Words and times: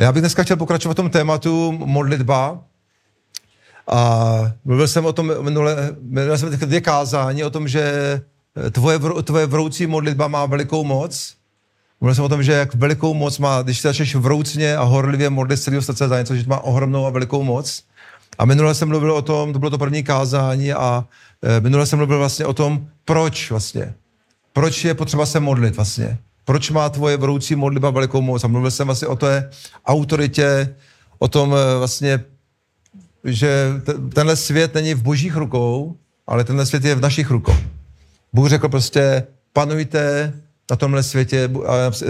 Já 0.00 0.12
bych 0.12 0.22
dneska 0.22 0.42
chtěl 0.42 0.56
pokračovat 0.56 0.92
v 0.92 0.96
tom 0.96 1.10
tématu 1.10 1.72
modlitba. 1.72 2.58
A 3.92 4.52
mluvil 4.64 4.88
jsem 4.88 5.06
o 5.06 5.12
tom 5.12 5.44
minule, 5.44 5.96
minule 6.02 6.38
jsem 6.38 6.50
dvě 6.50 6.80
kázání 6.80 7.44
o 7.44 7.50
tom, 7.50 7.68
že 7.68 7.92
tvoje, 8.70 8.98
tvoje 9.22 9.46
vroucí 9.46 9.86
modlitba 9.86 10.28
má 10.28 10.46
velikou 10.46 10.84
moc. 10.84 11.34
Mluvil 12.00 12.14
jsem 12.14 12.24
o 12.24 12.28
tom, 12.28 12.42
že 12.42 12.52
jak 12.52 12.74
velikou 12.74 13.14
moc 13.14 13.38
má, 13.38 13.62
když 13.62 13.80
se 13.80 13.88
začneš 13.88 14.14
vroucně 14.14 14.76
a 14.76 14.82
horlivě 14.82 15.30
modlit 15.30 15.62
celého 15.62 15.82
srdce 15.82 16.08
za 16.08 16.18
něco, 16.18 16.36
že 16.36 16.44
to 16.44 16.50
má 16.50 16.58
ohromnou 16.58 17.06
a 17.06 17.10
velikou 17.10 17.42
moc. 17.42 17.82
A 18.38 18.44
minule 18.44 18.74
jsem 18.74 18.88
mluvil 18.88 19.12
o 19.12 19.22
tom, 19.22 19.52
to 19.52 19.58
bylo 19.58 19.70
to 19.70 19.78
první 19.78 20.02
kázání 20.02 20.72
a 20.72 21.04
e, 21.42 21.60
minule 21.60 21.86
jsem 21.86 21.98
mluvil 21.98 22.18
vlastně 22.18 22.46
o 22.46 22.52
tom, 22.52 22.88
proč 23.04 23.50
vlastně. 23.50 23.94
Proč 24.52 24.84
je 24.84 24.94
potřeba 24.94 25.26
se 25.26 25.40
modlit 25.40 25.76
vlastně. 25.76 26.18
Proč 26.44 26.70
má 26.70 26.88
tvoje 26.88 27.16
vroucí 27.16 27.54
modlitba 27.54 27.90
velikou 27.90 28.20
moc? 28.20 28.44
A 28.44 28.48
mluvil 28.48 28.70
jsem 28.70 28.86
vlastně 28.86 29.08
o 29.08 29.16
té 29.16 29.50
autoritě, 29.86 30.74
o 31.18 31.28
tom 31.28 31.54
e, 31.54 31.78
vlastně, 31.78 32.24
že 33.24 33.68
tenhle 34.14 34.36
svět 34.36 34.74
není 34.74 34.94
v 34.94 35.02
božích 35.02 35.36
rukou, 35.36 35.96
ale 36.26 36.44
tenhle 36.44 36.66
svět 36.66 36.84
je 36.84 36.94
v 36.94 37.00
našich 37.00 37.30
rukou. 37.30 37.56
Bůh 38.32 38.48
řekl 38.48 38.68
prostě, 38.68 39.26
panujte 39.52 40.32
na 40.70 40.76
tomhle 40.76 41.02
světě. 41.02 41.50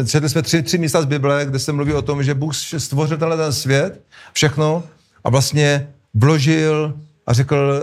četli 0.06 0.28
jsme 0.28 0.42
tři, 0.42 0.62
tři 0.62 0.78
místa 0.78 1.02
z 1.02 1.06
Bible, 1.06 1.46
kde 1.46 1.58
se 1.58 1.72
mluví 1.72 1.92
o 1.92 2.02
tom, 2.02 2.22
že 2.22 2.34
Bůh 2.34 2.54
stvořil 2.56 3.18
tenhle 3.18 3.36
ten 3.36 3.52
svět, 3.52 4.00
všechno, 4.32 4.84
a 5.24 5.30
vlastně 5.30 5.88
vložil 6.14 6.94
a 7.26 7.32
řekl, 7.32 7.82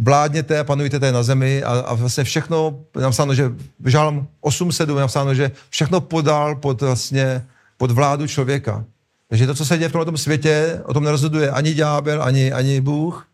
vládněte 0.00 0.58
a 0.58 0.64
panujte 0.64 1.00
tady 1.00 1.12
na 1.12 1.22
zemi 1.22 1.62
a, 1.62 1.70
a 1.70 1.94
vlastně 1.94 2.24
všechno, 2.24 2.80
napsáno, 3.00 3.34
že 3.34 3.52
žálm 3.84 4.28
8.7 4.42 4.94
napsáno, 4.94 5.34
že 5.34 5.50
všechno 5.70 6.00
podal 6.00 6.54
pod 6.54 6.82
vlastně 6.82 7.46
pod 7.76 7.90
vládu 7.90 8.26
člověka. 8.26 8.84
Takže 9.28 9.46
to, 9.46 9.54
co 9.54 9.64
se 9.64 9.78
děje 9.78 9.88
v 9.88 9.92
tomto 9.92 10.18
světě, 10.18 10.80
o 10.84 10.94
tom 10.94 11.04
nerozhoduje 11.04 11.50
ani 11.50 11.74
ďábel, 11.74 12.22
ani, 12.22 12.52
ani 12.52 12.80
Bůh, 12.80 13.26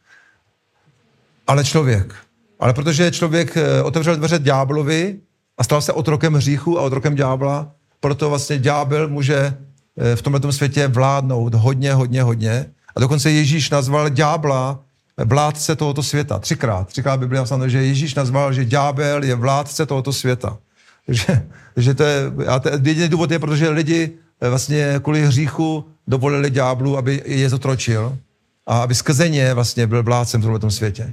ale 1.47 1.65
člověk. 1.65 2.15
Ale 2.61 2.73
protože 2.73 3.11
člověk 3.11 3.57
eh, 3.57 3.83
otevřel 3.83 4.17
dveře 4.17 4.39
ďáblovi 4.39 5.19
a 5.59 5.65
stal 5.65 5.83
se 5.83 5.93
otrokem 5.93 6.35
hříchu 6.35 6.79
a 6.79 6.83
otrokem 6.83 7.15
ďábla, 7.15 7.73
proto 8.01 8.29
vlastně 8.29 8.59
ďábel 8.59 9.09
může 9.09 9.57
eh, 9.97 10.17
v 10.17 10.23
tomto 10.23 10.53
světě 10.53 10.89
vládnout 10.89 11.55
hodně, 11.55 11.95
hodně, 11.95 12.23
hodně. 12.23 12.67
A 12.97 13.01
dokonce 13.01 13.31
Ježíš 13.31 13.71
nazval 13.71 14.09
ďábla 14.09 14.81
vládce 15.17 15.77
tohoto 15.77 16.03
světa. 16.03 16.39
Třikrát. 16.39 16.89
Třikrát 16.89 17.17
Bible 17.17 17.39
napsáno, 17.39 17.69
že 17.69 17.85
Ježíš 17.85 18.15
nazval, 18.15 18.53
že 18.53 18.65
ďábel 18.65 19.25
je 19.25 19.35
vládce 19.35 19.87
tohoto 19.87 20.13
světa. 20.13 20.59
Takže, 21.07 21.43
že 21.77 21.95
to 21.95 22.03
je, 22.03 22.33
a 22.47 22.59
to, 22.59 22.69
jediný 22.69 23.09
důvod 23.09 23.31
je, 23.31 23.39
protože 23.39 23.69
lidi 23.69 24.11
eh, 24.41 24.49
vlastně 24.49 25.01
kvůli 25.03 25.27
hříchu 25.27 25.85
dovolili 26.07 26.51
ďáblu, 26.51 26.99
aby 26.99 27.23
je 27.27 27.49
zotročil 27.49 28.19
a 28.67 28.83
aby 28.83 28.95
skrze 28.95 29.29
ně 29.29 29.55
vlastně 29.55 29.87
byl 29.87 30.03
vládcem 30.03 30.41
v 30.41 30.45
tomto 30.45 30.71
světě. 30.71 31.13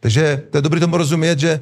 Takže 0.00 0.42
to 0.50 0.58
je 0.58 0.62
dobré 0.62 0.80
tomu 0.80 0.96
rozumět, 0.96 1.38
že 1.38 1.60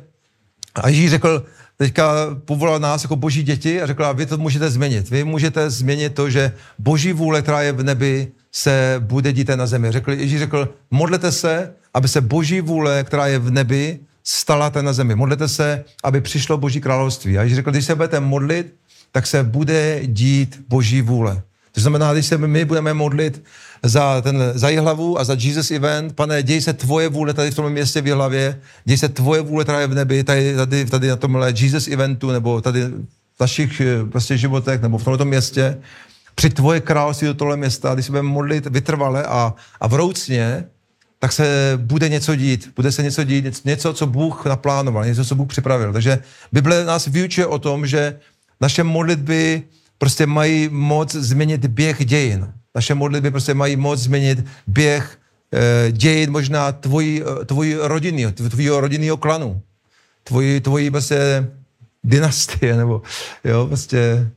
a 0.74 0.88
Ježíš 0.88 1.10
řekl, 1.10 1.44
teďka 1.77 2.12
povolal 2.44 2.78
nás 2.78 3.02
jako 3.02 3.16
boží 3.16 3.42
děti 3.42 3.82
a 3.82 3.86
řekl, 3.86 4.05
a 4.05 4.12
vy 4.12 4.27
to 4.27 4.39
můžete 4.39 4.70
změnit. 4.70 5.11
Vy 5.11 5.24
můžete 5.24 5.70
změnit 5.70 6.14
to, 6.14 6.30
že 6.30 6.52
boží 6.78 7.12
vůle, 7.12 7.42
která 7.42 7.62
je 7.62 7.72
v 7.72 7.83
nebi, 7.83 8.33
se 8.54 8.96
bude 8.98 9.32
dít 9.32 9.48
na 9.48 9.66
zemi. 9.66 9.92
Řekl, 9.92 10.12
Ježíš 10.12 10.38
řekl, 10.38 10.68
modlete 10.90 11.32
se, 11.32 11.72
aby 11.94 12.08
se 12.08 12.20
boží 12.20 12.60
vůle, 12.60 13.04
která 13.04 13.26
je 13.26 13.38
v 13.38 13.50
nebi, 13.50 13.98
stala 14.24 14.72
na 14.80 14.92
zemi. 14.92 15.14
Modlete 15.14 15.48
se, 15.48 15.84
aby 16.02 16.20
přišlo 16.20 16.58
boží 16.58 16.80
království. 16.80 17.38
A 17.38 17.42
Ježíš 17.42 17.56
řekl, 17.56 17.70
když 17.70 17.84
se 17.84 17.94
budete 17.94 18.20
modlit, 18.20 18.74
tak 19.12 19.26
se 19.26 19.42
bude 19.42 20.00
dít 20.06 20.60
boží 20.68 21.02
vůle. 21.02 21.42
To 21.72 21.80
znamená, 21.80 22.12
když 22.12 22.26
se 22.26 22.38
my 22.38 22.64
budeme 22.64 22.94
modlit 22.94 23.42
za, 23.82 24.20
ten, 24.20 24.38
za 24.54 24.68
Jihlavu 24.68 25.18
a 25.18 25.24
za 25.24 25.36
Jesus 25.38 25.70
Event, 25.70 26.14
pane, 26.14 26.42
děj 26.42 26.60
se 26.60 26.72
tvoje 26.72 27.08
vůle 27.08 27.34
tady 27.34 27.50
v 27.50 27.54
tom 27.54 27.70
městě 27.70 28.00
v 28.00 28.06
Jihlavě, 28.06 28.60
děj 28.84 28.98
se 28.98 29.08
tvoje 29.08 29.40
vůle, 29.40 29.64
která 29.64 29.80
je 29.80 29.86
v 29.86 29.94
nebi, 29.94 30.24
tady, 30.24 30.56
tady, 30.56 30.84
tady 30.84 31.08
na 31.08 31.16
tomhle 31.16 31.52
Jesus 31.56 31.88
Eventu, 31.88 32.30
nebo 32.30 32.60
tady 32.60 32.84
v 33.36 33.40
našich 33.40 33.80
eh, 33.80 34.04
prostě 34.04 34.36
životech, 34.36 34.82
nebo 34.82 34.98
v 34.98 35.04
tomto 35.04 35.24
městě, 35.24 35.78
při 36.34 36.50
tvoje 36.50 36.80
království 36.80 37.27
do 37.27 37.34
tohle 37.34 37.56
města, 37.56 37.95
když 37.95 38.06
se 38.06 38.12
budeme 38.12 38.28
modlit 38.28 38.67
vytrvale 38.67 39.24
a, 39.24 39.55
a 39.80 39.86
vroucně, 39.86 40.64
tak 41.18 41.33
se 41.33 41.72
bude 41.77 42.08
něco 42.08 42.36
dít, 42.36 42.72
bude 42.77 42.92
se 42.92 43.02
něco 43.02 43.24
dít, 43.24 43.64
něco, 43.64 43.92
co 43.92 44.06
Bůh 44.06 44.46
naplánoval, 44.46 45.05
něco, 45.05 45.24
co 45.24 45.34
Bůh 45.34 45.48
připravil. 45.48 45.92
Takže 45.92 46.18
Bible 46.52 46.84
nás 46.84 47.06
vyučuje 47.06 47.46
o 47.46 47.58
tom, 47.58 47.86
že 47.86 48.18
naše 48.61 48.84
modlitby 48.84 49.62
prostě 49.98 50.27
mají 50.27 50.68
moc 50.68 51.14
změnit 51.14 51.67
běh 51.67 52.05
dějin. 52.05 52.52
Naše 52.74 52.95
modlitby 52.95 53.30
prostě 53.30 53.55
mají 53.55 53.77
moc 53.77 54.01
změnit 54.01 54.45
běh 54.66 55.18
e, 55.52 55.92
dějin 55.92 56.30
možná 56.30 56.72
tvojí, 56.72 57.22
eh, 57.22 57.45
tvojí 57.45 57.74
rodiny, 57.74 58.33
tvojho 58.33 58.80
rodinného 58.80 59.16
klanu, 59.16 59.61
tvojí, 60.24 60.61
tvojí 60.61 60.90
prostě 60.90 61.48
dynastie, 62.05 62.77
nebo 62.77 63.02
jo, 63.45 63.66
prostě 63.66 64.30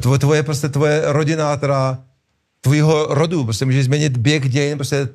tvoje, 0.00 0.18
tvoje, 0.18 0.42
prostě 0.42 0.68
tvoje 0.68 1.02
rodina, 1.06 1.56
která 1.56 1.98
tvýho 2.60 3.06
rodu, 3.10 3.44
prostě 3.44 3.64
může 3.64 3.84
změnit 3.84 4.16
běh 4.16 4.48
dějin, 4.48 4.78
prostě 4.78 5.08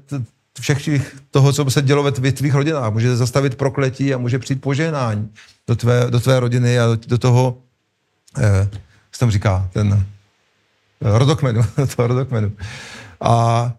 všech 0.60 1.16
toho, 1.32 1.54
co 1.54 1.72
se 1.72 1.82
dělo 1.82 2.04
ve 2.04 2.12
tvých 2.12 2.54
rodinách. 2.54 2.94
Může 2.94 3.16
zastavit 3.16 3.56
prokletí 3.56 4.14
a 4.14 4.18
může 4.18 4.40
přijít 4.40 4.62
požehnání 4.62 5.30
do 5.68 5.76
tvé, 5.76 6.08
do 6.10 6.20
tvé 6.20 6.40
rodiny 6.40 6.80
a 6.80 6.86
do, 6.86 6.98
do 7.08 7.18
toho, 7.18 7.58
eh, 8.38 8.70
co 9.12 9.20
tam 9.20 9.32
říká, 9.32 9.70
ten 9.74 10.06
rodokmenu, 11.02 11.62
toho 11.96 12.08
rodokmenu. 12.08 12.52
A 13.22 13.74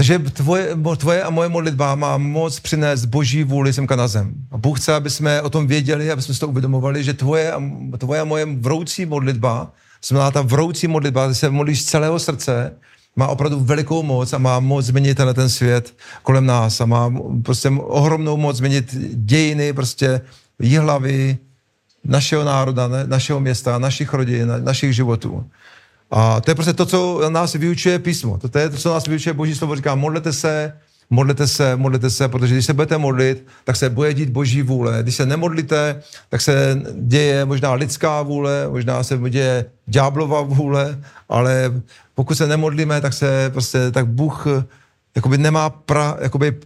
takže 0.00 0.18
tvoje, 0.18 0.76
tvoje 0.96 1.22
a 1.22 1.30
moje 1.30 1.48
modlitba 1.48 1.94
má 1.94 2.16
moc 2.16 2.60
přinést 2.60 3.04
boží 3.04 3.44
vůli 3.44 3.72
semka 3.72 3.96
na 3.96 4.08
zem. 4.08 4.32
A 4.50 4.58
Bůh 4.58 4.80
chce, 4.80 4.94
aby 4.94 5.10
jsme 5.10 5.42
o 5.42 5.50
tom 5.50 5.66
věděli, 5.66 6.10
aby 6.10 6.22
jsme 6.22 6.34
si 6.34 6.40
to 6.40 6.48
uvědomovali, 6.48 7.04
že 7.04 7.14
tvoje, 7.14 7.52
tvoje 7.98 8.20
a 8.20 8.24
moje 8.24 8.46
vroucí 8.46 9.06
modlitba, 9.06 9.72
znamená 10.06 10.30
ta 10.30 10.42
vroucí 10.42 10.88
modlitba, 10.88 11.26
když 11.26 11.38
se 11.38 11.50
modlíš 11.50 11.82
z 11.82 11.84
celého 11.84 12.18
srdce, 12.18 12.72
má 13.16 13.26
opravdu 13.26 13.60
velikou 13.60 14.02
moc 14.02 14.32
a 14.32 14.38
má 14.38 14.60
moc 14.60 14.86
změnit 14.86 15.14
ten, 15.14 15.34
ten 15.34 15.48
svět 15.48 15.94
kolem 16.22 16.46
nás 16.46 16.80
a 16.80 16.86
má 16.86 17.12
prostě 17.44 17.68
ohromnou 17.70 18.36
moc 18.36 18.56
změnit 18.56 18.96
dějiny, 19.12 19.72
prostě 19.72 20.20
hlavy 20.78 21.38
našeho 22.04 22.44
národa, 22.44 22.88
našeho 23.06 23.40
města, 23.40 23.78
našich 23.78 24.14
rodin, 24.14 24.52
našich 24.64 24.94
životů. 24.94 25.44
A 26.10 26.40
to 26.40 26.50
je 26.50 26.54
prostě 26.54 26.72
to, 26.72 26.86
co 26.86 27.30
nás 27.30 27.54
vyučuje 27.54 27.98
písmo. 27.98 28.38
To 28.38 28.58
je 28.58 28.70
to, 28.70 28.76
co 28.76 28.94
nás 28.94 29.06
vyučuje 29.06 29.32
Boží 29.32 29.54
slovo. 29.54 29.76
Říká, 29.76 29.94
modlete 29.94 30.32
se, 30.32 30.72
modlete 31.10 31.46
se, 31.46 31.76
modlete 31.76 32.10
se, 32.10 32.28
protože 32.28 32.54
když 32.54 32.66
se 32.66 32.72
budete 32.72 32.98
modlit, 32.98 33.46
tak 33.64 33.76
se 33.76 33.90
bude 33.90 34.14
dít 34.14 34.30
Boží 34.30 34.62
vůle. 34.62 34.98
Když 35.02 35.14
se 35.14 35.26
nemodlíte, 35.26 36.02
tak 36.28 36.40
se 36.40 36.80
děje 36.94 37.44
možná 37.44 37.72
lidská 37.72 38.22
vůle, 38.22 38.68
možná 38.70 39.02
se 39.02 39.18
děje 39.30 39.64
ďáblova 39.86 40.40
vůle, 40.40 40.98
ale 41.28 41.82
pokud 42.14 42.34
se 42.34 42.46
nemodlíme, 42.46 43.00
tak 43.00 43.12
se 43.12 43.50
prostě, 43.50 43.90
tak 43.90 44.06
Bůh 44.06 44.46
jakoby 45.14 45.38
nemá 45.38 45.70
pra, 45.70 46.16
jakoby 46.20 46.56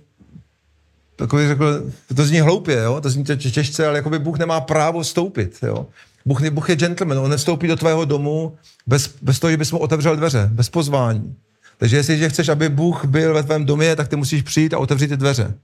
takový 1.17 1.49
řekl, 1.49 1.82
to 2.17 2.25
zní 2.25 2.40
hloupě, 2.40 2.79
jo? 2.79 3.00
to 3.00 3.11
zní 3.11 3.25
těžce, 3.25 3.87
ale 3.87 3.97
jakoby 3.97 4.19
Bůh 4.19 4.38
nemá 4.38 4.61
právo 4.61 5.05
stoupit. 5.05 5.58
Jo? 5.62 5.87
Bůh, 6.25 6.50
Bůh 6.50 6.69
je 6.71 6.76
gentleman, 6.76 7.19
on 7.19 7.31
nestoupí 7.31 7.67
do 7.67 7.76
tvého 7.76 8.05
domu 8.05 8.56
bez, 8.87 9.15
bez 9.23 9.38
toho, 9.38 9.50
že 9.50 9.56
bys 9.56 9.73
mu 9.73 9.79
otevřel 9.79 10.17
dveře, 10.17 10.49
bez 10.53 10.69
pozvání. 10.69 11.35
Takže 11.79 11.97
jestliže 11.97 12.29
chceš, 12.29 12.49
aby 12.49 12.69
Bůh 12.69 13.05
byl 13.05 13.35
ve 13.35 13.43
tvém 13.43 13.65
domě, 13.65 13.97
tak 13.97 14.09
ty 14.09 14.17
musíš 14.17 14.43
přijít 14.43 14.75
a 14.75 14.79
otevřít 14.79 15.09
ty 15.09 15.17
dveře. 15.17 15.55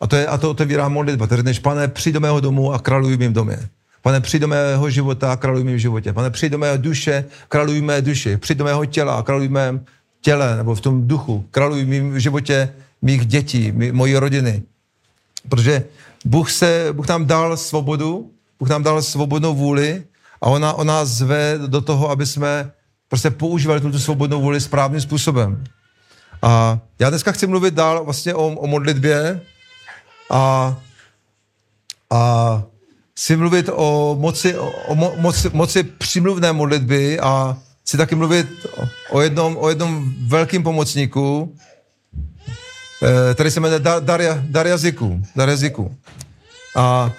A 0.00 0.06
to, 0.06 0.16
je, 0.16 0.26
a 0.26 0.38
to 0.38 0.50
otevírá 0.50 0.88
modlitba. 0.88 1.26
Ty 1.26 1.36
řekneš, 1.36 1.58
pane, 1.58 1.88
přijď 1.88 2.14
do 2.14 2.20
mého 2.20 2.40
domu 2.40 2.72
a 2.72 2.78
králuj 2.78 3.16
v 3.16 3.18
mém 3.18 3.32
domě. 3.32 3.58
Pane, 4.02 4.20
přijď 4.20 4.40
do 4.40 4.48
mého 4.48 4.90
života 4.90 5.32
a 5.32 5.36
králuj 5.36 5.62
v 5.62 5.66
mém 5.66 5.78
životě. 5.78 6.12
Pane, 6.12 6.30
přijď 6.30 6.52
do 6.52 6.58
mého 6.58 6.76
duše, 6.76 7.24
králuj 7.48 7.80
v 7.80 7.82
mé 7.82 8.02
duši. 8.02 8.36
Přijď 8.36 8.58
do 8.58 8.64
mého 8.64 8.84
těla 8.86 9.14
a 9.14 9.22
králuj 9.22 9.48
v 9.48 9.50
mém 9.50 9.84
těle, 10.20 10.56
nebo 10.56 10.74
v 10.74 10.80
tom 10.80 11.08
duchu. 11.08 11.44
Králuj 11.50 11.84
v 11.84 11.88
mém 11.88 12.20
životě 12.20 12.72
mých 13.02 13.26
dětí, 13.26 13.72
mý, 13.72 13.92
mojí 13.92 14.16
rodiny. 14.16 14.62
Protože 15.48 15.84
Bůh, 16.24 16.50
se, 16.50 16.88
Bůh 16.92 17.08
nám 17.08 17.26
dal 17.26 17.56
svobodu, 17.56 18.30
Bůh 18.58 18.68
nám 18.68 18.82
dal 18.82 19.02
svobodnou 19.02 19.54
vůli 19.54 20.04
a 20.40 20.46
ona, 20.46 20.72
ona 20.72 21.04
zve 21.04 21.58
do 21.66 21.80
toho, 21.80 22.10
aby 22.10 22.26
jsme 22.26 22.72
prostě 23.08 23.30
používali 23.30 23.80
tuto 23.80 23.98
svobodnou 23.98 24.40
vůli 24.40 24.60
správným 24.60 25.00
způsobem. 25.00 25.64
A 26.42 26.78
já 26.98 27.10
dneska 27.10 27.32
chci 27.32 27.46
mluvit 27.46 27.74
dál 27.74 28.04
vlastně 28.04 28.34
o, 28.34 28.46
o 28.46 28.66
modlitbě 28.66 29.40
a, 30.30 30.76
a 32.10 32.62
chci 33.14 33.36
mluvit 33.36 33.68
o 33.72 34.16
moci, 34.20 34.58
o 34.58 34.94
mo, 34.94 35.12
moci, 35.16 35.50
moci 35.52 35.82
přimluvné 35.82 36.52
modlitby 36.52 37.20
a 37.20 37.56
chci 37.82 37.96
taky 37.96 38.14
mluvit 38.14 38.46
o 39.10 39.20
jednom, 39.20 39.56
o 39.56 39.68
jednom 39.68 40.14
velkým 40.26 40.62
pomocníku, 40.62 41.56
eh, 43.02 43.34
který 43.34 43.50
se 43.50 43.60
jmenuje 43.60 43.80
Daria, 44.00 44.42
Daria 44.48 44.76
Ziku. 44.76 45.22
Daria 45.36 45.56
Ziku. 45.56 45.96
A 46.76 47.12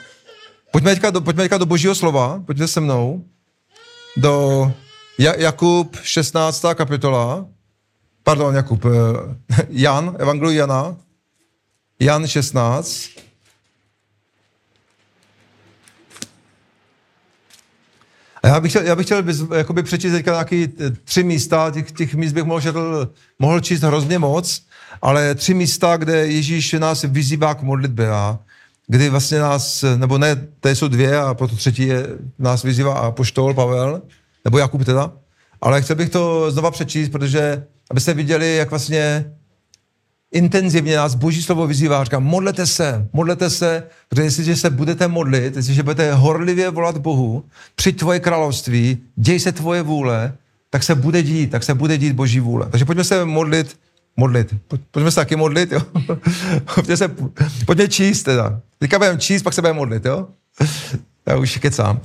pojďme 0.72 0.92
teďka, 0.96 1.10
do, 1.12 1.22
pojďme 1.22 1.44
teďka 1.44 1.58
do 1.58 1.66
božího 1.66 1.96
slova, 1.96 2.44
pojďme 2.46 2.68
se 2.68 2.80
mnou, 2.80 3.24
do 4.18 4.72
Jakub 5.18 5.98
16. 6.02 6.66
kapitola. 6.76 7.46
Pardon, 8.24 8.56
Jakub, 8.56 8.86
eh, 8.86 8.90
Jan, 9.70 10.16
Evangelium 10.20 10.58
Jana, 10.58 10.96
Jan 12.00 12.28
16. 12.28 13.10
A 18.44 18.48
já 18.48 18.60
bych 18.60 18.72
chtěl, 18.72 18.82
já 18.82 18.96
bych 18.96 19.06
chtěl 19.06 19.24
bys, 19.24 19.44
jakoby 19.56 19.84
přečíst 19.84 20.12
teďka 20.12 20.32
nějaký 20.32 20.64
eh, 20.64 20.92
tři 21.04 21.24
místa, 21.24 21.72
těch, 21.72 21.92
těch 21.92 22.16
míst 22.16 22.34
bych 22.34 22.44
mohl, 22.44 22.62
četl, 22.62 23.14
mohl 23.40 23.60
číst 23.60 23.82
hrozně 23.82 24.20
moc, 24.20 24.66
ale 25.02 25.36
tři 25.36 25.54
místa, 25.54 25.98
kde 25.98 26.28
Ježíš 26.28 26.74
nás 26.74 27.04
vyzývá 27.04 27.56
k 27.56 27.62
modlitbě. 27.62 28.12
A 28.12 28.40
kdy 28.88 29.10
vlastně 29.10 29.40
nás, 29.40 29.86
nebo 29.98 30.18
ne, 30.18 30.48
to 30.60 30.70
jsou 30.70 30.88
dvě 30.88 31.20
a 31.20 31.34
proto 31.34 31.56
třetí 31.56 31.88
je, 31.88 32.08
nás 32.40 32.64
vyzývá 32.64 33.12
poštol 33.12 33.54
Pavel, 33.54 34.02
nebo 34.46 34.58
Jakub 34.58 34.86
teda, 34.86 35.12
ale 35.62 35.82
chtěl 35.82 35.96
bych 35.96 36.10
to 36.10 36.52
znova 36.52 36.72
přečíst, 36.72 37.10
protože 37.10 37.64
abyste 37.92 38.14
viděli, 38.14 38.56
jak 38.56 38.70
vlastně 38.70 39.32
intenzivně 40.32 40.98
nás 40.98 41.16
Boží 41.16 41.44
slovo 41.44 41.68
vyzývá, 41.68 42.04
říká, 42.04 42.20
modlete 42.20 42.66
se, 42.66 43.08
modlete 43.14 43.50
se, 43.50 43.84
protože 44.10 44.24
jestliže 44.24 44.56
se 44.56 44.70
budete 44.70 45.08
modlit, 45.08 45.56
jestliže 45.56 45.84
budete 45.84 46.14
horlivě 46.14 46.70
volat 46.70 46.98
Bohu, 46.98 47.44
při 47.76 47.94
tvoje 47.94 48.20
království, 48.20 48.98
děj 49.16 49.40
se 49.40 49.52
tvoje 49.52 49.82
vůle, 49.82 50.34
tak 50.70 50.84
se 50.84 50.96
bude 50.96 51.24
dít, 51.24 51.52
tak 51.52 51.64
se 51.64 51.74
bude 51.74 51.98
dít 51.98 52.14
Boží 52.14 52.40
vůle. 52.40 52.68
Takže 52.70 52.86
pojďme 52.86 53.04
se 53.04 53.26
modlit, 53.26 53.78
modlit. 54.18 54.56
Pojďme 54.92 55.12
se 55.12 55.16
taky 55.16 55.36
modlit, 55.36 55.72
jo. 55.72 55.82
pojďme, 56.76 56.98
se, 56.98 57.12
pojďme 57.66 57.88
číst 57.88 58.24
teda. 58.24 58.62
Teďka 58.80 58.98
budeme 58.98 59.20
číst, 59.20 59.44
pak 59.44 59.54
se 59.54 59.62
budeme 59.62 59.78
modlit, 59.78 60.06
jo. 60.06 60.28
Já 61.26 61.36
už 61.36 61.58
kecám. 61.58 62.02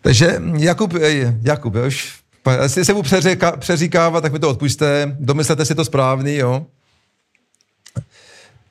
Takže 0.00 0.42
Jakub, 0.58 0.94
Jakub, 1.42 1.74
jo, 1.74 1.86
už 1.86 2.22
Jestli 2.62 2.84
se 2.84 2.94
mu 2.94 3.02
přeříká, 3.02 3.56
přeříkává, 3.56 4.20
tak 4.20 4.32
mi 4.32 4.38
to 4.38 4.50
odpušte. 4.50 5.16
Domyslete 5.20 5.64
si 5.64 5.74
to 5.74 5.84
správný, 5.84 6.36
jo. 6.36 6.66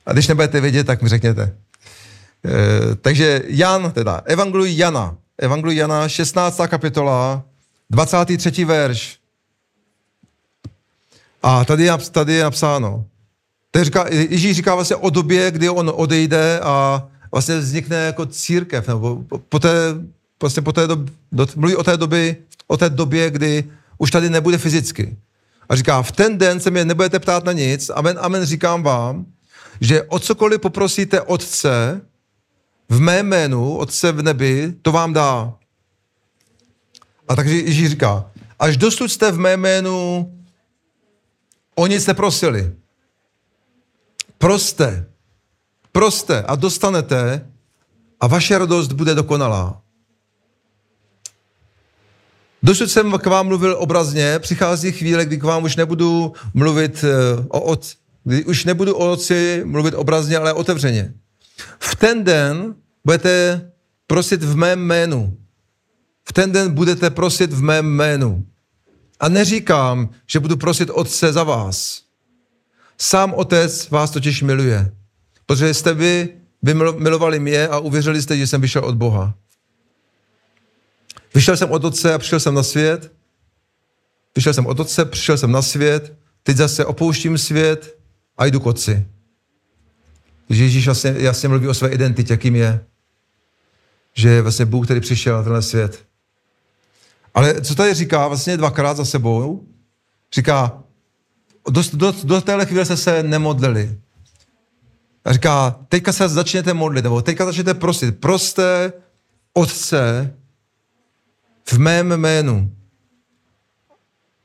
A 0.06 0.12
když 0.12 0.28
nebudete 0.28 0.60
vědět, 0.60 0.84
tak 0.84 1.02
mi 1.02 1.08
řekněte. 1.08 1.42
E, 1.42 2.94
takže 2.94 3.42
Jan, 3.46 3.92
teda, 3.92 4.22
Evangelium 4.24 4.78
Jana, 4.78 5.16
Evangelium 5.38 5.78
Jana, 5.78 6.08
16. 6.08 6.60
kapitola, 6.66 7.42
23. 7.90 8.64
verš. 8.64 9.18
A 11.42 11.64
tady 11.64 11.84
je, 11.84 11.92
tady 12.10 12.32
je 12.32 12.42
napsáno. 12.42 13.04
Tady 13.70 13.84
říká, 13.84 14.06
Ježíš 14.10 14.56
říká 14.56 14.74
vlastně 14.74 14.96
o 14.96 15.10
době, 15.10 15.50
kdy 15.50 15.68
on 15.68 15.92
odejde 15.94 16.60
a 16.60 17.08
vlastně 17.32 17.58
vznikne 17.58 17.96
jako 17.96 18.26
církev, 18.26 18.88
nebo 18.88 19.24
po 19.48 19.58
té, 19.58 19.70
vlastně 20.40 20.62
po 20.62 20.72
té 20.72 20.86
doby, 20.86 21.12
mluví 21.56 21.76
o 21.76 21.82
té 21.82 21.96
době, 21.96 22.36
o 22.66 22.76
té 22.76 22.90
době, 22.90 23.30
kdy 23.30 23.64
už 23.98 24.10
tady 24.10 24.30
nebude 24.30 24.58
fyzicky. 24.58 25.16
A 25.68 25.76
říká, 25.76 26.02
v 26.02 26.12
ten 26.12 26.38
den 26.38 26.60
se 26.60 26.70
mě 26.70 26.84
nebudete 26.84 27.18
ptát 27.18 27.44
na 27.44 27.52
nic, 27.52 27.90
amen, 27.94 28.18
amen, 28.20 28.44
říkám 28.44 28.82
vám, 28.82 29.26
že 29.80 30.02
o 30.02 30.18
cokoliv 30.18 30.60
poprosíte 30.60 31.20
Otce 31.20 32.00
v 32.88 33.00
mé 33.00 33.22
jménu, 33.22 33.76
Otce 33.76 34.12
v 34.12 34.22
nebi, 34.22 34.74
to 34.82 34.92
vám 34.92 35.12
dá. 35.12 35.54
A 37.28 37.36
takže 37.36 37.54
Ježíš 37.54 37.88
říká, 37.88 38.30
až 38.58 38.76
dosud 38.76 39.08
jste 39.08 39.32
v 39.32 39.38
mé 39.38 39.56
jménu 39.56 40.30
o 41.74 41.86
nic 41.86 42.06
neprosili. 42.06 42.72
Proste, 44.38 45.06
proste 45.92 46.42
a 46.42 46.56
dostanete 46.56 47.50
a 48.20 48.26
vaše 48.26 48.58
radost 48.58 48.92
bude 48.92 49.14
dokonalá. 49.14 49.82
Dosud 52.62 52.90
jsem 52.90 53.18
k 53.18 53.26
vám 53.26 53.46
mluvil 53.46 53.76
obrazně, 53.78 54.38
přichází 54.38 54.92
chvíle, 54.92 55.24
kdy 55.24 55.36
k 55.36 55.44
vám 55.44 55.64
už 55.64 55.76
nebudu 55.76 56.32
mluvit 56.54 57.04
eh, 57.04 57.44
o 57.48 57.60
otci, 57.60 57.96
kdy 58.24 58.44
už 58.44 58.64
nebudu 58.64 58.94
o 58.94 59.12
otci 59.12 59.62
mluvit 59.64 59.94
obrazně, 59.94 60.38
ale 60.38 60.52
otevřeně. 60.52 61.14
V 61.78 61.96
ten 61.96 62.24
den 62.24 62.74
budete 63.04 63.70
prosit 64.06 64.42
v 64.42 64.56
mém 64.56 64.80
jménu. 64.80 65.36
V 66.28 66.32
ten 66.32 66.52
den 66.52 66.74
budete 66.74 67.10
prosit 67.10 67.52
v 67.52 67.62
mém 67.62 67.86
jménu. 67.86 68.46
A 69.22 69.28
neříkám, 69.28 70.10
že 70.26 70.40
budu 70.40 70.56
prosit 70.56 70.90
Otce 70.90 71.32
za 71.32 71.44
vás. 71.44 72.02
Sám 72.98 73.34
Otec 73.34 73.90
vás 73.90 74.10
totiž 74.10 74.42
miluje, 74.42 74.92
protože 75.46 75.74
jste 75.74 75.94
vy, 75.94 76.28
vy 76.62 76.74
milovali 76.74 77.38
mě 77.38 77.68
a 77.68 77.78
uvěřili 77.78 78.22
jste, 78.22 78.36
že 78.36 78.46
jsem 78.46 78.60
vyšel 78.60 78.84
od 78.84 78.94
Boha. 78.94 79.34
Vyšel 81.34 81.56
jsem 81.56 81.70
od 81.70 81.84
otce 81.84 82.14
a 82.14 82.18
přišel 82.18 82.40
jsem 82.40 82.54
na 82.54 82.62
svět. 82.62 83.12
Vyšel 84.36 84.54
jsem 84.54 84.66
od 84.66 84.80
otce, 84.80 85.04
přišel 85.04 85.38
jsem 85.38 85.52
na 85.52 85.62
svět. 85.62 86.16
Teď 86.42 86.56
zase 86.56 86.84
opouštím 86.84 87.38
svět 87.38 87.98
a 88.38 88.46
jdu 88.46 88.60
k 88.60 88.66
otci. 88.66 89.06
Takže 90.48 90.64
Ježíš 90.64 90.84
jasně, 90.84 91.14
jasně 91.18 91.48
mluví 91.48 91.68
o 91.68 91.74
své 91.74 91.88
identitě, 91.88 92.32
jakým 92.32 92.56
je. 92.56 92.84
Že 94.14 94.28
je 94.28 94.42
vlastně 94.42 94.64
Bůh, 94.64 94.86
který 94.86 95.00
přišel 95.00 95.36
na 95.36 95.42
tenhle 95.42 95.62
svět. 95.62 96.11
Ale 97.34 97.60
co 97.60 97.74
tady 97.74 97.94
říká 97.94 98.28
vlastně 98.28 98.56
dvakrát 98.56 98.96
za 98.96 99.04
sebou? 99.04 99.64
Říká, 100.34 100.82
do, 101.70 101.82
do, 101.92 102.14
do 102.24 102.40
téhle 102.40 102.66
chvíle 102.66 102.84
se 102.84 102.96
se 102.96 103.22
nemodlili. 103.22 103.98
A 105.24 105.32
říká, 105.32 105.76
teďka 105.88 106.12
se 106.12 106.28
začněte 106.28 106.74
modlit, 106.74 107.04
nebo 107.04 107.22
teďka 107.22 107.44
začněte 107.44 107.74
prosit. 107.74 108.20
Proste 108.20 108.92
Otce, 109.54 110.34
v 111.64 111.78
mém 111.78 112.12
jménu. 112.12 112.70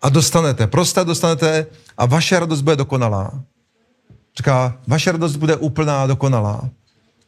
A 0.02 0.10
dostanete, 0.10 0.68
prostě 0.68 1.04
dostanete 1.04 1.66
a 1.98 2.06
vaše 2.06 2.40
radost 2.40 2.62
bude 2.62 2.76
dokonalá. 2.76 3.44
Říká, 4.38 4.78
vaše 4.88 5.12
radost 5.12 5.36
bude 5.36 5.56
úplná, 5.56 6.08
dokonalá. 6.08 6.70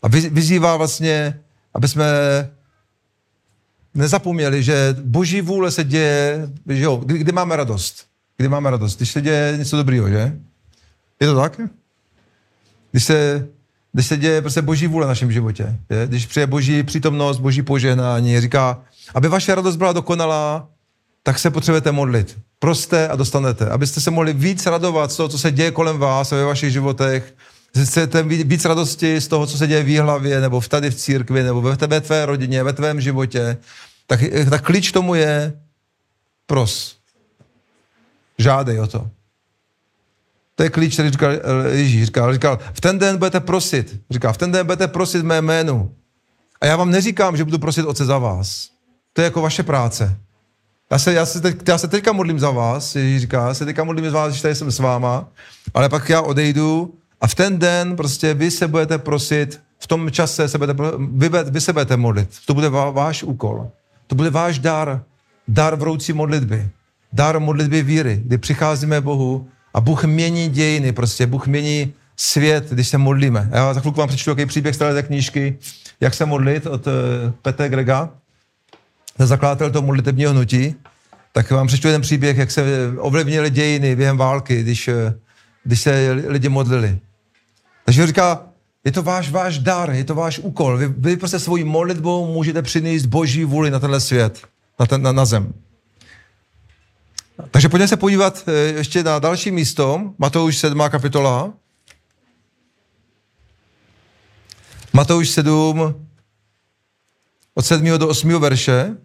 A 0.01 0.07
vyzývá 0.07 0.77
vlastně, 0.77 1.39
aby 1.73 1.87
jsme 1.87 2.05
nezapomněli, 3.93 4.63
že 4.63 4.96
boží 5.01 5.41
vůle 5.41 5.72
se 5.72 5.84
děje, 5.84 6.50
že 6.69 6.84
jo, 6.84 6.96
kdy, 6.96 7.17
kdy 7.17 7.31
máme 7.31 7.55
radost? 7.55 8.05
Kdy 8.38 8.48
máme 8.50 8.72
radost? 8.72 8.98
Když 8.98 9.12
se 9.12 9.22
děje 9.22 9.55
něco 9.58 9.77
dobrýho, 9.77 10.10
že? 10.10 10.38
Je 11.19 11.27
to 11.27 11.36
tak? 11.36 11.60
Když 12.91 13.03
se, 13.03 13.48
když 13.93 14.08
se 14.08 14.17
děje 14.17 14.41
prostě 14.41 14.62
boží 14.62 14.88
vůle 14.88 15.05
v 15.05 15.10
našem 15.10 15.31
životě. 15.31 15.75
Je? 15.89 16.08
Když 16.08 16.25
přijde 16.25 16.48
boží 16.48 16.84
přítomnost, 16.84 17.39
boží 17.39 17.62
požehnání, 17.62 18.41
říká, 18.41 18.81
aby 19.13 19.27
vaše 19.27 19.55
radost 19.55 19.75
byla 19.75 19.93
dokonalá, 19.93 20.67
tak 21.24 21.39
se 21.39 21.50
potřebujete 21.50 21.91
modlit. 21.91 22.38
Proste 22.60 23.08
a 23.08 23.15
dostanete. 23.15 23.69
Abyste 23.69 24.01
se 24.01 24.12
mohli 24.12 24.34
víc 24.34 24.65
radovat 24.65 25.12
z 25.12 25.17
toho, 25.17 25.29
co 25.29 25.38
se 25.38 25.51
děje 25.51 25.72
kolem 25.72 25.98
vás 25.98 26.34
a 26.34 26.36
ve 26.36 26.46
vašich 26.46 26.72
životech. 26.72 27.34
Chcete 27.77 28.23
víc 28.23 28.65
radosti 28.65 29.21
z 29.21 29.27
toho, 29.27 29.47
co 29.47 29.57
se 29.57 29.67
děje 29.67 29.83
v 29.83 29.99
hlavě, 29.99 30.41
nebo 30.41 30.59
v 30.59 30.67
tady 30.67 30.91
v 30.91 30.95
církvi, 30.95 31.43
nebo 31.43 31.61
ve 31.61 31.77
tebe, 31.77 32.01
tvé 32.01 32.25
rodině, 32.25 32.63
ve 32.63 32.73
tvém 32.73 33.01
životě. 33.01 33.57
Tak, 34.07 34.19
tak 34.49 34.65
klíč 34.65 34.91
tomu 34.91 35.15
je 35.15 35.53
pros. 36.45 36.97
Žádej 38.38 38.79
o 38.79 38.88
to. 38.88 39.09
To 40.55 40.63
je 40.63 40.69
klíč, 40.69 40.93
který 40.93 41.09
říkal 41.09 41.31
Ježíš. 41.71 42.05
Říkal, 42.05 42.33
říkal, 42.33 42.59
v 42.73 42.81
ten 42.81 42.99
den 42.99 43.17
budete 43.17 43.39
prosit. 43.39 44.01
Říká, 44.09 44.33
v 44.33 44.38
ten 44.38 44.51
den 44.51 44.65
budete 44.65 44.88
prosit 44.88 45.23
mé 45.23 45.41
jménu. 45.41 45.95
A 46.61 46.65
já 46.65 46.75
vám 46.75 46.91
neříkám, 46.91 47.38
že 47.38 47.43
budu 47.43 47.59
prosit 47.59 47.85
Otce 47.85 48.05
za 48.05 48.17
vás. 48.17 48.69
To 49.13 49.21
je 49.21 49.25
jako 49.25 49.41
vaše 49.41 49.63
práce. 49.63 50.17
Já 50.91 50.99
se, 50.99 51.13
já 51.13 51.25
se, 51.25 51.41
teď, 51.41 51.67
já 51.67 51.77
se 51.77 51.88
teďka 51.88 52.11
modlím 52.11 52.39
za 52.39 52.51
vás, 52.51 52.95
Ježíš 52.95 53.21
říká, 53.21 53.47
já 53.47 53.53
se 53.53 53.65
teďka 53.65 53.83
modlím 53.83 54.11
za 54.11 54.17
vás, 54.17 54.33
že 54.33 54.41
tady 54.41 54.55
jsem 54.55 54.71
s 54.71 54.79
váma, 54.79 55.27
ale 55.73 55.89
pak 55.89 56.09
já 56.09 56.21
odejdu 56.21 56.98
a 57.21 57.27
v 57.27 57.35
ten 57.35 57.59
den 57.59 57.95
prostě 57.95 58.33
vy 58.33 58.51
se 58.51 58.67
budete 58.67 58.97
prosit, 58.97 59.61
v 59.79 59.88
tom 59.88 60.11
čase 60.11 60.47
se 60.47 60.57
budete, 60.57 60.83
vy, 61.11 61.29
vy 61.49 61.61
se 61.61 61.73
budete 61.73 61.97
modlit. 61.97 62.29
To 62.45 62.53
bude 62.53 62.69
váš 62.69 63.23
úkol. 63.23 63.69
To 64.07 64.15
bude 64.15 64.29
váš 64.29 64.59
dar. 64.59 65.03
Dar 65.47 65.75
vroucí 65.75 66.13
modlitby. 66.13 66.69
Dar 67.13 67.39
modlitby 67.39 67.83
víry, 67.83 68.21
kdy 68.25 68.38
přicházíme 68.38 69.01
Bohu 69.01 69.47
a 69.73 69.81
Bůh 69.81 70.03
mění 70.03 70.49
dějiny, 70.49 70.91
prostě 70.91 71.27
Bůh 71.27 71.47
mění 71.47 71.93
svět, 72.15 72.69
když 72.69 72.88
se 72.88 72.97
modlíme. 72.97 73.49
Já 73.51 73.73
za 73.73 73.79
chvilku 73.79 73.99
vám 73.99 74.09
přečtu 74.09 74.31
takový 74.31 74.45
příběh 74.45 74.75
z 74.75 74.77
té 74.77 75.03
knížky, 75.03 75.57
jak 75.99 76.13
se 76.13 76.25
modlit 76.25 76.65
od 76.65 76.88
uh, 76.88 76.93
Petra 77.41 77.67
Grega 77.67 78.09
zakladatel 79.25 79.71
toho 79.71 79.85
modlitebního 79.85 80.31
hnutí, 80.31 80.75
tak 81.31 81.51
vám 81.51 81.67
přečtu 81.67 81.88
jeden 81.88 82.01
příběh, 82.01 82.38
jak 82.38 82.51
se 82.51 82.91
ovlivnily 82.97 83.49
dějiny 83.49 83.95
během 83.95 84.17
války, 84.17 84.63
když, 84.63 84.89
když 85.63 85.81
se 85.81 86.11
lidi 86.27 86.49
modlili. 86.49 86.99
Takže 87.89 88.08
říká, 88.08 88.46
je 88.86 88.91
to 88.91 89.03
váš, 89.03 89.31
váš 89.31 89.60
dar, 89.60 89.91
je 89.91 90.03
to 90.03 90.15
váš 90.15 90.39
úkol. 90.39 90.77
Vy, 90.77 90.88
vy 90.88 91.17
prostě 91.17 91.39
svojí 91.39 91.63
modlitbou 91.63 92.34
můžete 92.34 92.62
přinést 92.62 93.05
boží 93.05 93.43
vůli 93.43 93.72
na 93.72 93.79
tenhle 93.79 94.00
svět, 94.00 94.48
na, 94.79 94.86
ten, 94.86 95.01
na, 95.01 95.12
na 95.12 95.25
zem. 95.25 95.53
Takže 97.51 97.69
pojďme 97.69 97.88
se 97.88 97.98
podívat 97.98 98.43
eh, 98.48 98.51
ještě 98.51 99.03
na 99.03 99.19
další 99.19 99.51
místo, 99.51 100.13
Matouš 100.17 100.58
7. 100.58 100.81
kapitola. 100.89 101.53
Matouš 104.93 105.29
7, 105.29 106.05
od 107.53 107.65
7. 107.65 107.98
do 107.98 108.08
8. 108.08 108.39
verše 108.39 108.98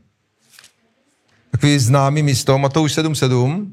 takový 1.50 1.78
známý 1.78 2.22
místo, 2.22 2.58
Matouš 2.58 2.98
7.7. 2.98 3.72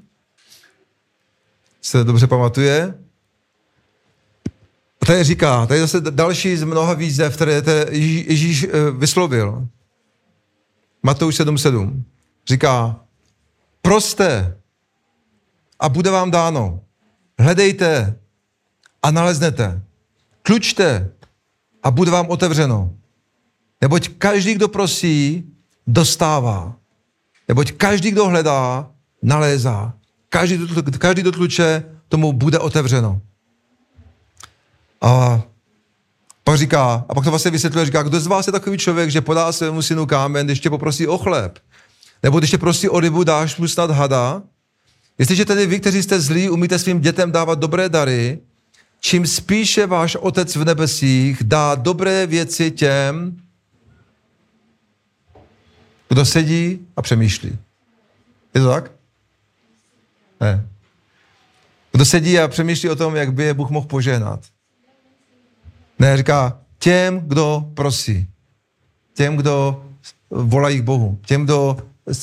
se 1.81 2.03
dobře 2.03 2.27
pamatuje. 2.27 2.93
A 5.01 5.05
tady 5.05 5.23
říká, 5.23 5.65
tady 5.65 5.79
zase 5.79 6.01
další 6.01 6.57
z 6.57 6.63
mnoha 6.63 6.93
výzev, 6.93 7.35
které, 7.35 7.63
Ježíš 7.91 8.63
eh, 8.63 8.91
vyslovil. 8.91 9.67
Matouš 11.03 11.39
7.7. 11.39 12.03
Říká, 12.47 12.99
proste 13.81 14.57
a 15.79 15.89
bude 15.89 16.11
vám 16.11 16.31
dáno. 16.31 16.79
Hledejte 17.39 18.19
a 19.03 19.11
naleznete. 19.11 19.81
Klučte 20.41 21.11
a 21.83 21.91
bude 21.91 22.11
vám 22.11 22.29
otevřeno. 22.29 22.93
Neboť 23.81 24.07
každý, 24.07 24.53
kdo 24.53 24.67
prosí, 24.67 25.43
dostává. 25.87 26.75
Neboť 27.47 27.71
každý, 27.71 28.11
kdo 28.11 28.27
hledá, 28.27 28.91
nalézá. 29.23 29.93
Každý, 30.29 30.67
každý 30.97 31.23
do 31.23 31.31
tluče, 31.31 31.83
tomu 32.07 32.33
bude 32.33 32.59
otevřeno. 32.59 33.21
A 35.01 35.41
pak 36.43 36.57
říká, 36.57 37.05
a 37.09 37.13
pak 37.15 37.23
to 37.23 37.29
vlastně 37.29 37.51
vysvětluje, 37.51 37.85
říká, 37.85 38.03
kdo 38.03 38.19
z 38.19 38.27
vás 38.27 38.47
je 38.47 38.53
takový 38.53 38.77
člověk, 38.77 39.11
že 39.11 39.21
podá 39.21 39.51
svému 39.51 39.81
synu 39.81 40.05
kámen, 40.05 40.45
když 40.45 40.59
tě 40.59 40.69
poprosí 40.69 41.07
o 41.07 41.17
chléb. 41.17 41.59
Nebo 42.23 42.39
když 42.39 42.51
tě 42.51 42.57
prosí 42.57 42.89
o 42.89 42.99
rybu, 42.99 43.23
dáš 43.23 43.57
mu 43.57 43.67
snad 43.67 43.91
hada. 43.91 44.41
Jestliže 45.17 45.45
tedy 45.45 45.65
vy, 45.65 45.79
kteří 45.79 46.03
jste 46.03 46.21
zlí, 46.21 46.49
umíte 46.49 46.79
svým 46.79 47.01
dětem 47.01 47.31
dávat 47.31 47.59
dobré 47.59 47.89
dary, 47.89 48.39
čím 48.99 49.27
spíše 49.27 49.87
váš 49.87 50.15
otec 50.15 50.55
v 50.55 50.65
nebesích 50.65 51.43
dá 51.43 51.75
dobré 51.75 52.27
věci 52.27 52.71
těm, 52.71 53.37
kdo 56.09 56.25
sedí 56.25 56.87
a 56.95 57.01
přemýšlí. 57.01 57.57
Je 58.55 58.61
to 58.61 58.67
tak? 58.67 58.91
Ne. 60.41 60.67
Kdo 61.91 62.05
sedí 62.05 62.39
a 62.39 62.47
přemýšlí 62.47 62.89
o 62.89 62.95
tom, 62.95 63.15
jak 63.15 63.33
by 63.33 63.43
je 63.43 63.53
Bůh 63.53 63.69
mohl 63.69 63.87
požehnat. 63.87 64.39
Ne, 66.01 66.17
říká 66.17 66.57
těm, 66.79 67.19
kdo 67.19 67.65
prosí. 67.73 68.27
Těm, 69.13 69.35
kdo 69.35 69.83
volají 70.29 70.79
k 70.79 70.83
Bohu. 70.83 71.19
Těm, 71.25 71.45
kdo, 71.45 71.77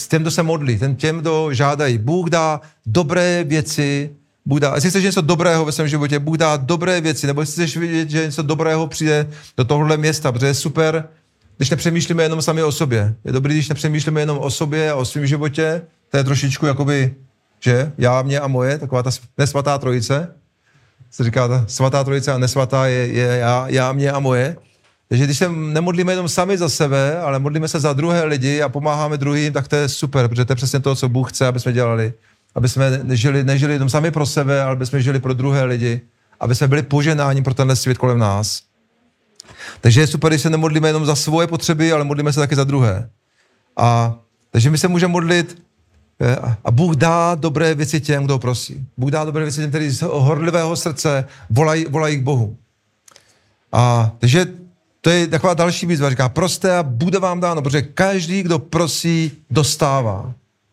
těm, 0.08 0.23
kdo 0.23 0.30
se 0.30 0.42
modlí. 0.42 0.78
Těm, 0.78 0.97
těm, 0.97 1.18
kdo 1.18 1.49
žádají. 1.52 1.99
Bůh 1.99 2.30
dá 2.30 2.61
dobré 2.87 3.44
věci. 3.44 4.11
Bůh 4.47 4.61
dá, 4.61 4.75
jestli 4.75 4.90
chceš 4.90 5.04
něco 5.04 5.20
dobrého 5.20 5.64
ve 5.64 5.73
svém 5.73 5.88
životě, 5.88 6.18
Bůh 6.18 6.37
dá 6.37 6.56
dobré 6.56 7.00
věci, 7.00 7.26
nebo 7.26 7.40
jestli 7.40 7.54
chceš 7.54 7.76
vidět, 7.76 8.11
že 8.11 8.26
něco 8.26 8.42
dobrého 8.42 8.87
přijde 8.87 9.30
do 9.56 9.64
tohohle 9.64 9.97
města, 9.97 10.32
protože 10.32 10.47
je 10.47 10.54
super, 10.54 11.08
když 11.56 11.70
nepřemýšlíme 11.70 12.23
jenom 12.23 12.42
sami 12.42 12.62
o 12.62 12.73
sobě. 12.73 13.14
Je 13.25 13.32
dobrý, 13.32 13.54
když 13.54 13.68
nepřemýšlíme 13.68 14.20
jenom 14.20 14.38
o 14.38 14.50
sobě 14.50 14.90
a 14.90 14.94
o 14.94 15.04
svém 15.04 15.26
životě. 15.26 15.82
To 16.08 16.16
je 16.16 16.25
trošičku 16.25 16.66
jakoby, 16.66 17.14
že 17.61 17.92
já, 17.99 18.23
mě 18.23 18.40
a 18.40 18.47
moje, 18.47 18.78
taková 18.78 19.02
ta 19.02 19.11
nesvatá 19.38 19.78
trojice. 19.78 20.35
Se 21.10 21.24
říká 21.24 21.48
ta 21.48 21.64
svatá 21.68 22.04
trojice 22.04 22.32
a 22.32 22.38
nesvatá 22.38 22.86
je, 22.86 23.06
je 23.06 23.26
já, 23.26 23.64
já, 23.68 23.92
mě 23.92 24.12
a 24.12 24.18
moje. 24.18 24.56
Takže 25.08 25.24
když 25.24 25.38
se 25.38 25.48
nemodlíme 25.48 26.12
jenom 26.12 26.28
sami 26.28 26.58
za 26.58 26.68
sebe, 26.68 27.20
ale 27.20 27.38
modlíme 27.38 27.68
se 27.68 27.80
za 27.80 27.92
druhé 27.92 28.24
lidi 28.24 28.62
a 28.62 28.68
pomáháme 28.68 29.16
druhým, 29.16 29.52
tak 29.52 29.68
to 29.68 29.76
je 29.76 29.88
super, 29.88 30.28
protože 30.28 30.44
to 30.44 30.52
je 30.52 30.56
přesně 30.56 30.80
to, 30.80 30.94
co 30.94 31.08
Bůh 31.08 31.32
chce, 31.32 31.46
aby 31.46 31.60
jsme 31.60 31.72
dělali. 31.72 32.12
Aby 32.54 32.68
jsme 32.68 33.00
nežili, 33.02 33.44
nežili 33.44 33.72
jenom 33.72 33.88
sami 33.88 34.10
pro 34.10 34.26
sebe, 34.26 34.62
ale 34.62 34.72
aby 34.72 34.86
jsme 34.86 35.02
žili 35.02 35.20
pro 35.20 35.34
druhé 35.34 35.64
lidi. 35.64 36.00
Aby 36.40 36.54
jsme 36.54 36.68
byli 36.68 36.82
poženáni 36.82 37.42
pro 37.42 37.54
tenhle 37.54 37.76
svět 37.76 37.98
kolem 37.98 38.18
nás. 38.18 38.62
Takže 39.80 40.00
je 40.00 40.06
super, 40.06 40.30
když 40.30 40.42
se 40.42 40.50
nemodlíme 40.50 40.88
jenom 40.88 41.06
za 41.06 41.14
svoje 41.14 41.46
potřeby, 41.46 41.92
ale 41.92 42.04
modlíme 42.04 42.32
se 42.32 42.40
také 42.40 42.56
za 42.56 42.64
druhé. 42.64 43.10
A 43.76 44.18
takže 44.50 44.70
my 44.70 44.78
se 44.78 44.88
můžeme 44.88 45.12
modlit 45.12 45.62
a 46.64 46.70
Bůh 46.70 46.96
dá 46.96 47.34
dobré 47.34 47.75
věci 47.75 48.00
těm, 48.00 48.25
kdo 48.25 48.38
prosí. 48.38 48.87
Bůh 48.96 49.10
dá 49.10 49.25
dobré 49.25 49.44
věci 49.44 49.60
těm, 49.60 49.70
kteří 49.70 49.90
z 49.90 50.02
horlivého 50.02 50.76
srdce 50.76 51.25
volají, 51.50 51.87
volají 51.88 52.16
k 52.16 52.22
Bohu. 52.22 52.56
A 53.72 54.12
takže 54.18 54.46
to 55.00 55.10
je 55.10 55.26
taková 55.26 55.54
další 55.54 55.87
výzva. 55.87 56.10
Říká, 56.10 56.28
prosté 56.28 56.76
a 56.76 56.82
bude 56.82 57.18
vám 57.18 57.40
dáno, 57.40 57.62
protože 57.62 57.82
každý, 57.82 58.42
kdo 58.42 58.58
prosí, 58.58 59.32
dostává. 59.50 60.22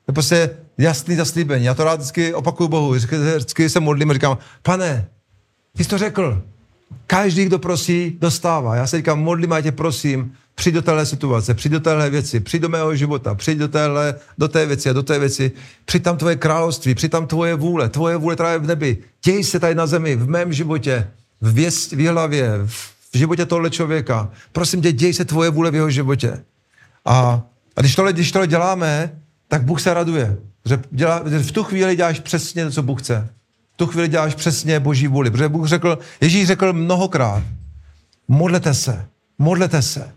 To 0.06 0.12
je 0.12 0.14
prostě 0.14 0.50
jasný 0.78 1.16
zaslíbení. 1.16 1.66
Já 1.66 1.74
to 1.74 1.84
rád 1.84 1.96
vždycky 1.96 2.34
opakuju 2.34 2.70
Bohu. 2.70 2.92
Vždycky, 2.92 3.18
vždycky 3.18 3.70
se 3.70 3.80
modlím 3.80 4.10
a 4.10 4.14
říkám, 4.14 4.38
pane, 4.62 5.08
ty 5.78 5.84
jsi 5.84 5.90
to 5.90 5.98
řekl. 5.98 6.44
Každý, 7.08 7.46
kdo 7.46 7.60
prosí, 7.60 8.18
dostává. 8.22 8.76
Já 8.76 8.88
se 8.88 8.98
říkám, 8.98 9.20
modlím 9.20 9.54
a 9.54 9.62
tě 9.62 9.72
prosím, 9.72 10.34
přijď 10.56 10.76
do 10.76 10.82
téhle 10.82 11.06
situace, 11.06 11.54
přijď 11.54 11.72
do 11.72 11.80
téhle 11.80 12.10
věci, 12.10 12.40
přijď 12.40 12.62
do 12.62 12.70
mého 12.70 12.96
života, 12.96 13.36
přijď 13.36 13.58
do, 13.58 13.68
téhle, 13.68 14.16
do 14.38 14.48
té 14.48 14.66
věci 14.66 14.90
a 14.90 14.94
do 14.94 15.04
té 15.04 15.20
věci, 15.20 15.52
přijď 15.86 16.04
tam 16.04 16.18
tvoje 16.18 16.36
království, 16.36 16.96
přijď 16.96 17.12
tam 17.12 17.28
tvoje 17.28 17.56
vůle, 17.56 17.90
tvoje 17.90 18.18
vůle, 18.18 18.36
která 18.36 18.52
je 18.52 18.60
v 18.60 18.68
nebi. 18.68 18.98
Děj 19.26 19.44
se 19.44 19.60
tady 19.60 19.76
na 19.76 19.88
zemi, 19.88 20.16
v 20.16 20.30
mém 20.30 20.54
životě, 20.54 21.08
v, 21.42 21.54
věc, 21.54 21.92
v 21.92 22.08
hlavě, 22.08 22.52
v 23.14 23.18
životě 23.18 23.46
tohle 23.46 23.70
člověka. 23.70 24.30
Prosím 24.52 24.82
tě, 24.82 24.92
děj 24.92 25.14
se 25.14 25.26
tvoje 25.26 25.50
vůle 25.50 25.72
v 25.72 25.76
jeho 25.76 25.90
životě. 25.90 26.44
A, 27.06 27.42
a 27.76 27.82
když, 27.82 27.96
tohle, 27.96 28.14
když 28.14 28.32
tohle 28.32 28.48
děláme, 28.48 29.12
tak 29.48 29.64
Bůh 29.64 29.82
se 29.82 29.94
raduje. 29.94 30.38
Že, 30.66 30.80
dělá, 30.92 31.22
že 31.30 31.40
v 31.40 31.52
tu 31.52 31.64
chvíli 31.64 31.96
děláš 31.96 32.20
přesně 32.20 32.66
to, 32.66 32.72
co 32.72 32.84
Bůh 32.84 33.02
chce 33.02 33.30
tu 33.76 33.86
chvíli 33.88 34.08
děláš 34.08 34.36
přesně 34.36 34.80
boží 34.80 35.08
vůli. 35.08 35.32
Protože 35.32 35.50
Bůh 35.50 35.68
řekl, 35.68 36.00
Ježíš 36.22 36.48
řekl 36.48 36.74
mnohokrát, 36.74 37.44
modlete 38.28 38.74
se, 38.74 39.06
modlete 39.40 39.82
se, 39.82 40.12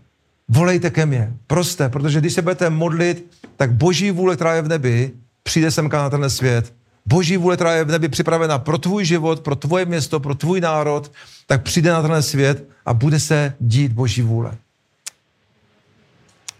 volejte 0.49 0.89
ke 0.89 1.05
mně, 1.05 1.33
proste, 1.47 1.89
protože 1.89 2.19
když 2.19 2.33
se 2.33 2.41
budete 2.41 2.69
modlit, 2.69 3.37
tak 3.57 3.71
boží 3.73 4.11
vůle, 4.11 4.35
která 4.35 4.53
je 4.53 4.61
v 4.61 4.67
nebi, 4.67 5.11
přijde 5.43 5.71
semka 5.71 5.97
na 5.97 6.09
tenhle 6.09 6.29
svět. 6.29 6.73
Boží 7.05 7.37
vůle, 7.37 7.55
která 7.55 7.73
je 7.73 7.83
v 7.83 7.91
nebi 7.91 8.09
připravena 8.09 8.59
pro 8.59 8.77
tvůj 8.77 9.05
život, 9.05 9.39
pro 9.39 9.55
tvoje 9.55 9.85
město, 9.85 10.19
pro 10.19 10.35
tvůj 10.35 10.61
národ, 10.61 11.11
tak 11.47 11.63
přijde 11.63 11.91
na 11.91 12.01
tenhle 12.01 12.23
svět 12.23 12.69
a 12.85 12.93
bude 12.93 13.19
se 13.19 13.53
dít 13.59 13.93
boží 13.93 14.21
vůle. 14.21 14.57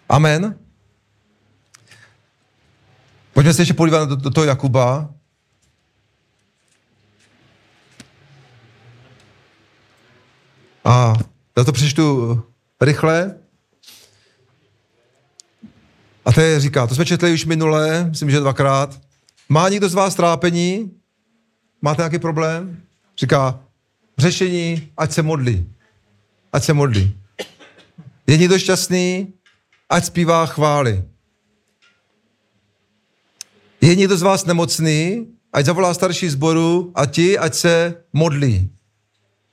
Amen. 0.10 0.56
Pojďme 3.34 3.54
se 3.54 3.62
ještě 3.62 3.74
podívat 3.74 4.10
do, 4.10 4.16
do 4.16 4.30
toho 4.30 4.46
Jakuba, 4.46 5.10
A 10.90 11.14
já 11.58 11.64
to 11.64 11.72
přečtu 11.72 12.44
rychle. 12.82 13.39
A 16.30 16.32
to 16.32 16.42
je 16.42 16.60
říká, 16.60 16.88
to 16.88 16.96
jsme 16.96 17.06
četli 17.06 17.34
už 17.34 17.46
minule, 17.46 18.06
myslím, 18.10 18.32
že 18.32 18.40
dvakrát. 18.40 19.02
Má 19.50 19.70
někdo 19.70 19.90
z 19.90 19.94
vás 19.94 20.16
trápení? 20.16 20.92
Máte 21.82 22.02
nějaký 22.02 22.20
problém? 22.20 22.82
Říká, 23.18 23.60
řešení, 24.18 24.92
ať 24.98 25.12
se 25.12 25.22
modlí. 25.22 25.70
Ať 26.54 26.64
se 26.64 26.74
modlí. 26.74 27.18
Je 28.28 28.38
někdo 28.38 28.60
šťastný? 28.60 29.34
Ať 29.90 30.06
zpívá 30.06 30.46
chvály. 30.46 31.04
Je 33.82 33.96
někdo 33.96 34.18
z 34.18 34.22
vás 34.22 34.46
nemocný? 34.46 35.28
Ať 35.54 35.66
zavolá 35.66 35.94
starší 35.94 36.30
zboru 36.30 36.92
a 36.96 37.06
ti, 37.06 37.38
ať 37.38 37.54
se 37.54 38.04
modlí 38.14 38.70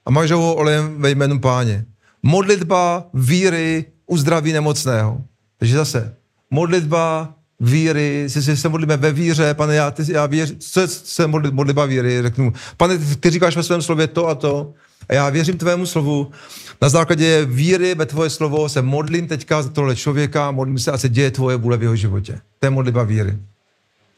a 0.07 0.11
máš 0.11 0.31
ho 0.31 0.55
olejem 0.55 1.03
ve 1.03 1.11
jménu 1.11 1.41
páně. 1.41 1.87
Modlitba 2.23 3.11
víry 3.15 3.85
uzdraví 4.07 4.53
nemocného. 4.53 5.25
Takže 5.57 5.77
zase, 5.77 6.17
modlitba 6.51 7.35
víry, 7.61 8.25
si 8.29 8.57
se 8.57 8.69
modlíme 8.69 8.97
ve 8.97 9.13
víře, 9.13 9.55
pane, 9.55 9.75
já, 9.75 9.91
ty, 9.91 10.13
já 10.13 10.27
věřím, 10.27 10.57
co 10.59 10.81
je 10.81 10.89
se 10.89 11.27
modlit, 11.27 11.55
modlitba 11.55 11.85
víry, 11.85 12.23
řeknu, 12.23 12.53
pane, 12.77 12.99
ty 12.99 13.31
říkáš 13.31 13.57
ve 13.57 13.63
svém 13.63 13.83
slově 13.83 14.07
to 14.07 14.29
a 14.29 14.35
to, 14.35 14.73
a 15.09 15.15
já 15.15 15.31
věřím 15.31 15.59
tvému 15.59 15.87
slovu, 15.87 16.31
na 16.83 16.89
základě 16.89 17.45
víry 17.45 17.95
ve 17.95 18.07
tvoje 18.07 18.31
slovo 18.31 18.69
se 18.69 18.83
modlím 18.83 19.27
teďka 19.27 19.63
za 19.63 19.69
tohle 19.69 19.97
člověka, 19.97 20.51
modlím 20.51 20.79
se 20.79 20.93
a 20.93 20.99
se 20.99 21.09
děje 21.09 21.31
tvoje 21.31 21.57
vůle 21.57 21.77
v 21.77 21.83
jeho 21.83 21.97
životě. 21.97 22.41
To 22.59 22.67
je 22.67 22.71
modlitba 22.71 23.03
víry. 23.03 23.39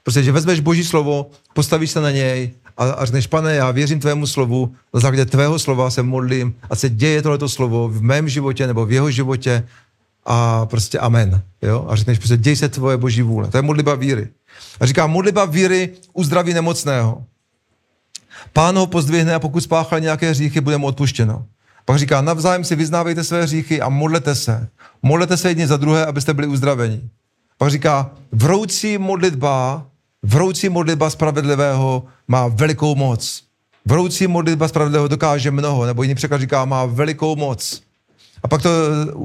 Prostě, 0.02 0.23
že 0.23 0.32
vezmeš 0.32 0.61
Boží 0.61 0.85
slovo, 0.85 1.30
postavíš 1.54 1.90
se 1.90 2.00
na 2.00 2.11
něj 2.11 2.50
a, 2.76 2.85
a 2.85 3.04
řekneš, 3.04 3.26
pane, 3.26 3.54
já 3.54 3.70
věřím 3.70 4.00
tvému 4.00 4.26
slovu, 4.26 4.75
na 4.94 5.00
základě 5.00 5.25
tvého 5.25 5.58
slova 5.58 5.90
se 5.90 6.02
modlím 6.02 6.54
a 6.70 6.76
se 6.76 6.88
děje 6.88 7.23
tohleto 7.23 7.49
slovo 7.49 7.88
v 7.88 8.02
mém 8.02 8.28
životě 8.28 8.66
nebo 8.66 8.87
v 8.87 8.92
jeho 8.92 9.11
životě 9.11 9.64
a 10.28 10.66
prostě 10.66 10.99
amen. 10.99 11.42
Jo? 11.62 11.87
A 11.88 11.97
řekneš, 11.97 12.18
prostě 12.18 12.37
děj 12.37 12.56
se 12.56 12.68
tvoje 12.68 12.97
boží 12.97 13.23
vůle. 13.23 13.49
To 13.49 13.58
je 13.58 13.62
modlitba 13.62 13.94
víry. 13.94 14.28
A 14.80 14.87
říká, 14.87 15.06
modlitba 15.06 15.44
víry 15.44 15.92
uzdraví 16.12 16.54
nemocného. 16.54 17.25
Pán 18.52 18.78
ho 18.78 18.87
pozdvihne 18.87 19.35
a 19.35 19.38
pokud 19.38 19.61
spáchal 19.61 20.00
nějaké 20.00 20.30
hříchy, 20.30 20.61
bude 20.61 20.78
mu 20.78 20.87
odpuštěno. 20.87 21.44
Pak 21.85 21.99
říká, 21.99 22.20
navzájem 22.20 22.64
si 22.64 22.76
vyznávejte 22.76 23.25
své 23.25 23.42
hříchy 23.42 23.80
a 23.80 23.88
modlete 23.88 24.35
se. 24.35 24.68
Modlete 25.02 25.37
se 25.37 25.49
jedni 25.49 25.66
za 25.66 25.76
druhé, 25.76 26.06
abyste 26.06 26.35
byli 26.35 26.47
uzdraveni. 26.47 27.00
Pak 27.58 27.70
říká, 27.70 28.11
vroucí 28.32 28.99
modlitba 28.99 29.87
Vroucí 30.23 30.68
modlitba 30.68 31.11
spravedlivého 31.11 32.04
má 32.28 32.49
velikou 32.49 32.94
moc. 32.94 33.42
Vroucí 33.85 34.26
modlitba 34.26 34.68
spravedlivého 34.68 35.08
dokáže 35.08 35.50
mnoho, 35.50 35.87
nebo 35.87 36.02
jiný 36.02 36.14
překlad 36.14 36.40
říká, 36.40 36.64
má 36.64 36.85
velikou 36.85 37.37
moc. 37.37 37.82
A 38.42 38.49
pak 38.49 38.62
to, 38.62 38.71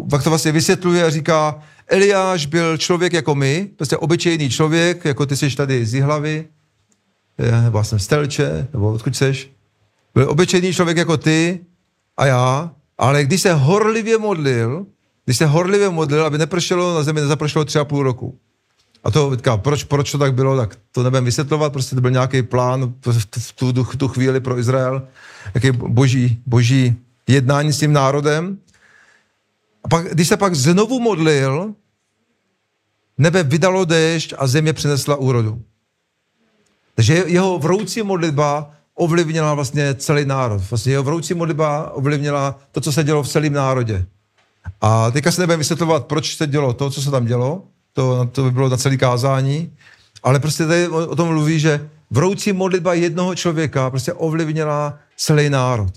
pak 0.09 0.23
to 0.23 0.29
vlastně 0.29 0.51
vysvětluje 0.51 1.05
a 1.05 1.09
říká, 1.09 1.59
Eliáš 1.87 2.45
byl 2.45 2.77
člověk 2.77 3.13
jako 3.13 3.35
my, 3.35 3.69
prostě 3.75 3.97
obyčejný 3.97 4.49
člověk, 4.49 5.05
jako 5.05 5.25
ty 5.25 5.37
jsi 5.37 5.55
tady 5.55 5.85
z 5.85 6.01
hlavy, 6.01 6.45
nebo 7.63 7.83
jsem 7.83 7.99
stelče, 7.99 8.67
nebo 8.73 8.93
odkud 8.93 9.15
seš. 9.15 9.51
Byl 10.13 10.29
obyčejný 10.29 10.73
člověk 10.73 10.97
jako 10.97 11.17
ty 11.17 11.59
a 12.17 12.25
já, 12.25 12.71
ale 12.97 13.23
když 13.23 13.41
se 13.41 13.53
horlivě 13.53 14.17
modlil, 14.17 14.85
když 15.25 15.37
se 15.37 15.45
horlivě 15.45 15.89
modlil, 15.89 16.25
aby 16.25 16.37
nepršelo 16.37 16.95
na 16.95 17.03
zemi, 17.03 17.21
nezapršelo 17.21 17.65
tři 17.65 17.79
a 17.79 17.85
půl 17.85 18.03
roku. 18.03 18.37
A 19.03 19.11
to, 19.11 19.29
teďka, 19.29 19.57
proč, 19.57 19.83
proč 19.83 20.11
to 20.11 20.17
tak 20.17 20.33
bylo, 20.33 20.57
tak 20.57 20.77
to 20.91 21.03
nebudem 21.03 21.25
vysvětlovat, 21.25 21.73
prostě 21.73 21.95
to 21.95 22.01
byl 22.01 22.11
nějaký 22.11 22.41
plán 22.41 22.93
v 23.01 23.53
tu, 23.55 23.73
tu, 23.73 23.83
tu 23.83 24.07
chvíli 24.07 24.39
pro 24.39 24.59
Izrael, 24.59 25.07
jaký 25.53 25.71
boží, 25.71 26.41
boží 26.45 26.95
jednání 27.27 27.73
s 27.73 27.79
tím 27.79 27.93
národem. 27.93 28.57
A 29.83 29.87
pak, 29.87 30.05
když 30.05 30.27
se 30.27 30.37
pak 30.37 30.55
znovu 30.55 30.99
modlil, 30.99 31.73
nebe 33.17 33.43
vydalo 33.43 33.85
déšť 33.85 34.33
a 34.37 34.47
země 34.47 34.73
přinesla 34.73 35.15
úrodu. 35.15 35.61
Takže 36.95 37.23
jeho 37.27 37.59
vroucí 37.59 38.03
modlitba 38.03 38.71
ovlivnila 38.95 39.53
vlastně 39.53 39.95
celý 39.95 40.25
národ. 40.25 40.61
Vlastně 40.69 40.91
jeho 40.91 41.03
vroucí 41.03 41.33
modlitba 41.33 41.91
ovlivnila 41.91 42.59
to, 42.71 42.81
co 42.81 42.91
se 42.91 43.03
dělo 43.03 43.23
v 43.23 43.29
celém 43.29 43.53
národě. 43.53 44.05
A 44.81 45.11
teďka 45.11 45.31
se 45.31 45.41
nebudeme 45.41 45.57
vysvětlovat, 45.57 46.05
proč 46.05 46.37
se 46.37 46.47
dělo 46.47 46.73
to, 46.73 46.89
co 46.89 47.01
se 47.01 47.11
tam 47.11 47.25
dělo, 47.25 47.63
to, 47.93 48.29
to 48.31 48.43
by 48.43 48.51
bylo 48.51 48.69
na 48.69 48.77
celý 48.77 48.97
kázání, 48.97 49.73
ale 50.23 50.39
prostě 50.39 50.65
tady 50.67 50.87
o, 50.87 51.07
o 51.07 51.15
tom 51.15 51.27
mluví, 51.27 51.59
že 51.59 51.89
vroucí 52.11 52.53
modlitba 52.53 52.93
jednoho 52.93 53.35
člověka 53.35 53.89
prostě 53.89 54.13
ovlivnila 54.13 54.99
celý 55.17 55.49
národ. 55.49 55.91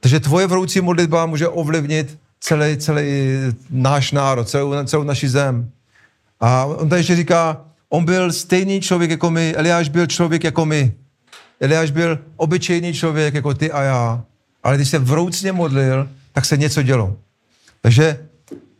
Takže 0.00 0.20
tvoje 0.20 0.46
vroucí 0.46 0.80
modlitba 0.80 1.26
může 1.26 1.48
ovlivnit 1.48 2.18
celý, 2.40 2.76
celý 2.76 3.04
náš 3.70 4.12
národ, 4.12 4.48
celou, 4.48 4.84
celou 4.84 5.02
naši 5.02 5.28
zem. 5.28 5.70
A 6.40 6.64
on 6.64 6.88
tady 6.88 7.00
ještě 7.00 7.16
říká, 7.16 7.64
on 7.88 8.04
byl 8.04 8.32
stejný 8.32 8.80
člověk 8.80 9.10
jako 9.10 9.30
my, 9.30 9.54
Eliáš 9.54 9.88
byl 9.88 10.06
člověk 10.06 10.44
jako 10.44 10.66
my. 10.66 10.92
Eliáš 11.60 11.90
byl 11.90 12.18
obyčejný 12.36 12.92
člověk 12.92 13.34
jako 13.34 13.54
ty 13.54 13.72
a 13.72 13.82
já. 13.82 14.24
Ale 14.62 14.76
když 14.76 14.88
se 14.88 14.98
vroucně 14.98 15.52
modlil, 15.52 16.08
tak 16.32 16.44
se 16.44 16.56
něco 16.56 16.82
dělo. 16.82 17.16
Takže 17.80 18.26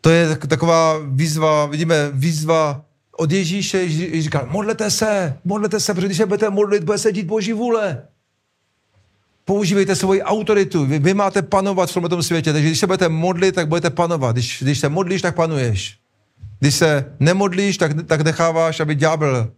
to 0.00 0.10
je 0.10 0.36
taková 0.36 0.98
výzva, 1.06 1.66
vidíme 1.66 2.10
výzva 2.12 2.84
od 3.16 3.32
Ježíše, 3.32 3.78
Ježíš 3.78 4.24
říkal, 4.24 4.48
modlete 4.50 4.90
se, 4.90 5.38
modlete 5.44 5.80
se, 5.80 5.94
protože 5.94 6.06
když 6.06 6.18
se 6.18 6.26
budete 6.26 6.50
modlit, 6.50 6.84
bude 6.84 6.98
se 6.98 7.12
dít 7.12 7.26
Boží 7.26 7.52
vůle. 7.52 8.02
Používejte 9.48 9.96
svoji 9.96 10.22
autoritu, 10.22 10.86
vy, 10.86 10.98
vy 10.98 11.14
máte 11.14 11.42
panovat 11.42 11.90
v 11.90 11.94
tomto 11.94 12.22
světě, 12.22 12.52
takže 12.52 12.68
když 12.68 12.78
se 12.78 12.86
budete 12.86 13.08
modlit, 13.08 13.54
tak 13.54 13.68
budete 13.68 13.90
panovat. 13.90 14.32
Když, 14.32 14.62
když 14.62 14.78
se 14.78 14.88
modlíš, 14.88 15.22
tak 15.22 15.34
panuješ. 15.34 15.98
Když 16.60 16.74
se 16.74 17.04
nemodlíš, 17.20 17.76
tak, 17.76 17.92
tak 18.06 18.20
necháváš, 18.20 18.80
aby 18.80 18.94
ďábel 18.94 19.50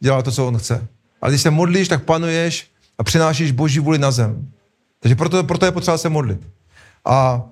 dělal 0.00 0.22
to, 0.22 0.30
co 0.30 0.46
on 0.46 0.58
chce. 0.58 0.86
Ale 1.20 1.32
když 1.32 1.42
se 1.42 1.50
modlíš, 1.50 1.88
tak 1.88 2.04
panuješ 2.04 2.70
a 2.98 3.04
přinášíš 3.04 3.50
Boží 3.50 3.80
vůli 3.80 3.98
na 3.98 4.10
zem. 4.10 4.48
Takže 5.00 5.14
proto, 5.14 5.44
proto 5.44 5.66
je 5.66 5.72
potřeba 5.72 5.98
se 5.98 6.08
modlit. 6.08 6.40
A 7.04 7.42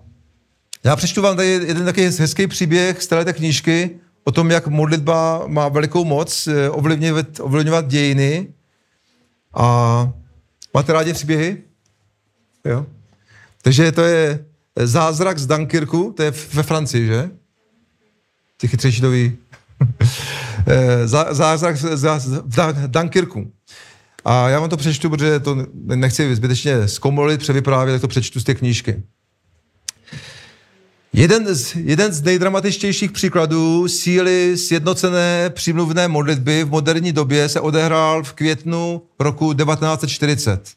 já 0.85 0.97
přečtu 0.97 1.23
vám 1.23 1.37
tady 1.37 1.49
jeden 1.49 1.85
takový 1.85 2.07
hezký 2.07 2.47
příběh 2.47 3.03
z 3.03 3.07
této 3.07 3.33
knížky 3.33 3.91
o 4.25 4.33
tom, 4.33 4.51
jak 4.51 4.67
modlitba 4.67 5.45
má 5.47 5.69
velikou 5.69 6.05
moc 6.05 6.47
eh, 6.47 6.71
ovlivňovat, 6.71 7.27
ovlivňovat 7.41 7.87
dějiny. 7.87 8.49
A 9.55 10.13
máte 10.75 10.93
rádi 10.93 11.13
příběhy? 11.13 11.63
Jo? 12.65 12.87
Takže 13.63 13.93
to 13.93 14.03
je 14.03 14.45
zázrak 14.77 15.39
z 15.39 15.47
Dunkirku, 15.47 16.13
to 16.17 16.23
je 16.23 16.31
ve 16.31 16.63
Francii, 16.63 17.07
že? 17.07 17.31
Ty 18.57 18.69
chytřejší 18.69 19.01
to 19.01 19.11
ví. 19.11 19.37
Eh, 20.67 21.09
zázrak 21.35 21.77
v 21.77 22.91
Dunkirku. 22.91 23.53
A 24.25 24.49
já 24.49 24.61
vám 24.61 24.71
to 24.71 24.77
přečtu, 24.77 25.11
protože 25.11 25.41
to 25.41 25.67
nechci 25.75 26.37
zbytečně 26.37 26.89
zkomolit, 26.89 27.41
převyprávět, 27.41 27.95
tak 27.95 28.01
to 28.01 28.09
přečtu 28.09 28.41
z 28.41 28.45
té 28.45 28.55
knížky. 28.55 29.03
Jeden 31.17 31.55
z, 31.55 31.77
jeden 31.77 32.13
z 32.13 32.23
nejdramatičtějších 32.23 33.13
příkladů 33.13 33.89
síly 33.89 34.59
sjednocené 34.59 35.51
přímluvné 35.51 36.09
modlitby 36.09 36.65
v 36.65 36.71
moderní 36.71 37.13
době 37.13 37.49
se 37.49 37.61
odehrál 37.61 38.23
v 38.23 38.33
květnu 38.33 39.03
roku 39.19 39.53
1940. 39.53 40.71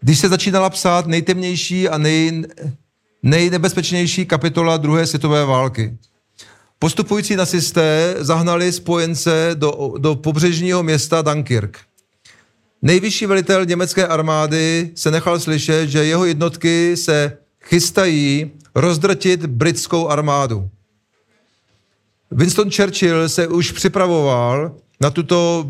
Když 0.00 0.18
se 0.18 0.28
začínala 0.28 0.70
psát 0.70 1.06
nejtemnější 1.06 1.88
a 1.88 1.98
nej, 1.98 2.44
nejnebezpečnější 3.22 4.26
kapitola 4.26 4.76
druhé 4.76 5.06
světové 5.06 5.44
války. 5.44 5.96
Postupující 6.78 7.36
nacisté 7.36 8.14
zahnali 8.18 8.72
spojence 8.72 9.50
do, 9.54 9.94
do 9.98 10.14
pobřežního 10.14 10.82
města 10.82 11.22
Dunkirk. 11.22 11.78
Nejvyšší 12.82 13.26
velitel 13.26 13.66
německé 13.66 14.06
armády 14.06 14.90
se 14.94 15.10
nechal 15.10 15.40
slyšet, 15.40 15.86
že 15.86 16.04
jeho 16.04 16.24
jednotky 16.24 16.96
se 16.96 17.36
chystají 17.62 18.50
rozdrtit 18.74 19.46
britskou 19.46 20.08
armádu. 20.08 20.70
Winston 22.30 22.70
Churchill 22.70 23.28
se 23.28 23.48
už 23.48 23.72
připravoval 23.72 24.76
na 25.00 25.10
tuto 25.10 25.66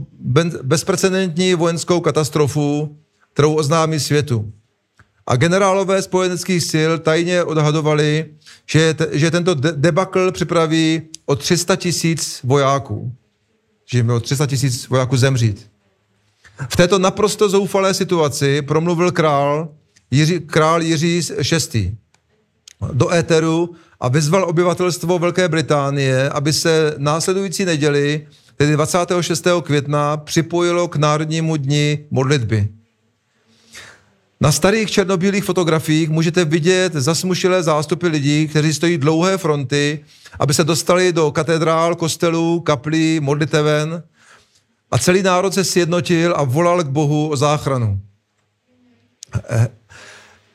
bezprecedentní 0.63 1.55
vojenskou 1.55 2.01
katastrofu, 2.01 2.99
kterou 3.33 3.55
oznámí 3.55 4.01
světu. 4.01 4.53
A 5.27 5.37
generálové 5.37 6.03
spojeneckých 6.03 6.65
sil 6.73 6.91
tajně 6.99 7.45
odhadovali, 7.45 8.35
že, 8.67 8.95
že 9.13 9.31
tento 9.31 9.55
debakl 9.55 10.33
připraví 10.33 11.03
o 11.27 11.37
300 11.37 11.77
tisíc 11.77 12.41
vojáků. 12.45 13.13
Že 13.87 13.99
jim 13.99 14.13
300 14.21 14.47
tisíc 14.47 14.89
vojáků 14.89 15.17
zemřít. 15.17 15.71
V 16.69 16.77
této 16.77 16.99
naprosto 16.99 17.49
zoufalé 17.49 17.95
situaci 17.95 18.63
promluvil 18.63 19.13
král 19.13 19.69
Jiří, 20.11 20.41
král 20.41 20.83
Jiří 20.83 21.21
VI 21.73 21.97
do 22.93 23.15
éteru 23.15 23.75
a 24.01 24.09
vyzval 24.09 24.45
obyvatelstvo 24.45 25.19
Velké 25.19 25.49
Británie, 25.49 26.31
aby 26.31 26.53
se 26.53 26.95
následující 26.99 27.65
neděli, 27.65 28.27
tedy 28.57 28.73
26. 28.73 29.47
května, 29.63 30.17
připojilo 30.17 30.89
k 30.89 30.97
Národnímu 30.97 31.57
dni 31.57 32.07
modlitby. 32.11 32.69
Na 34.41 34.53
starých 34.53 34.91
černobílých 34.91 35.45
fotografiích 35.45 36.09
můžete 36.09 36.45
vidět 36.45 36.93
zasmušilé 36.93 37.63
zástupy 37.63 38.07
lidí, 38.07 38.49
kteří 38.49 38.75
stojí 38.75 38.99
dlouhé 38.99 39.39
fronty, 39.39 40.05
aby 40.39 40.55
se 40.55 40.65
dostali 40.65 41.13
do 41.13 41.31
katedrál, 41.31 41.95
kostelů, 41.95 42.61
kaplí, 42.61 43.21
modliteven 43.21 44.03
a 44.91 44.99
celý 44.99 45.23
národ 45.23 45.55
se 45.55 45.65
sjednotil 45.65 46.35
a 46.37 46.45
volal 46.45 46.83
k 46.83 46.89
Bohu 46.89 47.29
o 47.29 47.37
záchranu. 47.37 48.01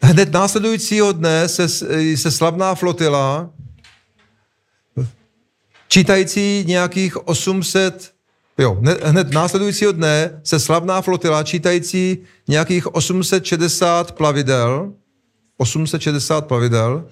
Hned 0.10 0.32
následujícího 0.32 1.12
dne 1.12 1.48
se, 1.48 1.70
se 2.18 2.32
slavná 2.32 2.76
flotila, 2.76 3.50
čítající 5.88 6.64
nějakých 6.68 7.28
800, 7.28 8.12
jo, 8.58 8.78
hned 9.04 9.32
následujícího 9.32 9.92
dne 9.92 10.42
se 10.44 10.60
slavná 10.60 11.02
flotila, 11.02 11.44
čítající 11.44 12.18
nějakých 12.48 12.96
860 12.96 14.12
plavidel, 14.12 14.94
860 15.58 16.48
plavidel, 16.48 17.06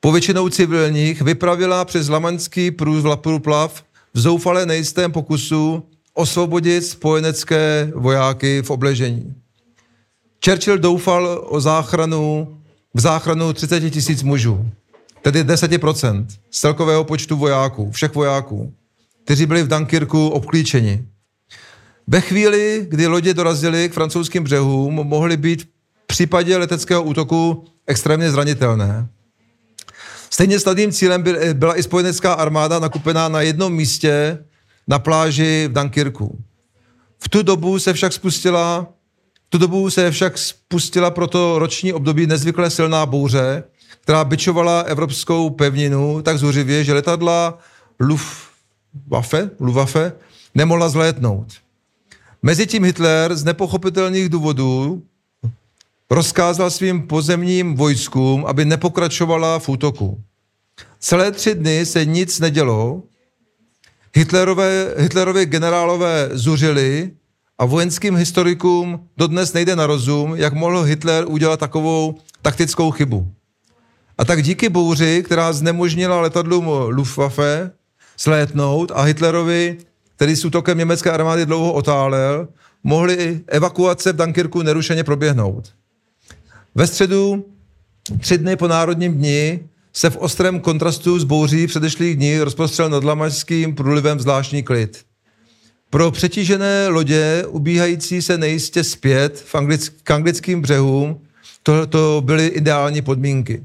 povětšinou 0.00 0.48
civilních, 0.48 1.22
vypravila 1.22 1.84
přes 1.84 2.08
Lamaňský 2.08 2.70
průplav 3.16 3.84
v 4.14 4.18
zoufale 4.18 4.66
nejistém 4.66 5.12
pokusu 5.12 5.88
osvobodit 6.14 6.84
spojenecké 6.84 7.92
vojáky 7.94 8.62
v 8.62 8.70
obležení. 8.70 9.41
Churchill 10.44 10.78
doufal 10.78 11.46
o 11.48 11.60
záchranu, 11.60 12.56
v 12.94 13.00
záchranu 13.00 13.52
30 13.52 13.90
tisíc 13.90 14.22
mužů, 14.22 14.70
tedy 15.22 15.44
10% 15.44 16.26
z 16.50 16.60
celkového 16.60 17.04
počtu 17.04 17.36
vojáků, 17.36 17.90
všech 17.90 18.14
vojáků, 18.14 18.74
kteří 19.24 19.46
byli 19.46 19.62
v 19.62 19.68
Dunkirku 19.68 20.28
obklíčeni. 20.28 21.04
Ve 22.06 22.20
chvíli, 22.20 22.86
kdy 22.88 23.06
lodě 23.06 23.34
dorazily 23.34 23.88
k 23.88 23.92
francouzským 23.92 24.44
břehům, 24.44 24.94
mohly 24.94 25.36
být 25.36 25.62
v 25.62 26.06
případě 26.06 26.56
leteckého 26.56 27.02
útoku 27.02 27.64
extrémně 27.86 28.30
zranitelné. 28.30 29.08
Stejně 30.30 30.60
snadným 30.60 30.92
cílem 30.92 31.24
byla 31.52 31.78
i 31.78 31.82
spojenecká 31.82 32.32
armáda 32.32 32.78
nakupená 32.78 33.28
na 33.28 33.40
jednom 33.40 33.72
místě 33.72 34.38
na 34.88 34.98
pláži 34.98 35.68
v 35.68 35.72
Dunkirku. 35.72 36.38
V 37.18 37.28
tu 37.28 37.42
dobu 37.42 37.78
se 37.78 37.92
však 37.92 38.12
spustila 38.12 38.92
tu 39.52 39.58
dobu 39.58 39.90
se 39.90 40.10
však 40.10 40.38
spustila 40.38 41.10
pro 41.10 41.26
to 41.26 41.58
roční 41.58 41.92
období 41.92 42.26
nezvykle 42.26 42.70
silná 42.70 43.06
bouře, 43.06 43.64
která 44.00 44.24
byčovala 44.24 44.80
evropskou 44.80 45.50
pevninu 45.50 46.22
tak 46.22 46.38
zuřivě, 46.38 46.84
že 46.84 46.94
letadla 46.94 47.58
Luftwaffe, 48.00 49.50
Luftwaffe 49.60 50.12
nemohla 50.54 50.88
zlétnout. 50.88 51.46
Mezitím 52.42 52.84
Hitler 52.84 53.36
z 53.36 53.44
nepochopitelných 53.44 54.28
důvodů 54.28 55.02
rozkázal 56.10 56.70
svým 56.70 57.06
pozemním 57.06 57.74
vojskům, 57.74 58.46
aby 58.46 58.64
nepokračovala 58.64 59.58
v 59.58 59.68
útoku. 59.68 60.20
Celé 60.98 61.32
tři 61.32 61.54
dny 61.54 61.86
se 61.86 62.04
nic 62.04 62.40
nedělo, 62.40 63.02
Hitlerové, 64.14 64.94
Hitlerové 64.96 65.46
generálové 65.46 66.28
zuřili 66.32 67.10
a 67.62 67.64
vojenským 67.64 68.16
historikům 68.16 69.08
dodnes 69.16 69.52
nejde 69.52 69.76
na 69.76 69.86
rozum, 69.86 70.34
jak 70.36 70.52
mohl 70.52 70.82
Hitler 70.82 71.24
udělat 71.28 71.60
takovou 71.60 72.14
taktickou 72.42 72.90
chybu. 72.90 73.26
A 74.18 74.24
tak 74.24 74.42
díky 74.42 74.68
bouři, 74.68 75.22
která 75.22 75.52
znemožnila 75.52 76.20
letadlům 76.20 76.68
Luftwaffe 76.88 77.70
slétnout 78.16 78.92
a 78.94 79.02
Hitlerovi, 79.02 79.78
který 80.16 80.36
s 80.36 80.44
útokem 80.44 80.78
německé 80.78 81.10
armády 81.10 81.46
dlouho 81.46 81.72
otálel, 81.72 82.48
mohly 82.84 83.40
evakuace 83.46 84.12
v 84.12 84.16
Dunkirku 84.16 84.62
nerušeně 84.62 85.04
proběhnout. 85.04 85.72
Ve 86.74 86.86
středu, 86.86 87.44
tři 88.20 88.38
dny 88.38 88.56
po 88.56 88.68
národním 88.68 89.14
dni, 89.14 89.68
se 89.92 90.10
v 90.10 90.16
ostrém 90.16 90.60
kontrastu 90.60 91.18
s 91.18 91.24
bouří 91.24 91.66
předešlých 91.66 92.16
dní 92.16 92.38
rozprostřel 92.38 92.88
nad 92.88 93.04
Lamařským 93.04 93.74
průlivem 93.74 94.20
zvláštní 94.20 94.62
klid. 94.62 95.04
Pro 95.92 96.10
přetížené 96.10 96.88
lodě, 96.88 97.44
ubíhající 97.48 98.22
se 98.22 98.38
nejistě 98.38 98.84
zpět 98.84 99.44
v 99.46 99.54
anglick, 99.54 99.92
k 100.02 100.10
anglickým 100.10 100.62
břehům, 100.62 101.20
to, 101.62 101.86
to 101.86 102.22
byly 102.24 102.46
ideální 102.46 103.02
podmínky. 103.02 103.64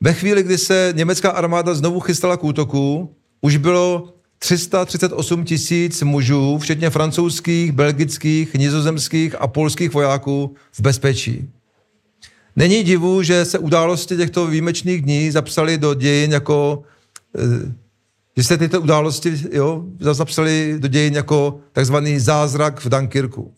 Ve 0.00 0.12
chvíli, 0.12 0.42
kdy 0.42 0.58
se 0.58 0.92
německá 0.96 1.30
armáda 1.30 1.74
znovu 1.74 2.00
chystala 2.00 2.36
k 2.36 2.44
útoku, 2.44 3.14
už 3.40 3.56
bylo 3.56 4.14
338 4.38 5.44
tisíc 5.44 6.02
mužů, 6.02 6.58
včetně 6.58 6.90
francouzských, 6.90 7.72
belgických, 7.72 8.54
nizozemských 8.54 9.34
a 9.40 9.46
polských 9.46 9.92
vojáků 9.92 10.54
v 10.72 10.80
bezpečí. 10.80 11.50
Není 12.56 12.82
divu, 12.82 13.22
že 13.22 13.44
se 13.44 13.58
události 13.58 14.16
těchto 14.16 14.46
výjimečných 14.46 15.02
dní 15.02 15.30
zapsaly 15.30 15.78
do 15.78 15.94
dějin 15.94 16.32
jako 16.32 16.82
eh, 17.38 17.85
že 18.36 18.44
se 18.44 18.58
tyto 18.58 18.80
události 18.80 19.42
jo, 19.52 19.84
zapsaly 20.00 20.76
do 20.78 20.88
dějin 20.88 21.14
jako 21.14 21.60
takzvaný 21.72 22.20
zázrak 22.20 22.80
v 22.80 22.88
Dunkirku. 22.88 23.54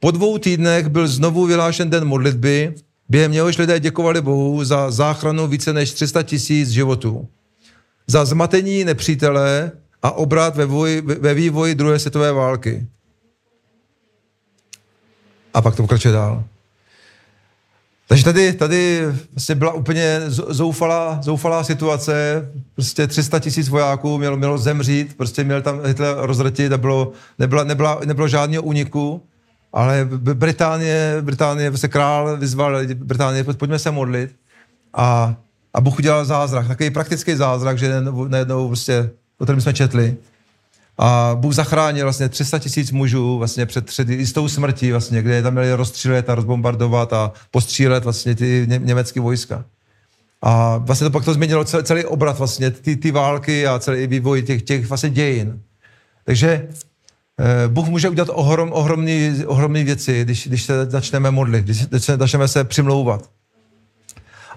Po 0.00 0.10
dvou 0.10 0.38
týdnech 0.38 0.88
byl 0.88 1.08
znovu 1.08 1.46
vyhlášen 1.46 1.90
den 1.90 2.04
modlitby, 2.04 2.74
během 3.08 3.32
něhož 3.32 3.58
lidé 3.58 3.80
děkovali 3.80 4.20
Bohu 4.20 4.64
za 4.64 4.90
záchranu 4.90 5.46
více 5.46 5.72
než 5.72 5.92
300 5.92 6.22
tisíc 6.22 6.70
životů. 6.70 7.28
Za 8.06 8.24
zmatení 8.24 8.84
nepřítele 8.84 9.72
a 10.02 10.10
obrat 10.10 10.56
ve, 10.56 10.64
voj, 10.64 11.02
ve 11.04 11.34
vývoji 11.34 11.74
druhé 11.74 11.98
světové 11.98 12.32
války. 12.32 12.86
A 15.54 15.62
pak 15.62 15.76
to 15.76 15.82
pokračuje 15.82 16.14
dál. 16.14 16.44
Takže 18.08 18.24
tady, 18.24 18.52
tady 18.52 19.02
vlastně 19.32 19.54
byla 19.54 19.72
úplně 19.72 20.20
zoufalá, 20.28 21.18
zoufalá 21.22 21.64
situace, 21.64 22.48
prostě 22.74 23.06
300 23.06 23.38
tisíc 23.38 23.68
vojáků 23.68 24.18
mělo, 24.18 24.36
mělo 24.36 24.58
zemřít, 24.58 25.16
prostě 25.16 25.44
měl 25.44 25.62
tam 25.62 25.80
Hitler 25.84 26.16
rozrtit 26.18 26.72
a 26.72 26.78
bylo, 26.78 27.12
nebyla, 27.38 27.64
nebyla, 27.64 28.00
nebylo 28.04 28.28
žádného 28.28 28.62
úniku, 28.62 29.22
ale 29.72 30.08
Británie, 30.34 31.16
Británie, 31.20 31.70
prostě 31.70 31.88
král 31.88 32.36
vyzval 32.36 32.78
Británie, 32.94 33.44
pojďme 33.44 33.78
se 33.78 33.90
modlit. 33.90 34.36
A, 34.94 35.36
a 35.74 35.80
Bůh 35.80 35.98
udělal 35.98 36.24
zázrak, 36.24 36.68
takový 36.68 36.90
praktický 36.90 37.34
zázrak, 37.34 37.78
že 37.78 37.92
najednou 38.28 38.66
prostě, 38.66 39.10
o 39.38 39.44
kterém 39.44 39.60
jsme 39.60 39.74
četli, 39.74 40.16
a 40.98 41.36
Bůh 41.40 41.54
zachránil 41.54 42.04
vlastně 42.04 42.28
300 42.28 42.58
tisíc 42.58 42.90
mužů 42.90 43.38
vlastně 43.38 43.66
před, 43.66 43.86
před 43.86 44.08
jistou 44.08 44.48
smrtí, 44.48 44.90
vlastně, 44.90 45.22
kde 45.22 45.42
tam 45.42 45.52
měli 45.52 45.74
rozstřílet 45.74 46.30
a 46.30 46.34
rozbombardovat 46.34 47.12
a 47.12 47.32
postřílet 47.50 48.04
vlastně 48.04 48.34
ty 48.34 48.66
ně, 48.68 48.80
německé 48.84 49.20
vojska. 49.20 49.64
A 50.42 50.76
vlastně 50.76 51.04
to 51.04 51.10
pak 51.10 51.24
to 51.24 51.34
změnilo 51.34 51.64
celý, 51.64 51.84
celý 51.84 52.04
obrat 52.04 52.38
vlastně, 52.38 52.70
ty, 52.70 52.96
ty 52.96 53.10
války 53.10 53.66
a 53.66 53.78
celý 53.78 54.06
vývoj 54.06 54.42
těch, 54.42 54.62
těch 54.62 54.86
vlastně 54.86 55.10
dějin. 55.10 55.62
Takže 56.24 56.68
eh, 57.40 57.68
Bůh 57.68 57.88
může 57.88 58.08
udělat 58.08 58.28
ohrom, 58.32 58.72
ohromný, 58.72 59.44
ohromný 59.46 59.84
věci, 59.84 60.24
když, 60.24 60.48
když 60.48 60.62
se 60.62 60.90
začneme 60.90 61.30
modlit, 61.30 61.64
když, 61.64 61.86
když 61.86 62.04
se 62.04 62.16
začneme 62.16 62.48
se 62.48 62.64
přimlouvat. 62.64 63.30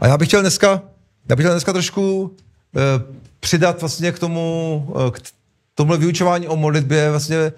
A 0.01 0.07
já 0.07 0.17
bych 0.17 0.27
chtěl 0.27 0.41
dneska, 0.41 0.81
já 1.29 1.35
bych 1.35 1.43
chtěl 1.43 1.53
dneska 1.53 1.73
trošku 1.73 2.35
eh, 2.75 2.79
přidat 3.39 3.81
vlastně 3.81 4.11
k 4.11 4.19
tomu, 4.19 4.95
eh, 5.07 5.11
k 5.11 5.19
tomhle 5.77 5.97
vyučování 5.97 6.47
o 6.47 6.55
modlitbě 6.55 6.97
je 6.97 7.09
vlastně 7.09 7.51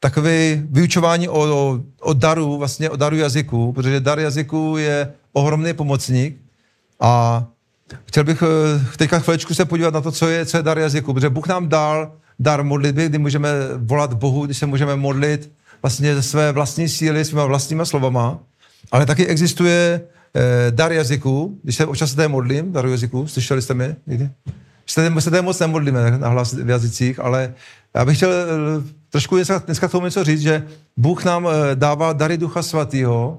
takové 0.00 0.56
vyučování 0.56 1.28
o, 1.28 1.40
o, 1.40 1.80
o 2.00 2.12
daru, 2.12 2.58
vlastně 2.58 2.90
o 2.90 2.96
daru 2.96 3.16
jazyku, 3.16 3.72
protože 3.72 4.00
dar 4.00 4.18
jazyku 4.18 4.76
je 4.78 5.12
ohromný 5.32 5.72
pomocník 5.72 6.36
a 7.00 7.44
chtěl 8.04 8.24
bych 8.24 8.42
eh, 8.42 8.96
teďka 8.96 9.18
chviličku 9.18 9.54
se 9.54 9.64
podívat 9.64 9.94
na 9.94 10.00
to, 10.00 10.12
co 10.12 10.28
je, 10.28 10.46
co 10.46 10.56
je 10.56 10.62
dar 10.62 10.78
jazyku, 10.78 11.14
protože 11.14 11.30
Bůh 11.30 11.48
nám 11.48 11.68
dal 11.68 12.12
dar 12.38 12.64
modlitby, 12.64 13.08
kdy 13.08 13.18
můžeme 13.18 13.50
volat 13.76 14.14
Bohu, 14.14 14.46
když 14.46 14.58
se 14.58 14.66
můžeme 14.66 14.96
modlit 14.96 15.52
vlastně 15.82 16.14
ze 16.14 16.22
své 16.22 16.52
vlastní 16.52 16.88
síly, 16.88 17.24
svýma 17.24 17.44
vlastníma 17.44 17.84
slovama, 17.84 18.38
ale 18.92 19.06
taky 19.06 19.26
existuje 19.26 20.00
eh, 20.34 20.70
dar 20.70 20.92
jazyku, 20.92 21.60
když 21.62 21.76
se 21.76 21.86
občas 21.86 22.14
se 22.14 22.28
modlím, 22.28 22.72
daru 22.72 22.90
jazyku, 22.90 23.26
slyšeli 23.26 23.62
jste 23.62 23.74
mě 23.74 23.96
někdy? 24.06 24.30
Se, 24.86 25.12
se 25.18 25.30
tady 25.30 25.42
moc 25.42 25.58
nemodlíme 25.58 26.18
na 26.18 26.28
hlas 26.28 26.52
v 26.52 26.68
jazycích, 26.68 27.20
ale 27.20 27.54
já 27.94 28.04
bych 28.04 28.16
chtěl 28.16 28.32
eh, 28.32 28.82
trošku 29.10 29.34
dneska, 29.36 29.62
dneska 29.66 29.88
tomu 29.88 30.04
něco 30.04 30.24
říct, 30.24 30.40
že 30.40 30.66
Bůh 30.96 31.24
nám 31.24 31.48
eh, 31.48 31.76
dává 31.76 32.12
dary 32.12 32.38
Ducha 32.38 32.62
Svatého 32.62 33.38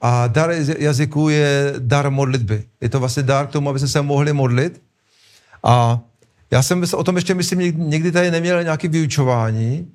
a 0.00 0.26
dar 0.26 0.50
jazyku 0.78 1.28
je 1.28 1.74
dar 1.78 2.10
modlitby. 2.10 2.64
Je 2.80 2.88
to 2.88 3.00
vlastně 3.00 3.22
dar 3.22 3.46
k 3.46 3.50
tomu, 3.50 3.70
aby 3.70 3.78
se 3.78 4.02
mohli 4.02 4.32
modlit. 4.32 4.82
A 5.62 6.00
já 6.50 6.62
jsem 6.62 6.84
o 6.94 7.04
tom 7.04 7.16
ještě 7.16 7.34
myslím, 7.34 7.90
někdy 7.90 8.12
tady 8.12 8.30
neměl 8.30 8.62
nějaký 8.62 8.88
vyučování, 8.88 9.86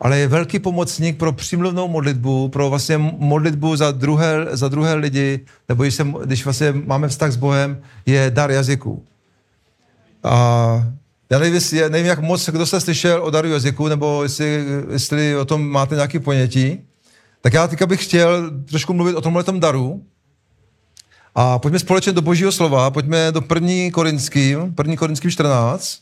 ale 0.00 0.18
je 0.18 0.28
velký 0.28 0.58
pomocník 0.58 1.18
pro 1.18 1.32
přímluvnou 1.32 1.88
modlitbu, 1.88 2.48
pro 2.48 2.70
vlastně 2.70 2.98
modlitbu 2.98 3.76
za 3.76 3.90
druhé, 3.90 4.46
za 4.50 4.68
druhé 4.68 4.94
lidi, 4.94 5.40
nebo 5.68 5.82
když, 5.82 5.94
se, 5.94 6.06
když 6.24 6.44
vlastně 6.44 6.72
máme 6.72 7.08
vztah 7.08 7.32
s 7.32 7.36
Bohem, 7.36 7.82
je 8.06 8.30
dar 8.30 8.50
jazyku. 8.50 9.04
A 10.24 10.92
já 11.30 11.38
nevím, 11.38 11.60
nevím, 11.88 12.06
jak 12.06 12.18
moc, 12.18 12.48
kdo 12.48 12.66
se 12.66 12.80
slyšel 12.80 13.22
o 13.22 13.30
daru 13.30 13.48
jazyku, 13.48 13.88
nebo 13.88 14.22
jestli, 14.22 14.64
jestli 14.90 15.36
o 15.36 15.44
tom 15.44 15.68
máte 15.68 15.94
nějaké 15.94 16.20
ponětí. 16.20 16.80
Tak 17.40 17.52
já 17.52 17.68
teďka 17.68 17.86
bych 17.86 18.04
chtěl 18.04 18.50
trošku 18.64 18.92
mluvit 18.92 19.14
o 19.14 19.20
tomhle 19.20 19.44
daru. 19.58 20.04
A 21.34 21.58
pojďme 21.58 21.78
společně 21.78 22.12
do 22.12 22.22
božího 22.22 22.52
slova, 22.52 22.90
pojďme 22.90 23.32
do 23.32 23.40
první 23.40 23.90
korinským, 23.90 24.74
první 24.74 24.96
korinským 24.96 25.30
14. 25.30 26.00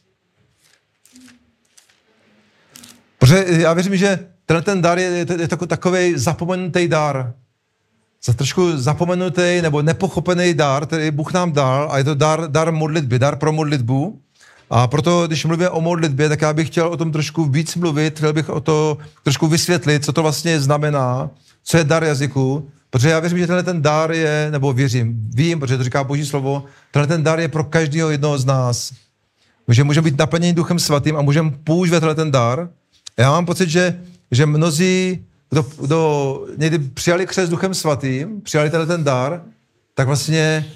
Protože 3.19 3.45
já 3.49 3.73
věřím, 3.73 3.97
že 3.97 4.29
ten, 4.47 4.63
ten 4.63 4.83
dar 4.83 4.99
je, 4.99 5.27
je 5.41 5.49
takový 5.49 6.13
zapomenutý 6.19 6.89
dar. 6.89 7.35
Za 8.25 8.33
trošku 8.33 8.79
zapomenutý 8.79 9.63
nebo 9.63 9.83
nepochopený 9.83 10.55
dar, 10.55 10.87
který 10.87 11.11
Bůh 11.11 11.33
nám 11.33 11.53
dal, 11.53 11.89
a 11.93 11.99
je 11.99 12.05
to 12.05 12.15
dar, 12.15 12.51
dar 12.51 12.73
modlitby, 12.73 13.19
dar 13.19 13.37
pro 13.37 13.53
modlitbu. 13.53 14.21
A 14.71 14.87
proto, 14.87 15.27
když 15.27 15.45
mluvíme 15.45 15.71
o 15.71 15.81
modlitbě, 15.81 16.29
tak 16.29 16.43
já 16.43 16.53
bych 16.53 16.67
chtěl 16.67 16.89
o 16.89 16.97
tom 16.97 17.13
trošku 17.13 17.45
víc 17.45 17.75
mluvit, 17.77 18.17
chtěl 18.17 18.33
bych 18.33 18.49
o 18.49 18.61
to 18.61 18.99
trošku 19.23 19.47
vysvětlit, 19.47 20.05
co 20.05 20.13
to 20.13 20.23
vlastně 20.23 20.61
znamená, 20.61 21.31
co 21.65 21.77
je 21.77 21.85
dar 21.85 22.05
jazyku, 22.05 22.71
protože 22.91 23.09
já 23.09 23.21
věřím, 23.21 23.39
že 23.39 23.47
tenhle 23.47 23.63
ten 23.63 23.83
dar 23.83 24.13
je, 24.13 24.49
nebo 24.51 24.73
věřím, 24.73 25.31
vím, 25.35 25.61
protože 25.61 25.77
to 25.77 25.85
říká 25.85 26.05
Boží 26.05 26.27
slovo, 26.27 26.65
tenhle 26.91 27.07
ten 27.07 27.23
dar 27.23 27.41
je 27.41 27.49
pro 27.49 27.65
každého 27.65 28.11
jednoho 28.11 28.39
z 28.39 28.45
nás. 28.45 28.93
Že 29.69 29.85
můžeme 29.85 30.05
být 30.05 30.19
naplněni 30.19 30.53
Duchem 30.53 30.79
Svatým 30.79 31.17
a 31.17 31.23
můžeme 31.23 31.51
používat 31.65 32.01
tenhle 32.01 32.15
ten 32.15 32.31
dar. 32.31 32.69
Já 33.17 33.31
mám 33.31 33.47
pocit, 33.47 33.69
že, 33.69 34.01
že 34.31 34.47
mnozí, 34.47 35.25
kdo, 35.51 35.67
kdo 35.81 36.41
někdy 36.57 36.79
přijali 36.79 37.27
křes 37.27 37.51
Duchem 37.51 37.75
Svatým, 37.75 38.41
přijali 38.41 38.71
tenhle 38.71 38.87
ten 38.87 39.05
dar, 39.05 39.43
tak 39.95 40.07
vlastně 40.07 40.67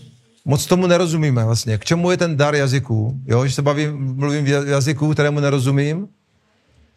moc 0.45 0.67
tomu 0.67 0.87
nerozumíme 0.87 1.45
vlastně. 1.45 1.79
K 1.79 1.85
čemu 1.85 2.11
je 2.11 2.17
ten 2.17 2.37
dar 2.37 2.55
jazyku? 2.55 3.21
Jo, 3.27 3.47
že 3.47 3.55
se 3.55 3.63
bavím, 3.63 4.15
mluvím 4.17 4.45
v 4.45 4.49
jazyku, 4.49 5.13
kterému 5.13 5.41
nerozumím 5.41 6.09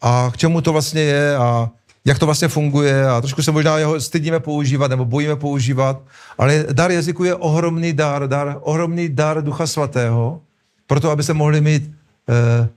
a 0.00 0.30
k 0.32 0.36
čemu 0.36 0.60
to 0.60 0.72
vlastně 0.72 1.00
je 1.00 1.36
a 1.36 1.70
jak 2.04 2.18
to 2.18 2.26
vlastně 2.26 2.48
funguje 2.48 3.08
a 3.08 3.20
trošku 3.20 3.42
se 3.42 3.52
možná 3.52 3.78
jeho 3.78 4.00
stydíme 4.00 4.40
používat 4.40 4.88
nebo 4.88 5.04
bojíme 5.04 5.36
používat, 5.36 6.02
ale 6.38 6.66
dar 6.72 6.90
jazyku 6.90 7.24
je 7.24 7.34
ohromný 7.34 7.92
dar, 7.92 8.28
dar 8.28 8.58
ohromný 8.60 9.08
dar 9.08 9.44
Ducha 9.44 9.66
Svatého, 9.66 10.40
proto, 10.86 11.10
aby 11.10 11.22
se 11.22 11.34
mohli 11.34 11.60
mít 11.60 11.90
eh, 12.28 12.68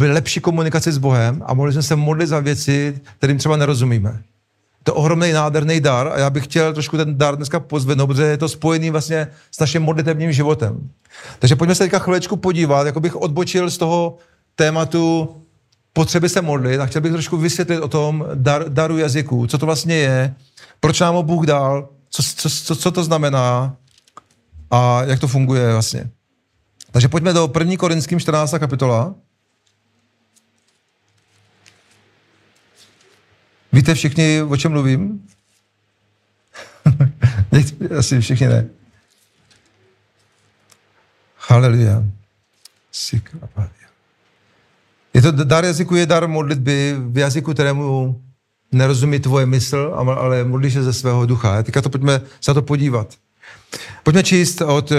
lepší 0.00 0.40
komunikaci 0.40 0.92
s 0.92 0.98
Bohem 0.98 1.42
a 1.46 1.54
mohli 1.54 1.72
jsme 1.72 1.82
se 1.82 1.96
modlit 1.96 2.28
za 2.28 2.40
věci, 2.40 3.00
kterým 3.18 3.38
třeba 3.38 3.56
nerozumíme. 3.56 4.22
To 4.82 4.90
je 4.90 4.94
ohromný 4.94 5.32
nádherný 5.32 5.80
dar 5.80 6.08
a 6.08 6.18
já 6.18 6.30
bych 6.30 6.44
chtěl 6.44 6.72
trošku 6.72 6.96
ten 6.96 7.18
dar 7.18 7.36
dneska 7.36 7.60
pozvednout, 7.60 8.06
protože 8.06 8.22
je 8.22 8.36
to 8.36 8.48
spojený 8.48 8.90
vlastně 8.90 9.28
s 9.50 9.60
naším 9.60 9.82
modlitevním 9.82 10.32
životem. 10.32 10.90
Takže 11.38 11.56
pojďme 11.56 11.74
se 11.74 11.84
teďka 11.84 11.98
chvilečku 11.98 12.36
podívat, 12.36 12.86
jako 12.86 13.00
bych 13.00 13.16
odbočil 13.16 13.70
z 13.70 13.78
toho 13.78 14.16
tématu 14.54 15.36
potřeby 15.92 16.28
se 16.28 16.42
modlit 16.42 16.80
a 16.80 16.86
chtěl 16.86 17.02
bych 17.02 17.12
trošku 17.12 17.36
vysvětlit 17.36 17.78
o 17.80 17.88
tom 17.88 18.24
dar, 18.34 18.68
daru 18.68 18.98
jazyku, 18.98 19.46
co 19.46 19.58
to 19.58 19.66
vlastně 19.66 19.94
je, 19.94 20.34
proč 20.80 21.00
nám 21.00 21.14
ho 21.14 21.22
Bůh 21.22 21.46
dal, 21.46 21.88
co, 22.10 22.22
co, 22.22 22.50
co, 22.50 22.76
co 22.76 22.90
to 22.90 23.04
znamená 23.04 23.76
a 24.70 25.02
jak 25.04 25.20
to 25.20 25.28
funguje 25.28 25.72
vlastně. 25.72 26.10
Takže 26.90 27.08
pojďme 27.08 27.32
do 27.32 27.52
1. 27.58 27.76
Korinským 27.76 28.20
14. 28.20 28.54
kapitola. 28.58 29.14
Víte 33.74 33.94
všichni, 33.94 34.42
o 34.42 34.56
čem 34.56 34.72
mluvím? 34.72 35.26
Asi 37.98 38.20
všichni 38.20 38.46
ne. 38.46 38.66
Haleluja. 41.36 42.02
Je 45.14 45.22
to 45.22 45.32
dar 45.32 45.64
jazyku, 45.64 45.96
je 45.96 46.06
dar 46.06 46.28
modlitby 46.28 46.94
v 46.98 47.18
jazyku, 47.18 47.54
kterému 47.54 48.22
nerozumí 48.72 49.20
tvoje 49.20 49.46
mysl, 49.46 49.92
ale 49.94 50.44
modlí 50.44 50.70
se 50.70 50.82
ze 50.82 50.92
svého 50.92 51.26
ducha. 51.26 51.62
Teďka 51.62 51.82
to 51.82 51.90
pojďme 51.90 52.20
se 52.40 52.50
na 52.50 52.54
to 52.54 52.62
podívat. 52.62 53.14
Pojďme 54.02 54.22
číst 54.22 54.60
od 54.60 54.92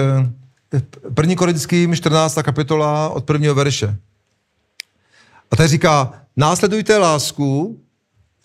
1. 1.16 1.32
Eh, 1.32 1.36
Korinským 1.36 1.96
14. 1.96 2.44
kapitola 2.44 3.10
od 3.10 3.26
prvního 3.26 3.56
verše. 3.56 3.98
A 5.52 5.56
tady 5.56 5.70
říká, 5.70 6.14
následujte 6.38 6.98
lásku, 6.98 7.82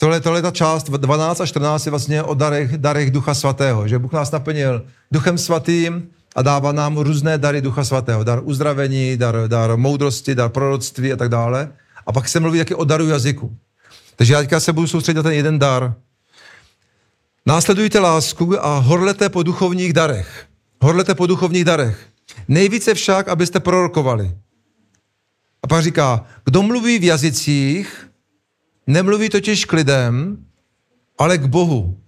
tohle, 0.01 0.21
tohle 0.21 0.43
ta 0.43 0.51
část 0.51 0.91
12 0.91 1.41
a 1.41 1.47
14 1.47 1.87
je 1.87 1.91
vlastně 1.91 2.23
o 2.23 2.35
darech, 2.35 2.79
darech 2.79 3.11
Ducha 3.11 3.35
Svatého, 3.35 3.89
že 3.89 3.99
Bůh 3.99 4.13
nás 4.13 4.31
naplnil 4.31 4.83
Duchem 5.13 5.39
Svatým 5.39 6.09
a 6.37 6.43
dává 6.43 6.73
nám 6.73 6.99
různé 6.99 7.39
dary 7.39 7.61
Ducha 7.61 7.85
Svatého. 7.85 8.25
Dar 8.25 8.41
uzdravení, 8.45 9.17
dar, 9.17 9.37
dar 9.47 9.77
moudrosti, 9.77 10.35
dar 10.35 10.49
proroctví 10.49 11.13
a 11.13 11.17
tak 11.17 11.29
dále. 11.29 11.73
A 12.07 12.13
pak 12.13 12.29
se 12.29 12.41
mluví 12.41 12.59
taky 12.59 12.75
o 12.75 12.85
daru 12.85 13.09
jazyku. 13.09 13.57
Takže 14.17 14.33
já 14.33 14.41
teďka 14.41 14.61
se 14.61 14.73
budu 14.73 14.87
soustředit 14.87 15.17
na 15.17 15.23
ten 15.23 15.33
jeden 15.33 15.59
dar. 15.59 15.95
Následujte 17.47 17.99
lásku 17.99 18.65
a 18.65 18.79
horlete 18.79 19.29
po 19.29 19.43
duchovních 19.43 19.93
darech. 19.93 20.47
Horlete 20.83 21.15
po 21.15 21.27
duchovních 21.27 21.65
darech. 21.65 22.07
Nejvíce 22.49 22.95
však, 22.95 23.29
abyste 23.29 23.61
prorokovali. 23.61 24.31
A 25.63 25.67
pak 25.67 25.83
říká, 25.83 26.25
kdo 26.45 26.63
mluví 26.63 26.99
v 26.99 27.05
jazycích, 27.05 28.10
nemluví 28.87 29.29
totiž 29.29 29.65
k 29.65 29.73
lidem, 29.73 30.45
ale 31.19 31.39
k 31.39 31.45
Bohu. 31.45 32.01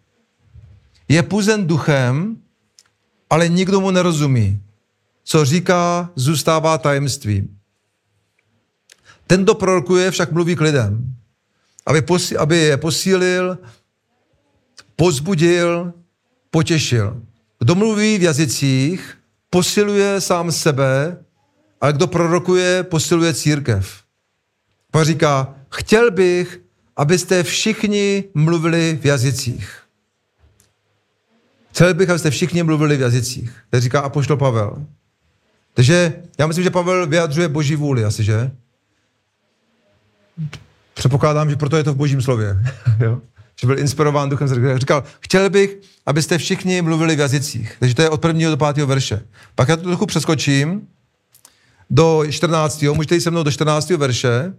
Je 1.08 1.22
puzen 1.22 1.66
duchem, 1.66 2.36
ale 3.30 3.48
nikdo 3.48 3.80
mu 3.80 3.90
nerozumí. 3.90 4.60
Co 5.24 5.44
říká, 5.44 6.10
zůstává 6.16 6.78
tajemstvím. 6.78 7.58
Ten, 9.26 9.42
kdo 9.42 9.54
prorokuje, 9.54 10.10
však 10.10 10.32
mluví 10.32 10.56
k 10.56 10.60
lidem, 10.60 11.14
aby, 11.86 12.02
posí, 12.02 12.36
aby 12.36 12.56
je 12.56 12.76
posílil, 12.76 13.58
pozbudil, 14.96 15.92
potěšil. 16.50 17.22
Kdo 17.58 17.74
mluví 17.74 18.18
v 18.18 18.22
jazycích, 18.22 19.18
posiluje 19.50 20.20
sám 20.20 20.52
sebe, 20.52 21.24
ale 21.80 21.92
kdo 21.92 22.06
prorokuje, 22.06 22.82
posiluje 22.82 23.34
církev. 23.34 24.02
Pak 24.90 25.04
říká, 25.04 25.54
chtěl 25.70 26.10
bych, 26.10 26.60
abyste 26.96 27.42
všichni 27.42 28.24
mluvili 28.34 28.98
v 29.02 29.06
jazycích. 29.06 29.82
Chtěl 31.70 31.94
bych, 31.94 32.10
abyste 32.10 32.30
všichni 32.30 32.62
mluvili 32.62 32.96
v 32.96 33.00
jazycích. 33.00 33.52
To 33.70 33.80
říká 33.80 34.00
Apoštol 34.00 34.36
Pavel. 34.36 34.86
Takže 35.74 36.14
já 36.38 36.46
myslím, 36.46 36.64
že 36.64 36.70
Pavel 36.70 37.06
vyjadřuje 37.06 37.48
boží 37.48 37.76
vůli 37.76 38.04
asi, 38.04 38.24
že? 38.24 38.50
Předpokládám, 40.94 41.50
že 41.50 41.56
proto 41.56 41.76
je 41.76 41.84
to 41.84 41.92
v 41.92 41.96
božím 41.96 42.22
slově. 42.22 42.56
jo? 43.00 43.20
Že 43.60 43.66
byl 43.66 43.78
inspirován 43.78 44.30
duchem 44.30 44.48
srdce. 44.48 44.78
Říkal, 44.78 45.04
chtěl 45.20 45.50
bych, 45.50 45.78
abyste 46.06 46.38
všichni 46.38 46.82
mluvili 46.82 47.16
v 47.16 47.20
jazycích. 47.20 47.76
Takže 47.78 47.94
to 47.94 48.02
je 48.02 48.10
od 48.10 48.20
prvního 48.20 48.50
do 48.50 48.56
pátého 48.56 48.86
verše. 48.86 49.22
Pak 49.54 49.68
já 49.68 49.76
to 49.76 49.82
trochu 49.82 50.06
přeskočím 50.06 50.88
do 51.90 52.24
14. 52.30 52.82
Můžete 52.82 53.14
jít 53.14 53.20
se 53.20 53.30
mnou 53.30 53.42
do 53.42 53.50
14. 53.50 53.90
verše. 53.90 54.52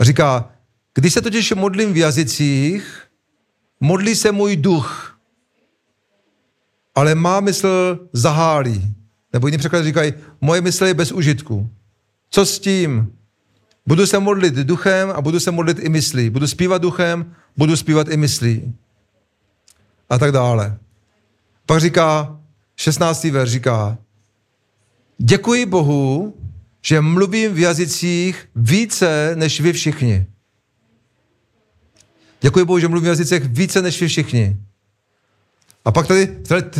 Říká, 0.00 0.50
když 0.94 1.12
se 1.12 1.20
totiž 1.22 1.52
modlím 1.52 1.92
v 1.92 1.96
jazycích, 1.96 3.02
modlí 3.80 4.14
se 4.14 4.32
můj 4.32 4.56
duch, 4.56 5.18
ale 6.94 7.14
má 7.14 7.40
mysl 7.40 7.98
zahálí. 8.12 8.94
Nebo 9.32 9.46
jiný 9.46 9.58
překlad 9.58 9.84
říkají, 9.84 10.14
moje 10.40 10.60
mysl 10.60 10.86
je 10.86 10.94
bez 10.94 11.12
užitku. 11.12 11.70
Co 12.30 12.46
s 12.46 12.58
tím? 12.58 13.12
Budu 13.86 14.06
se 14.06 14.18
modlit 14.18 14.54
duchem 14.54 15.10
a 15.10 15.20
budu 15.20 15.40
se 15.40 15.50
modlit 15.50 15.78
i 15.78 15.88
myslí. 15.88 16.30
Budu 16.30 16.46
zpívat 16.46 16.82
duchem, 16.82 17.34
budu 17.56 17.76
zpívat 17.76 18.08
i 18.08 18.16
myslí. 18.16 18.74
A 20.10 20.18
tak 20.18 20.32
dále. 20.32 20.78
Pak 21.66 21.80
říká, 21.80 22.38
16. 22.76 23.24
verš 23.24 23.50
říká, 23.50 23.98
děkuji 25.18 25.66
Bohu, 25.66 26.34
že 26.88 27.00
mluvím 27.00 27.54
v 27.54 27.58
jazycích 27.58 28.48
více 28.56 29.32
než 29.34 29.60
vy 29.60 29.72
všichni. 29.72 30.26
Děkuji 32.40 32.64
Bohu, 32.64 32.78
že 32.78 32.88
mluvím 32.88 33.04
v 33.04 33.08
jazycích 33.08 33.44
více 33.44 33.82
než 33.82 34.00
vy 34.00 34.08
všichni. 34.08 34.56
A 35.84 35.92
pak 35.92 36.06
tady 36.06 36.28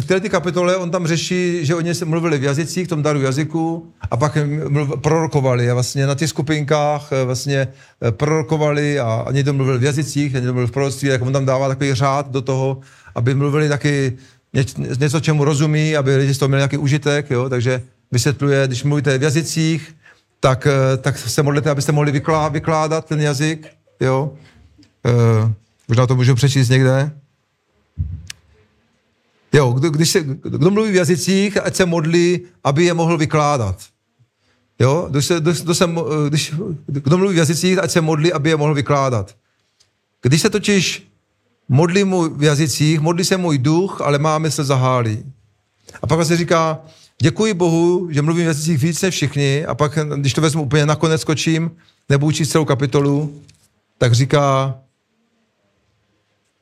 v 0.01 0.07
této 0.07 0.29
kapitole 0.29 0.77
on 0.77 0.91
tam 0.91 1.07
řeší, 1.07 1.67
že 1.67 1.75
oni 1.75 1.95
se 1.95 2.05
mluvili 2.05 2.39
v 2.39 2.43
jazycích, 2.43 2.87
v 2.87 2.89
tom 2.89 3.03
daru 3.03 3.21
jazyku, 3.21 3.93
a 4.11 4.17
pak 4.17 4.39
mluv, 4.69 5.01
prorokovali 5.01 5.71
a 5.71 5.75
vlastně 5.75 6.07
na 6.07 6.15
těch 6.15 6.29
skupinkách 6.29 7.13
eh, 7.13 7.25
vlastně 7.25 7.69
eh, 8.03 8.13
prorokovali 8.13 9.01
a, 9.01 9.25
a 9.27 9.33
někdo 9.33 9.53
mluvil 9.53 9.79
v 9.79 9.83
jazycích, 9.83 10.33
někdo 10.33 10.53
mluvil 10.53 10.67
v 10.67 10.73
proroctví, 10.73 11.09
tak 11.09 11.23
on 11.23 11.33
tam 11.33 11.45
dává 11.45 11.69
takový 11.69 11.95
řád 11.95 12.31
do 12.31 12.43
toho, 12.43 12.81
aby 13.15 13.35
mluvili 13.35 13.69
taky 13.69 14.19
něco, 14.99 15.21
čemu 15.21 15.45
rozumí, 15.45 15.97
aby 15.97 16.17
lidi 16.17 16.35
z 16.35 16.39
toho 16.39 16.49
měli 16.49 16.61
nějaký 16.61 16.77
užitek, 16.77 17.31
jo, 17.31 17.49
takže 17.49 17.83
vysvětluje, 18.13 18.67
když 18.67 18.85
mluvíte 18.85 19.19
v 19.19 19.23
jazycích, 19.23 19.95
tak, 20.41 20.67
eh, 20.67 20.97
tak 20.97 21.19
se 21.19 21.43
modlete, 21.43 21.71
abyste 21.71 21.93
mohli 21.93 22.13
vyklá, 22.13 22.49
vykládat 22.49 23.05
ten 23.05 23.21
jazyk, 23.21 23.67
jo. 24.01 24.33
Uh, 25.05 25.51
možná 25.89 26.07
to 26.07 26.17
můžu 26.17 26.35
přečíst 26.35 26.69
někde. 26.69 27.13
Jo, 29.53 29.73
kdo, 29.73 29.91
když 29.91 30.11
se, 30.11 30.21
kdo 30.23 30.71
mluví 30.71 30.93
v 30.93 30.95
jazycích, 30.95 31.57
ať 31.57 31.75
se 31.75 31.87
modlí, 31.87 32.41
aby 32.65 32.85
je 32.85 32.95
mohl 32.95 33.19
vykládat. 33.19 33.83
Jo, 34.79 35.07
když, 35.11 35.25
se, 35.25 35.41
když, 35.41 35.59
se, 35.73 35.89
když, 36.29 36.55
kdo 36.87 37.19
mluví 37.19 37.35
v 37.35 37.39
jazycích, 37.39 37.79
ať 37.79 37.91
se 37.91 38.01
modlí, 38.01 38.33
aby 38.33 38.51
je 38.51 38.57
mohl 38.57 38.75
vykládat. 38.75 39.37
Když 40.23 40.43
se 40.43 40.51
totiž 40.51 41.09
modlí 41.69 42.05
mu 42.05 42.29
v 42.29 42.43
jazycích, 42.43 43.01
modlí 43.01 43.25
se 43.25 43.37
můj 43.37 43.59
duch, 43.59 44.01
ale 44.01 44.19
má 44.19 44.39
mysl 44.39 44.65
zahálí. 44.65 45.25
A 46.03 46.07
pak 46.07 46.27
se 46.27 46.37
říká, 46.37 46.81
děkuji 47.23 47.55
Bohu, 47.55 48.09
že 48.11 48.23
mluvím 48.23 48.45
v 48.45 48.47
jazycích 48.47 49.03
než 49.03 49.15
všichni, 49.15 49.67
a 49.67 49.75
pak, 49.75 49.99
když 50.17 50.35
to 50.35 50.41
vezmu 50.41 50.63
úplně 50.63 50.87
nakonec, 50.87 51.21
skočím, 51.21 51.71
nebo 52.09 52.27
učit 52.27 52.47
celou 52.47 52.65
kapitolu, 52.65 53.43
tak 53.99 54.13
říká, 54.13 54.79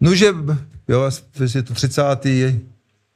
Nuže, 0.01 0.35
jo, 0.89 1.11
je 1.55 1.63
to 1.63 1.75
30. 1.75 2.03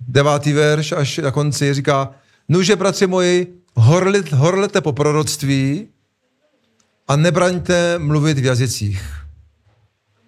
devátý 0.00 0.52
verš 0.52 0.92
až 0.92 1.18
na 1.18 1.30
konci 1.30 1.74
říká, 1.74 2.10
nuže, 2.48 2.76
bratři 2.76 3.06
moji, 3.06 3.54
horlit, 3.74 4.32
horlete 4.32 4.80
po 4.80 4.92
proroctví 4.92 5.88
a 7.08 7.16
nebraňte 7.16 7.98
mluvit 7.98 8.38
v 8.38 8.44
jazycích. 8.44 9.02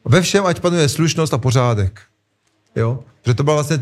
Ve 0.05 0.22
všem, 0.22 0.46
ať 0.46 0.61
panuje 0.61 0.88
slušnost 0.88 1.35
a 1.35 1.38
pořádek. 1.38 2.01
Jo? 2.76 2.98
Protože 3.22 3.35
to 3.35 3.42
byla 3.42 3.56
vlastně 3.56 3.78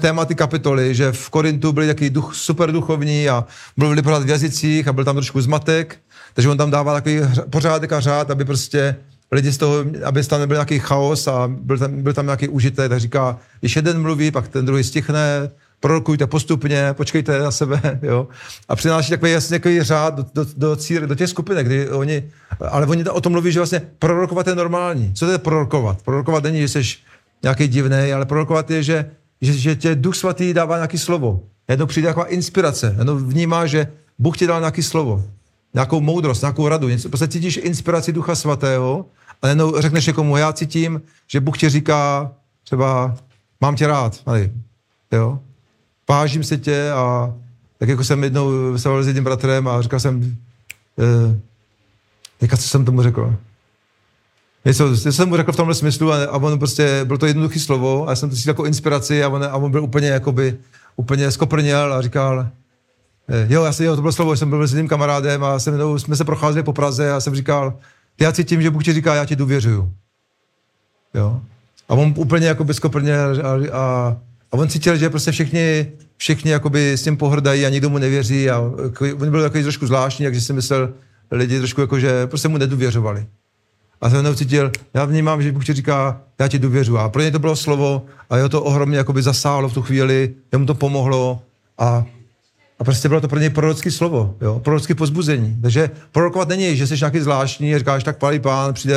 téma 0.00 0.24
ty 0.24 0.34
kapitoly, 0.34 0.94
že 0.94 1.12
v 1.12 1.30
Korintu 1.30 1.72
byli 1.72 1.86
takový 1.86 2.10
duch, 2.10 2.34
super 2.34 2.72
duchovní 2.72 3.28
a 3.28 3.44
mluvili 3.76 4.02
pořád 4.02 4.22
v 4.22 4.28
jazycích 4.28 4.88
a 4.88 4.92
byl 4.92 5.04
tam 5.04 5.16
trošku 5.16 5.40
zmatek, 5.40 5.98
takže 6.34 6.48
on 6.48 6.58
tam 6.58 6.70
dával 6.70 6.94
takový 6.94 7.20
pořádek 7.50 7.92
a 7.92 8.00
řád, 8.00 8.30
aby 8.30 8.44
prostě 8.44 8.96
lidi 9.32 9.52
z 9.52 9.58
toho, 9.58 9.84
aby 10.04 10.24
tam 10.24 10.40
nebyl 10.40 10.54
nějaký 10.54 10.78
chaos 10.78 11.26
a 11.26 11.48
byl 11.48 11.78
tam, 11.78 12.02
byl 12.02 12.12
tam 12.12 12.26
nějaký 12.26 12.48
užitek, 12.48 12.88
tak 12.88 13.00
říká, 13.00 13.38
když 13.60 13.76
jeden 13.76 14.02
mluví, 14.02 14.30
pak 14.30 14.48
ten 14.48 14.66
druhý 14.66 14.84
stichne, 14.84 15.50
prorokujte 15.80 16.26
postupně, 16.26 16.88
počkejte 16.92 17.38
na 17.38 17.50
sebe, 17.50 17.80
jo. 18.02 18.28
A 18.68 18.76
přináší 18.76 19.10
takový 19.10 19.32
jasně 19.32 19.58
takový 19.58 19.82
řád 19.82 20.14
do, 20.14 20.26
do, 20.34 20.46
do, 20.56 20.76
cír, 20.76 21.06
do 21.06 21.14
těch 21.14 21.30
skupinek, 21.30 21.66
kdy 21.66 21.88
oni, 21.90 22.30
ale 22.70 22.86
oni 22.86 23.04
o 23.04 23.20
tom 23.20 23.32
mluví, 23.32 23.52
že 23.52 23.60
vlastně 23.60 23.82
prorokovat 23.98 24.46
je 24.46 24.54
normální. 24.54 25.12
Co 25.14 25.26
to 25.26 25.32
je 25.32 25.38
prorokovat? 25.38 26.02
Prorokovat 26.02 26.44
není, 26.44 26.60
že 26.60 26.68
jsi 26.68 26.82
nějaký 27.42 27.68
divný, 27.68 28.12
ale 28.12 28.26
prorokovat 28.26 28.70
je, 28.70 28.82
že, 28.82 29.10
že, 29.40 29.52
že 29.52 29.76
tě 29.76 29.94
Duch 29.94 30.16
Svatý 30.16 30.54
dává 30.54 30.76
nějaký 30.76 30.98
slovo. 30.98 31.40
Jednou 31.68 31.86
přijde 31.86 32.08
taková 32.08 32.26
inspirace, 32.26 32.94
jednou 32.98 33.16
vnímá, 33.16 33.66
že 33.66 33.88
Bůh 34.18 34.38
ti 34.38 34.46
dal 34.46 34.60
nějaký 34.60 34.82
slovo, 34.82 35.24
nějakou 35.74 36.00
moudrost, 36.00 36.42
nějakou 36.42 36.68
radu. 36.68 36.88
Něco, 36.88 37.08
prostě 37.08 37.28
cítíš 37.28 37.56
inspiraci 37.62 38.12
Ducha 38.12 38.34
Svatého 38.34 39.06
a 39.42 39.48
jenom 39.48 39.72
řekneš 39.78 40.06
někomu, 40.06 40.36
já 40.36 40.52
cítím, 40.52 41.02
že 41.26 41.40
Bůh 41.40 41.58
ti 41.58 41.68
říká 41.68 42.32
třeba, 42.64 43.16
mám 43.60 43.76
tě 43.76 43.86
rád, 43.86 44.20
ali, 44.26 44.52
jo, 45.12 45.38
vážím 46.08 46.44
se 46.44 46.58
tě 46.58 46.90
a 46.90 47.34
tak 47.78 47.88
jako 47.88 48.04
jsem 48.04 48.24
jednou 48.24 48.78
se 48.78 49.02
s 49.02 49.06
jedním 49.06 49.24
bratrem 49.24 49.68
a 49.68 49.82
říkal 49.82 50.00
jsem, 50.00 50.36
eh, 50.98 51.40
teďka 52.38 52.56
co 52.56 52.68
jsem 52.68 52.84
tomu 52.84 53.02
řekl? 53.02 53.36
Něco, 54.64 54.90
něco 54.90 55.12
jsem 55.12 55.28
mu 55.28 55.36
řekl 55.36 55.52
v 55.52 55.56
tomhle 55.56 55.74
smyslu 55.74 56.12
a, 56.12 56.24
a 56.24 56.36
on 56.36 56.58
prostě, 56.58 57.00
byl 57.04 57.18
to 57.18 57.26
jednoduché 57.26 57.60
slovo 57.60 58.06
a 58.06 58.10
já 58.10 58.16
jsem 58.16 58.30
to 58.30 58.36
cítil 58.36 58.50
jako 58.50 58.64
inspiraci 58.64 59.24
a 59.24 59.28
on, 59.28 59.44
a 59.44 59.56
on 59.56 59.70
byl 59.70 59.84
úplně 59.84 60.08
jakoby, 60.08 60.58
úplně 60.96 61.30
skoprněl 61.30 61.92
a 61.92 62.02
říkal, 62.02 62.48
eh, 63.28 63.46
jo, 63.48 63.64
já 63.64 63.72
si, 63.72 63.84
jo, 63.84 63.96
to 63.96 64.00
bylo 64.00 64.12
slovo, 64.12 64.36
jsem 64.36 64.50
byl 64.50 64.66
s 64.66 64.72
jedním 64.72 64.88
kamarádem 64.88 65.44
a 65.44 65.58
jsem, 65.58 65.78
no, 65.78 65.98
jsme 65.98 66.16
se 66.16 66.24
procházeli 66.24 66.62
po 66.62 66.72
Praze 66.72 67.12
a 67.12 67.20
jsem 67.20 67.34
říkal, 67.34 67.78
já 68.20 68.32
cítím, 68.32 68.62
že 68.62 68.70
Bůh 68.70 68.84
ti 68.84 68.92
říká, 68.92 69.14
já 69.14 69.24
ti 69.24 69.36
důvěřuju. 69.36 69.92
Jo. 71.14 71.40
A 71.88 71.94
on 71.94 72.14
úplně 72.16 72.46
jako 72.46 72.64
bezkoprně 72.64 73.18
a, 73.18 73.30
a, 73.72 74.16
a 74.52 74.56
on 74.56 74.68
cítil, 74.68 74.96
že 74.96 75.10
prostě 75.10 75.32
všichni, 75.32 75.92
všichni 76.16 76.50
jakoby 76.50 76.92
s 76.92 77.02
tím 77.02 77.16
pohrdají 77.16 77.66
a 77.66 77.68
nikdo 77.68 77.90
mu 77.90 77.98
nevěří 77.98 78.50
a 78.50 78.60
on 79.20 79.30
byl 79.30 79.42
takový 79.42 79.62
trošku 79.62 79.86
zvláštní, 79.86 80.26
takže 80.26 80.40
si 80.40 80.52
myslel 80.52 80.92
lidi 81.30 81.58
trošku 81.58 81.80
jako, 81.80 81.98
že 81.98 82.26
prostě 82.26 82.48
mu 82.48 82.58
nedůvěřovali. 82.58 83.26
A 84.02 84.10
jsem 84.10 84.36
cítil, 84.36 84.70
já 84.94 85.04
vnímám, 85.04 85.42
že 85.42 85.52
Bůh 85.52 85.64
ti 85.64 85.72
říká, 85.72 86.20
já 86.38 86.48
ti 86.48 86.58
důvěřu. 86.58 86.98
A 86.98 87.08
pro 87.08 87.22
něj 87.22 87.30
to 87.30 87.38
bylo 87.38 87.56
slovo 87.56 88.02
a 88.30 88.36
jeho 88.36 88.48
to 88.48 88.62
ohromně 88.62 88.96
jakoby 88.96 89.22
zasáhlo 89.22 89.68
v 89.68 89.74
tu 89.74 89.82
chvíli, 89.82 90.34
jemu 90.52 90.66
to 90.66 90.74
pomohlo 90.74 91.42
a, 91.78 92.04
a 92.78 92.84
prostě 92.84 93.08
bylo 93.08 93.20
to 93.20 93.28
pro 93.28 93.38
něj 93.38 93.50
prorocké 93.50 93.90
slovo, 93.90 94.34
jo, 94.40 94.60
prorocké 94.60 94.94
pozbuzení. 94.94 95.58
Takže 95.62 95.90
prorokovat 96.12 96.48
není, 96.48 96.76
že 96.76 96.86
jsi 96.86 96.94
nějaký 97.00 97.20
zvláštní, 97.20 97.78
říkáš, 97.78 98.04
tak 98.04 98.18
palí 98.18 98.38
pán, 98.38 98.74
přijde 98.74 98.96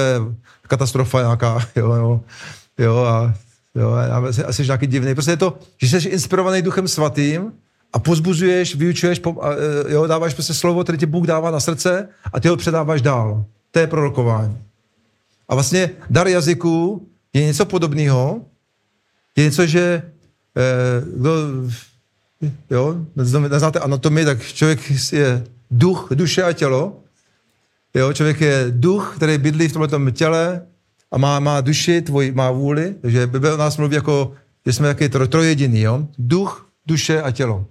katastrofa 0.68 1.22
nějaká, 1.22 1.60
jo, 1.76 1.94
jo, 1.94 2.22
jo 2.80 2.98
a, 2.98 3.34
jo, 3.76 3.92
a 3.92 4.34
jsi, 4.34 4.44
a 4.44 4.54
jsi 4.54 4.64
nějaký 4.64 4.88
divný. 4.88 5.14
Prostě 5.14 5.32
je 5.32 5.38
to, 5.38 5.58
že 5.78 6.02
jsi 6.02 6.10
inspirovaný 6.10 6.62
duchem 6.62 6.88
svatým 6.88 7.52
a 7.94 8.00
pozbuzuješ, 8.00 8.76
vyučuješ, 8.76 9.22
a, 9.42 9.50
e, 9.52 9.94
jo, 9.94 10.08
dáváš 10.08 10.34
prostě 10.34 10.54
slovo, 10.54 10.84
které 10.84 10.98
ti 10.98 11.06
Bůh 11.06 11.28
dává 11.28 11.52
na 11.52 11.60
srdce 11.60 12.08
a 12.34 12.40
ty 12.40 12.48
ho 12.48 12.58
předáváš 12.58 13.02
dál. 13.02 13.46
To 13.72 13.80
je 13.80 13.88
prorokování. 13.88 14.58
A 15.48 15.54
vlastně 15.54 15.90
dar 16.10 16.28
jazyků 16.28 17.08
je 17.34 17.46
něco 17.46 17.66
podobného. 17.66 18.42
Je 19.38 19.44
něco, 19.44 19.66
že 19.66 20.02
eh, 20.58 21.04
kdo, 21.18 21.32
jo, 22.70 22.96
neznáte 23.16 23.80
anatomii, 23.80 24.26
tak 24.26 24.44
člověk 24.44 24.80
je 25.12 25.44
duch, 25.72 26.08
duše 26.16 26.44
a 26.44 26.54
tělo. 26.54 27.00
Jo, 27.94 28.14
člověk 28.14 28.42
je 28.42 28.66
duch, 28.70 29.14
který 29.16 29.38
bydlí 29.38 29.68
v 29.68 29.74
tomto 29.74 30.12
těle 30.12 30.62
a 31.12 31.18
má, 31.18 31.40
má 31.40 31.62
duši, 31.62 32.02
tvoj, 32.02 32.32
má 32.32 32.52
vůli. 32.52 32.96
Takže 33.02 33.28
Bible 33.28 33.54
o 33.54 33.58
nás 33.58 33.78
mluví 33.78 33.96
jako, 33.96 34.34
že 34.66 34.74
jsme 34.74 34.88
taky 34.88 35.10
trojediný, 35.10 35.82
jo. 35.82 36.08
Duch, 36.18 36.70
duše 36.88 37.22
a 37.22 37.32
tělo. 37.32 37.66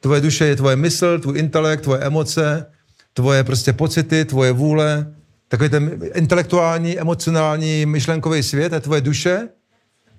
Tvoje 0.00 0.20
duše 0.20 0.44
je 0.44 0.56
tvoje 0.56 0.76
mysl, 0.76 1.18
tvůj 1.18 1.38
intelekt, 1.38 1.80
tvoje 1.80 2.00
emoce, 2.00 2.66
tvoje 3.12 3.44
prostě 3.44 3.72
pocity, 3.72 4.24
tvoje 4.24 4.52
vůle, 4.52 5.14
takový 5.56 5.70
ten 5.70 6.00
intelektuální, 6.14 6.98
emocionální, 6.98 7.86
myšlenkový 7.86 8.42
svět, 8.42 8.72
je 8.72 8.80
tvoje 8.80 9.00
duše. 9.00 9.48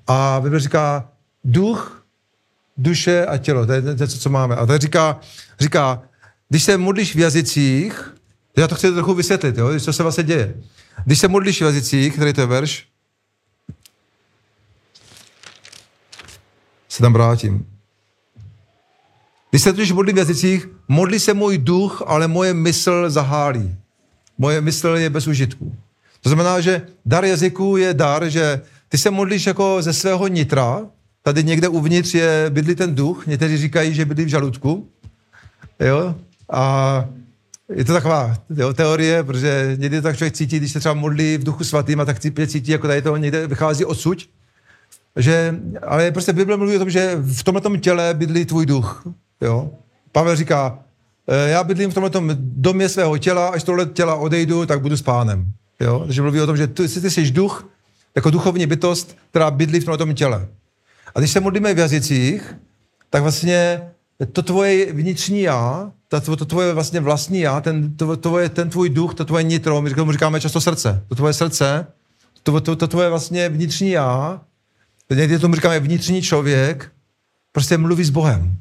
A 0.08 0.40
Bible 0.44 0.60
říká 0.60 1.10
duch, 1.44 2.06
duše 2.78 3.26
a 3.26 3.38
tělo. 3.38 3.66
To 3.66 3.74
je 3.74 3.82
něco, 3.82 4.20
co 4.20 4.30
máme. 4.30 4.56
A 4.56 4.66
to 4.66 4.78
říká, 4.78 5.20
říká, 5.60 6.02
když 6.50 6.64
se 6.64 6.78
modlíš 6.78 7.16
v 7.16 7.20
jazycích, 7.20 8.16
já 8.58 8.68
to 8.68 8.76
chci 8.76 8.92
trochu 8.92 9.14
vysvětlit, 9.14 9.58
jo, 9.58 9.80
co 9.80 9.94
se 9.94 10.04
vlastně 10.04 10.24
děje. 10.24 10.56
Když 11.06 11.20
se 11.20 11.28
modlíš 11.28 11.62
v 11.62 11.66
jazycích, 11.66 12.14
který 12.14 12.34
to 12.34 12.42
je 12.42 12.48
verš, 12.48 12.88
se 16.90 17.02
tam 17.02 17.14
vrátím. 17.14 17.66
Když 19.50 19.62
se 19.62 19.74
totiž 19.74 19.92
modlí 19.92 20.14
v 20.14 20.18
jazycích, 20.18 20.68
modlí 20.88 21.20
se 21.20 21.34
můj 21.34 21.58
duch, 21.58 22.04
ale 22.06 22.28
moje 22.28 22.54
mysl 22.54 23.10
zahálí. 23.10 23.78
Moje 24.38 24.62
mysl 24.62 24.88
je 24.88 25.10
bez 25.10 25.28
užitku. 25.28 25.76
To 26.22 26.30
znamená, 26.30 26.62
že 26.62 26.82
dar 27.06 27.26
jazyků 27.26 27.78
je 27.78 27.94
dar, 27.94 28.30
že 28.30 28.62
ty 28.90 28.98
se 28.98 29.12
modlíš 29.12 29.46
jako 29.46 29.82
ze 29.82 29.94
svého 29.94 30.28
nitra, 30.28 30.82
tady 31.24 31.44
někde 31.44 31.68
uvnitř 31.68 32.14
je 32.14 32.46
bydlí 32.50 32.76
ten 32.76 32.96
duch, 32.96 33.28
někteří 33.28 33.58
říkají, 33.58 33.94
že 33.94 34.06
bydlí 34.06 34.26
v 34.26 34.28
žaludku, 34.28 34.90
jo, 35.80 36.16
a 36.52 37.06
je 37.76 37.86
to 37.86 37.94
taková 37.94 38.38
jo, 38.56 38.74
teorie, 38.74 39.24
protože 39.24 39.76
někdy 39.80 40.02
tak 40.02 40.18
člověk 40.18 40.34
cítí, 40.34 40.58
když 40.58 40.72
se 40.72 40.80
třeba 40.80 40.94
modlí 40.94 41.38
v 41.38 41.44
duchu 41.44 41.64
svatým 41.64 42.00
a 42.00 42.06
tak 42.06 42.20
cítí, 42.20 42.72
jako 42.72 42.88
tady 42.88 43.02
to 43.02 43.18
někde 43.18 43.48
vychází 43.48 43.86
odsud, 43.86 44.30
že, 45.16 45.56
ale 45.88 46.12
prostě 46.12 46.34
Bible 46.34 46.58
mluví 46.58 46.76
o 46.76 46.80
tom, 46.80 46.90
že 46.90 47.16
v 47.16 47.44
tomhle 47.44 47.78
těle 47.78 48.14
bydlí 48.14 48.46
tvůj 48.46 48.66
duch, 48.66 49.08
jo. 49.42 49.72
Pavel 50.12 50.36
říká, 50.36 50.80
já 51.28 51.64
bydlím 51.64 51.92
v 51.92 51.94
tomto 51.94 52.22
domě 52.38 52.90
svého 52.90 53.18
těla, 53.18 53.48
až 53.48 53.64
tohle 53.64 53.86
těla 53.86 54.16
odejdu, 54.16 54.66
tak 54.66 54.82
budu 54.82 54.98
s 54.98 55.02
pánem. 55.02 55.52
Jo? 55.80 56.04
Takže 56.06 56.22
mluví 56.22 56.42
o 56.42 56.46
tom, 56.46 56.58
že 56.58 56.68
ty, 56.68 56.88
ty 56.88 57.12
jsi 57.12 57.32
duch, 57.32 57.70
jako 58.16 58.30
duchovní 58.30 58.68
bytost, 58.68 59.18
která 59.30 59.52
bydlí 59.52 59.80
v 59.80 59.86
tomto 59.86 60.14
těle. 60.14 60.48
A 61.16 61.20
když 61.20 61.32
se 61.32 61.40
modlíme 61.40 61.74
v 61.74 61.80
jazycích, 61.80 62.56
tak 63.10 63.22
vlastně 63.22 63.82
to 64.32 64.42
tvoje 64.42 64.94
vnitřní 64.94 65.42
já, 65.42 65.92
ta, 66.08 66.20
to, 66.20 66.36
to 66.36 66.46
tvoje 66.46 66.74
vlastně 66.74 67.00
vlastní 67.00 67.40
já, 67.40 67.62
ten, 67.62 67.98
to, 67.98 68.18
tvoje, 68.18 68.50
ten 68.50 68.70
tvůj 68.70 68.90
duch, 68.90 69.14
to 69.14 69.26
tvoje 69.26 69.44
nitro, 69.44 69.82
my 69.82 69.94
tomu 69.94 70.12
říkáme 70.12 70.42
často 70.42 70.62
srdce, 70.62 71.04
to 71.08 71.16
tvoje 71.16 71.34
srdce, 71.34 71.88
to, 72.44 72.62
to, 72.62 72.76
to 72.76 72.88
tvoje 72.88 73.10
vlastně 73.10 73.50
vnitřní 73.50 73.90
já, 73.90 74.42
někdy 75.16 75.40
tomu 75.40 75.56
říkáme 75.56 75.80
vnitřní 75.80 76.22
člověk, 76.22 76.92
prostě 77.52 77.78
mluví 77.78 78.04
s 78.04 78.10
Bohem. 78.10 78.58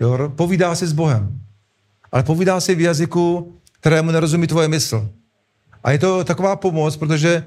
Jo? 0.00 0.32
Povídá 0.36 0.74
si 0.74 0.86
s 0.86 0.92
Bohem 0.92 1.45
ale 2.12 2.22
povídá 2.22 2.60
si 2.60 2.74
v 2.74 2.80
jazyku, 2.80 3.52
kterému 3.80 4.10
nerozumí 4.10 4.46
tvoje 4.46 4.68
mysl. 4.68 5.08
A 5.84 5.90
je 5.90 5.98
to 5.98 6.24
taková 6.24 6.56
pomoc, 6.56 6.96
protože 6.96 7.44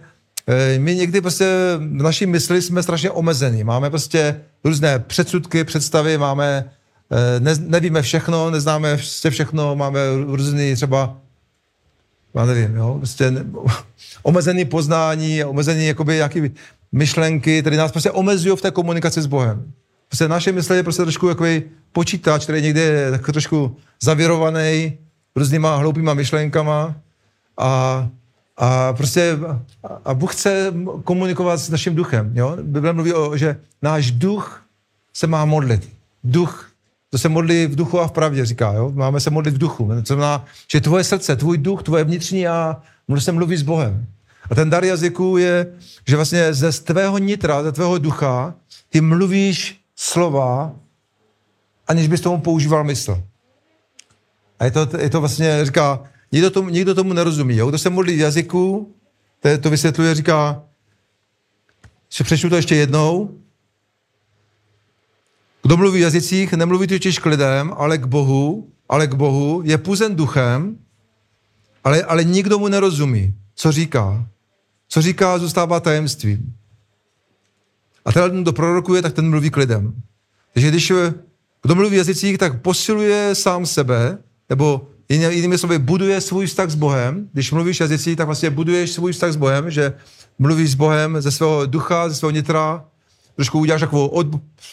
eh, 0.48 0.80
my 0.80 0.96
někdy 0.96 1.22
prostě 1.22 1.46
v 1.78 2.02
naší 2.02 2.26
mysli 2.26 2.62
jsme 2.62 2.84
strašně 2.84 3.12
omezení. 3.12 3.64
Máme 3.64 3.90
prostě 3.90 4.42
různé 4.64 5.00
předsudky, 5.00 5.64
představy, 5.64 6.18
máme, 6.18 6.72
eh, 7.12 7.40
ne, 7.40 7.56
nevíme 7.60 8.02
všechno, 8.02 8.52
neznáme 8.52 8.98
prostě 8.98 9.30
všechno, 9.30 9.76
máme 9.76 10.00
různý 10.26 10.76
třeba, 10.76 11.18
já 12.36 12.46
nevím, 12.46 12.76
jo, 12.76 12.96
prostě 12.98 13.34
omezený 14.24 14.66
poznání, 14.66 15.44
omezený 15.44 15.88
jakoby 15.88 16.18
jaký 16.18 16.52
myšlenky, 16.92 17.62
které 17.62 17.78
nás 17.78 17.92
prostě 17.92 18.12
omezují 18.12 18.58
v 18.58 18.62
té 18.62 18.72
komunikaci 18.72 19.22
s 19.22 19.26
Bohem. 19.26 19.74
Prostě 20.10 20.28
naše 20.28 20.52
mysl 20.52 20.74
je 20.74 20.84
prostě 20.84 21.04
trošku 21.04 21.28
takový 21.28 21.64
počítač, 21.92 22.44
který 22.44 22.62
někde 22.62 22.82
je 22.82 23.12
tak 23.12 23.26
trošku 23.26 23.78
zavěrovaný 24.02 24.98
různýma 25.36 25.76
hloupýma 25.76 26.14
myšlenkama 26.14 26.96
a, 27.58 28.08
a 28.58 28.94
prostě 28.94 29.38
a 30.06 30.14
Bůh 30.14 30.36
chce 30.36 30.74
komunikovat 31.04 31.58
s 31.58 31.70
naším 31.70 31.96
duchem. 31.96 32.32
Jo? 32.36 32.58
Bible 32.62 32.94
mluví 32.94 33.14
o, 33.14 33.38
že 33.38 33.58
náš 33.82 34.12
duch 34.12 34.64
se 35.14 35.28
má 35.28 35.46
modlit. 35.46 35.90
Duch, 36.24 36.70
to 37.10 37.18
se 37.18 37.30
modlí 37.30 37.68
v 37.68 37.76
duchu 37.76 38.00
a 38.00 38.08
v 38.08 38.12
pravdě, 38.12 38.46
říká. 38.46 38.74
Jo? 38.74 38.92
Máme 38.96 39.20
se 39.20 39.30
modlit 39.30 39.56
v 39.56 39.58
duchu. 39.58 39.88
To 39.88 40.02
znamená, 40.06 40.46
že 40.72 40.82
tvoje 40.82 41.04
srdce, 41.04 41.36
tvůj 41.36 41.58
duch, 41.58 41.84
tvoje 41.84 42.04
vnitřní 42.04 42.46
může 43.08 43.22
se 43.22 43.32
mluvit 43.32 43.58
s 43.58 43.64
Bohem. 43.64 44.06
A 44.50 44.56
ten 44.56 44.70
dar 44.70 44.84
jazyku 44.86 45.38
je, 45.38 45.68
že 46.08 46.16
vlastně 46.16 46.54
ze 46.54 46.72
tvého 46.72 47.18
nitra, 47.18 47.64
ze 47.64 47.72
tvého 47.72 47.98
ducha, 47.98 48.54
ty 48.90 49.02
mluvíš 49.02 49.79
slova, 50.00 50.76
aniž 51.88 52.08
bys 52.08 52.22
tomu 52.22 52.42
používal 52.42 52.84
mysl. 52.84 53.24
A 54.60 54.66
je 54.66 54.72
to, 54.72 54.88
je 55.00 55.10
to 55.10 55.20
vlastně, 55.20 55.66
říká, 55.66 56.04
nikdo 56.32 56.52
tomu, 56.52 56.70
nikdo 56.70 56.96
tomu 56.96 57.14
nerozumí. 57.14 57.56
Jo? 57.56 57.70
Kdo 57.70 57.78
se 57.78 57.90
modlí 57.90 58.16
v 58.16 58.20
jazyku, 58.20 58.96
to, 59.40 59.58
to 59.58 59.70
vysvětluje, 59.70 60.16
říká, 60.16 60.64
že 62.10 62.24
přečtu 62.24 62.50
to 62.50 62.56
ještě 62.56 62.76
jednou. 62.76 63.38
Kdo 65.64 65.78
mluví 65.78 66.00
v 66.00 66.02
jazycích, 66.02 66.54
nemluví 66.54 66.88
totiž 66.88 67.20
k 67.20 67.26
lidem, 67.26 67.74
ale 67.78 67.98
k 67.98 68.06
Bohu, 68.06 68.72
ale 68.90 69.08
k 69.08 69.14
Bohu, 69.14 69.62
je 69.66 69.78
puzen 69.78 70.16
duchem, 70.16 70.78
ale, 71.84 72.04
ale 72.04 72.24
nikdo 72.24 72.60
mu 72.60 72.68
nerozumí, 72.68 73.34
co 73.56 73.72
říká. 73.72 74.28
Co 74.88 75.02
říká, 75.02 75.38
zůstává 75.38 75.80
tajemstvím. 75.80 76.59
A 78.10 78.12
ten, 78.12 78.42
kdo 78.42 78.54
prorokuje, 78.54 79.02
tak 79.02 79.14
ten 79.14 79.30
mluví 79.30 79.50
k 79.50 79.58
lidem. 79.58 79.94
Takže 80.54 80.70
když 80.70 80.92
kdo 81.62 81.76
mluví 81.76 81.98
jazycích, 81.98 82.38
tak 82.38 82.62
posiluje 82.62 83.36
sám 83.36 83.66
sebe, 83.66 84.18
nebo 84.50 84.88
jinými 85.10 85.58
slovy, 85.58 85.80
buduje 85.80 86.22
svůj 86.22 86.46
vztah 86.46 86.70
s 86.70 86.76
Bohem. 86.76 87.30
Když 87.34 87.52
mluvíš 87.52 87.80
jazycí, 87.80 88.16
tak 88.16 88.26
vlastně 88.26 88.50
buduješ 88.50 88.92
svůj 88.92 89.12
vztah 89.12 89.32
s 89.32 89.36
Bohem, 89.36 89.72
že 89.72 89.94
mluvíš 90.40 90.72
s 90.72 90.76
Bohem 90.76 91.22
ze 91.22 91.32
svého 91.32 91.66
ducha, 91.66 92.10
ze 92.10 92.16
svého 92.16 92.32
nitra, 92.32 92.86
trošku 93.36 93.60
uděláš 93.60 93.82
takovou, 93.82 94.08
od, 94.08 94.28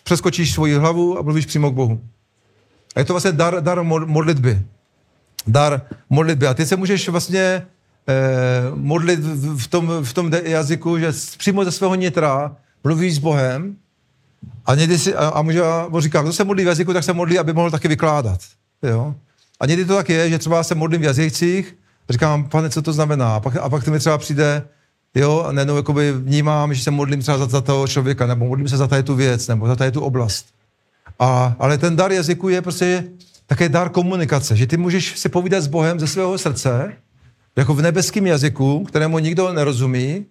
přeskočíš 0.05 0.53
svoji 0.53 0.74
hlavu 0.74 1.18
a 1.18 1.22
mluvíš 1.22 1.47
přímo 1.47 1.70
k 1.70 1.74
Bohu. 1.74 2.01
A 2.95 2.99
je 2.99 3.05
to 3.05 3.12
vlastně 3.12 3.32
dar, 3.32 3.62
dar 3.62 3.82
modlitby. 3.82 4.62
Dar 5.47 5.82
modlitby. 6.11 6.47
A 6.47 6.55
ty 6.55 6.66
se 6.66 6.76
můžeš 6.76 7.09
vlastně 7.09 7.66
eh, 8.09 8.70
modlit 8.74 9.20
v, 9.57 9.66
tom, 9.66 9.93
v 10.03 10.12
tom 10.12 10.32
jazyku, 10.45 10.99
že 10.99 11.12
přímo 11.39 11.64
ze 11.64 11.72
svého 11.72 11.95
nitra 11.95 12.57
mluvíš 12.87 13.14
s 13.14 13.18
Bohem 13.18 13.76
a 14.66 14.74
někdy 14.74 14.99
si, 14.99 15.14
a, 15.14 15.28
a 15.28 15.43
může, 15.43 15.62
a 15.62 15.89
říká, 15.99 16.22
kdo 16.22 16.32
se 16.32 16.45
modlí 16.45 16.64
v 16.64 16.66
jazyku, 16.66 16.93
tak 16.93 17.05
se 17.05 17.12
modlí, 17.12 17.39
aby 17.39 17.53
mohl 17.53 17.70
taky 17.70 17.89
vykládat. 17.89 18.41
Jo? 18.82 19.14
A 19.61 19.66
někdy 19.66 19.84
to 19.84 19.97
tak 19.97 20.09
je, 20.09 20.30
že 20.30 20.39
třeba 20.39 20.62
se 20.62 20.74
modlím 20.74 21.01
v 21.01 21.05
jazycích, 21.05 21.76
říkám, 22.11 22.49
pane, 22.49 22.70
co 22.70 22.82
to 22.82 22.93
znamená? 22.93 23.37
A 23.37 23.41
pak, 23.41 23.57
a 23.57 23.68
pak 23.68 23.84
to 23.84 23.91
mi 23.91 23.99
třeba 23.99 24.18
přijde, 24.18 24.62
jo, 25.14 25.43
a 25.49 25.53
najednou 25.53 25.76
jakoby 25.76 26.12
vnímám, 26.12 26.74
že 26.74 26.82
se 26.82 26.91
modlím 26.91 27.20
třeba 27.20 27.39
za, 27.39 27.47
za 27.47 27.61
toho 27.61 27.89
člověka, 27.89 28.26
nebo 28.26 28.47
modlím 28.47 28.68
se 28.68 28.76
za 28.76 28.87
tady 28.87 29.03
tu 29.03 29.14
věc, 29.14 29.49
nebo 29.49 29.66
za 29.66 29.76
tady 29.76 29.91
tu 29.93 30.01
oblast. 30.01 30.47
A, 31.18 31.57
ale 31.59 31.78
ten 31.78 31.97
dar 31.97 32.12
jazyku 32.12 32.49
je 32.49 32.62
prostě 32.62 33.05
také 33.47 33.68
dar 33.68 33.89
komunikace, 33.89 34.57
že 34.57 34.66
ty 34.66 34.76
můžeš 34.76 35.18
si 35.18 35.28
povídat 35.28 35.62
s 35.62 35.66
Bohem 35.66 36.01
ze 36.01 36.07
svého 36.07 36.39
srdce, 36.39 36.93
jako 37.57 37.74
v 37.74 37.82
nebeském 37.82 38.26
jazyku, 38.26 38.84
kterému 38.84 39.18
nikdo 39.18 39.53
nerozumí, 39.53 40.26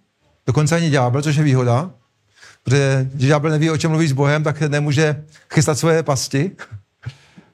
dokonce 0.48 0.76
ani 0.76 0.90
ďábel, 0.90 1.22
což 1.22 1.36
je 1.36 1.44
výhoda, 1.44 1.92
protože 2.66 3.08
když 3.14 3.30
ďábel 3.30 3.52
neví, 3.52 3.70
o 3.70 3.78
čem 3.78 3.92
mluví 3.92 4.08
s 4.08 4.12
Bohem, 4.12 4.44
tak 4.44 4.62
nemůže 4.62 5.24
chystat 5.54 5.80
svoje 5.80 6.04
pasti. 6.04 6.52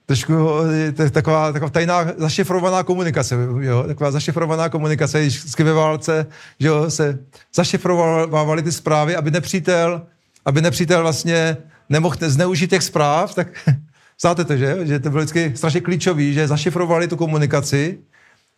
Trošku 0.05 0.33
je 0.71 1.09
taková, 1.11 1.51
taková 1.51 1.69
tajná 1.69 2.05
zašifrovaná 2.17 2.83
komunikace, 2.83 3.35
jo? 3.59 3.83
taková 3.87 4.11
zašifrovaná 4.11 4.69
komunikace, 4.69 5.21
když 5.21 5.59
ve 5.59 5.73
válce 5.73 6.27
že 6.59 6.67
jo, 6.67 6.91
se 6.91 7.19
zašifrovávaly 7.55 8.63
ty 8.63 8.71
zprávy, 8.71 9.15
aby 9.15 9.31
nepřítel, 9.31 10.01
aby 10.45 10.61
nepřítel 10.61 11.01
vlastně 11.01 11.57
nemohl 11.89 12.15
zneužít 12.21 12.69
těch 12.69 12.83
zpráv, 12.83 13.35
tak 13.35 13.47
znáte 14.21 14.45
to, 14.45 14.57
že? 14.57 14.77
že 14.83 14.99
to 14.99 15.09
bylo 15.09 15.21
vždycky 15.23 15.51
strašně 15.55 15.81
klíčový, 15.81 16.33
že 16.33 16.47
zašifrovali 16.47 17.07
tu 17.07 17.15
komunikaci, 17.15 17.99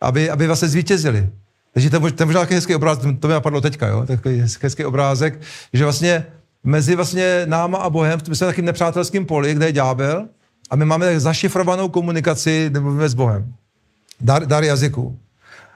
aby, 0.01 0.30
aby 0.30 0.47
vlastně 0.47 0.68
zvítězili. 0.68 1.30
Takže 1.74 1.89
to 1.89 1.95
je 1.95 2.26
možná 2.26 2.41
takový 2.41 2.56
hezký 2.56 2.76
obrázek, 2.76 3.20
to 3.20 3.28
mi 3.28 3.34
napadlo 3.34 3.62
teďka, 3.62 3.88
jo? 3.88 4.06
takový 4.06 4.45
hezký 4.62 4.86
obrázek, 4.86 5.41
že 5.74 5.84
vlastně 5.84 6.26
mezi 6.64 6.95
vlastně 6.95 7.41
náma 7.45 7.78
a 7.78 7.89
Bohem, 7.89 8.20
my 8.30 8.36
jsme 8.36 8.47
takým 8.47 8.66
nepřátelským 8.66 9.26
poli, 9.26 9.53
kde 9.53 9.66
je 9.66 9.72
ďábel, 9.72 10.28
a 10.70 10.76
my 10.76 10.86
máme 10.86 11.20
zašifrovanou 11.20 11.89
komunikaci, 11.89 12.72
mluvíme 12.80 13.09
s 13.09 13.14
Bohem. 13.14 13.53
Dar, 14.22 14.45
dar 14.45 14.64
jazyku. 14.64 15.20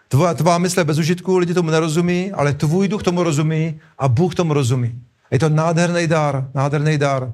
Tvá, 0.07 0.33
tvá 0.33 0.57
mysl 0.57 0.79
je 0.79 0.83
bez 0.83 0.97
užitku, 0.97 1.37
lidi 1.37 1.53
tomu 1.53 1.69
nerozumí, 1.69 2.31
ale 2.31 2.53
tvůj 2.53 2.87
duch 2.87 3.03
tomu 3.03 3.23
rozumí 3.23 3.79
a 3.99 4.07
Bůh 4.07 4.35
tomu 4.35 4.53
rozumí. 4.53 5.01
Je 5.31 5.39
to 5.39 5.49
nádherný 5.49 6.07
dar, 6.07 6.49
nádherný 6.53 6.97
dar. 6.97 7.33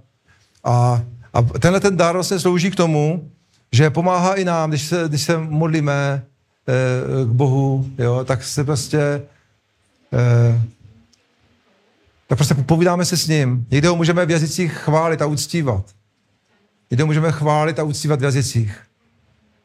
A, 0.64 1.04
a 1.34 1.42
tenhle 1.42 1.80
ten 1.80 1.98
dar 1.98 2.14
vlastně 2.14 2.40
slouží 2.40 2.72
k 2.72 2.76
tomu, 2.76 3.30
že 3.72 3.90
pomáhá 3.90 4.34
i 4.34 4.46
nám, 4.46 4.70
když 4.70 4.82
se, 4.82 5.04
když 5.08 5.22
se 5.22 5.38
modlíme 5.38 6.24
eh, 6.68 7.26
k 7.26 7.28
Bohu, 7.28 7.86
jo, 7.98 8.26
tak 8.26 8.44
se 8.44 8.64
prostě 8.64 9.22
eh, 10.14 10.62
tak 12.34 12.38
prostě 12.38 12.54
povídáme 12.54 13.06
se 13.06 13.18
s 13.18 13.28
ním. 13.28 13.66
Někdy 13.72 13.88
ho 13.88 13.96
můžeme 13.96 14.26
v 14.26 14.32
jazycích 14.32 14.74
chválit 14.74 15.22
a 15.22 15.26
uctívat. 15.26 15.86
Někdy 16.92 17.02
ho 17.02 17.08
můžeme 17.08 17.32
chválit 17.32 17.80
a 17.80 17.84
uctívat 17.84 18.20
v 18.20 18.24
jazycích. 18.24 18.78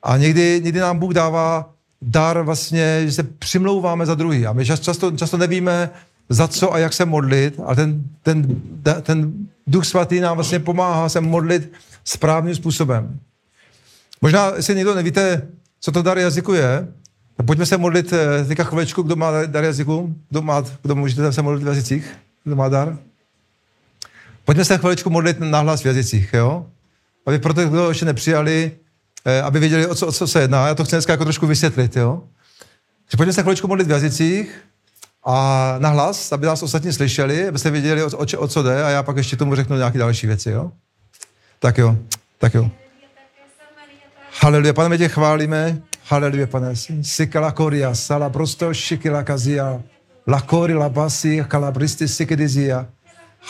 A 0.03 0.17
někdy, 0.17 0.61
někdy 0.65 0.81
nám 0.81 0.99
Bůh 0.99 1.15
dává 1.15 1.75
dar 2.03 2.43
vlastně, 2.43 3.03
že 3.05 3.13
se 3.13 3.23
přimlouváme 3.23 4.07
za 4.07 4.15
druhý. 4.15 4.47
A 4.47 4.53
my 4.53 4.67
často, 4.67 5.13
často 5.13 5.37
nevíme, 5.37 5.91
za 6.29 6.49
co 6.49 6.75
a 6.75 6.79
jak 6.79 6.93
se 6.93 7.05
modlit, 7.05 7.61
ale 7.65 7.77
ten, 7.77 8.05
ten, 8.23 8.61
ten 9.03 9.33
Duch 9.67 9.85
Svatý 9.85 10.21
nám 10.21 10.37
vlastně 10.37 10.59
pomáhá 10.59 11.09
se 11.09 11.21
modlit 11.21 11.73
správným 12.05 12.55
způsobem. 12.55 13.21
Možná, 14.21 14.53
jestli 14.57 14.75
někdo 14.75 14.95
nevíte, 14.95 15.43
co 15.81 15.93
to 15.93 16.03
dar 16.03 16.19
jazyku 16.19 16.53
je, 16.53 16.89
tak 17.37 17.47
pojďme 17.47 17.67
se 17.67 17.79
modlit 17.79 18.13
eh, 18.13 18.45
teďka 18.45 18.65
chviličku, 18.65 19.03
kdo 19.03 19.17
má 19.17 19.47
dar 19.47 19.65
jazyku, 19.65 20.15
kdo, 20.31 20.43
má, 20.43 20.65
kdo 20.83 20.95
můžete 20.95 21.33
se 21.33 21.43
modlit 21.43 21.65
v 21.65 21.67
jazycích, 21.67 22.15
kdo 22.45 22.57
má 22.57 22.69
dar. 22.69 22.99
Pojďme 24.45 24.65
se 24.65 24.79
chviličku 24.79 25.11
modlit 25.11 25.41
na 25.41 25.61
hlas 25.61 25.83
v 25.83 25.87
jazycích, 25.87 26.33
jo? 26.33 26.67
Aby 27.27 27.39
proto, 27.39 27.69
kdo 27.69 27.89
ještě 27.89 28.05
nepřijali, 28.05 28.73
eh, 29.25 29.43
aby 29.43 29.61
věděli, 29.61 29.87
o 29.87 29.95
co, 29.95 30.07
o 30.07 30.13
co 30.13 30.27
se 30.27 30.41
jedná. 30.41 30.69
Já 30.69 30.75
to 30.75 30.85
chci 30.85 30.97
dneska 30.97 31.13
jako 31.13 31.25
trošku 31.25 31.47
vysvětlit, 31.47 31.97
jo? 31.97 32.23
Takže 33.05 33.17
pojďme 33.17 33.33
se 33.33 33.43
chviličku 33.43 33.69
modlit 33.69 33.89
v 33.89 33.91
jazycích 33.91 34.61
a 35.25 35.75
na 35.79 35.89
hlas, 35.89 36.33
aby 36.33 36.47
nás 36.47 36.63
ostatní 36.63 36.93
slyšeli, 36.93 37.49
abyste 37.49 37.71
věděli, 37.71 38.03
o, 38.03 38.07
o, 38.07 38.39
o 38.39 38.49
co 38.49 38.63
jde 38.63 38.85
a 38.85 38.89
já 38.91 39.03
pak 39.03 39.17
ještě 39.17 39.37
tomu 39.37 39.55
řeknu 39.55 39.77
nějaké 39.77 39.99
další 39.99 40.27
věci, 40.27 40.51
jo? 40.51 40.73
Tak 41.59 41.79
jo, 41.79 41.97
tak 42.39 42.55
jo. 42.55 42.71
Haleluja, 44.41 44.73
pane, 44.73 44.89
my 44.89 44.99
tě 44.99 45.09
chválíme. 45.09 45.83
Haleluja, 46.05 46.47
pane. 46.47 46.75
Sikala 47.03 47.53
koria, 47.53 47.95
sala 47.95 48.31
prosto 48.31 48.75
šikila 48.75 49.23
kazia. 49.23 49.83
La 50.29 50.41
kori 50.41 50.75
la 50.75 50.89
basi, 50.89 51.43
kalabristi 51.49 52.09
sikidizia. 52.09 52.85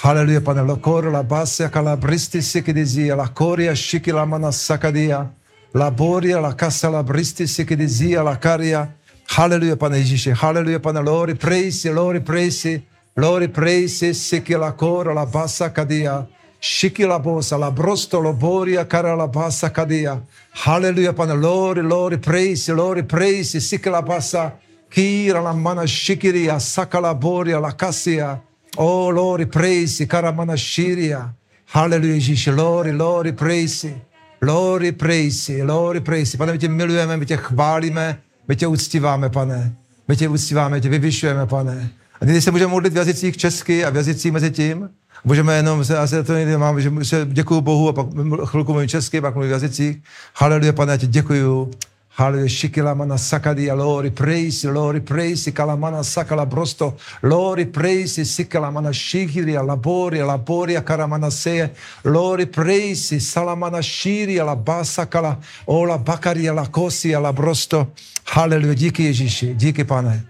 Haleluja, 0.03 0.41
pane. 0.41 0.63
La 0.63 0.77
kori 0.77 1.11
la 1.11 1.23
basi, 1.23 1.65
kalabristi 1.73 2.43
sikidizia. 2.43 3.17
La 3.17 3.27
koria 3.27 3.75
šikila 3.77 4.27
mana 4.27 4.53
sakadia. 4.53 5.27
La 5.75 5.91
boria, 5.91 6.41
la 6.41 6.53
kasa 6.53 6.91
la 6.91 7.03
bristi 7.03 7.47
sikidizia, 7.47 8.23
la 8.23 8.37
karia. 8.37 8.87
Haleluja, 9.27 9.77
pane 9.77 9.99
Ježíši. 9.99 10.31
Haleluja, 10.31 10.79
pane. 10.79 11.01
Lori, 11.01 11.35
praise, 11.35 11.93
lori, 11.93 12.21
praise. 12.21 12.81
Lori, 13.17 13.49
praise, 13.49 14.15
sikila 14.15 14.73
kora 14.73 15.15
la 15.15 15.27
basa 15.27 15.71
kadia. 15.71 16.27
Shikila 16.61 17.19
bosa, 17.19 17.59
la 17.59 17.71
brosto, 17.71 18.21
lo 18.21 18.33
boria, 18.33 18.85
cara 18.85 19.17
la 19.17 19.27
basa 19.27 19.71
kadia. 19.71 20.21
Haleluja, 20.53 21.13
pane. 21.13 21.35
Lori, 21.35 21.83
lori, 21.83 22.19
praise, 22.19 22.73
lori, 22.73 23.03
praise, 23.03 23.61
sikila 23.61 24.03
basa. 24.03 24.53
Kira 24.91 25.41
la 25.41 25.53
mana 25.53 25.87
shikiria, 25.87 26.59
sakala 26.61 27.15
boria, 27.15 27.61
la 27.61 27.73
kasia. 27.73 28.41
Oh, 28.77 29.11
lori, 29.11 29.47
praise, 29.47 30.07
cara 30.07 30.33
mana 30.33 30.57
shiria. 30.57 31.35
Haleluja, 31.67 32.15
Ježíši. 32.15 32.51
Lori, 32.51 32.93
lori, 32.93 33.33
praise. 33.33 33.95
Lori, 34.43 34.93
praise, 34.93 35.65
lori, 35.65 36.01
praise. 36.01 36.39
Pane, 36.39 36.53
my 36.53 36.59
tě 36.59 36.69
milujeme, 36.69 37.17
my 37.17 37.27
tě 37.27 37.37
chválíme, 37.37 38.19
my 38.49 38.57
tě 38.57 38.67
uctíváme, 38.67 39.29
pane. 39.29 39.75
My 40.09 40.17
tě 40.17 40.29
uctíváme, 40.29 40.81
tě 40.81 40.89
vyvyšujeme, 40.89 41.47
pane. 41.47 41.91
A 42.21 42.25
když 42.25 42.45
se 42.45 42.51
můžeme 42.51 42.71
modlit 42.71 42.93
v 42.93 42.97
jazycích 42.97 43.37
česky 43.37 43.85
a 43.85 43.91
v 43.91 43.97
jazycích 43.97 44.33
mezi 44.33 44.51
tím, 44.51 44.91
můžeme 45.25 45.57
jenom, 45.57 45.85
se, 45.85 45.99
asi 45.99 46.25
to 46.25 46.35
někdy 46.35 46.57
mám, 46.57 46.81
že 46.81 46.93
se 47.03 47.27
děkuju 47.31 47.61
Bohu 47.61 47.89
a 47.89 47.93
pak 47.93 48.07
chvilku 48.45 48.73
mluvím 48.73 48.89
česky, 48.89 49.21
pak 49.21 49.35
mluvím 49.35 49.51
v 49.51 49.53
jazycích. 49.53 49.97
Haleluja, 50.35 50.73
pane, 50.73 50.93
já 50.93 50.97
tě 50.97 51.07
děkuju. 51.07 51.71
Haleluja, 52.19 52.49
shikila 52.49 52.95
mana 52.97 53.19
sakadi, 53.19 53.71
lori, 53.71 54.11
praise, 54.11 54.65
lori, 54.65 55.01
praise, 55.01 55.53
kalamana 55.53 56.03
sakala 56.03 56.45
brosto, 56.47 56.95
lori, 57.23 57.65
praise, 57.65 58.25
sikala 58.25 58.73
mana 58.73 58.93
shikiria, 58.93 59.63
laboria, 59.63 60.27
laboria, 60.27 60.83
karamana 60.83 61.31
seje, 61.31 61.71
lori, 62.05 62.47
praise, 62.47 63.21
salamana 63.21 63.81
shiria, 63.83 64.45
la 64.45 64.57
basa 64.57 65.07
kala, 65.07 65.37
ola 65.67 65.97
bakaria, 65.99 66.53
la 66.53 66.67
kosia, 66.67 67.21
la 67.21 67.33
brosto. 67.33 67.87
Haleluja, 68.25 68.75
díky 68.75 69.03
Ježíši, 69.03 69.55
díky 69.55 69.85
pane. 69.85 70.23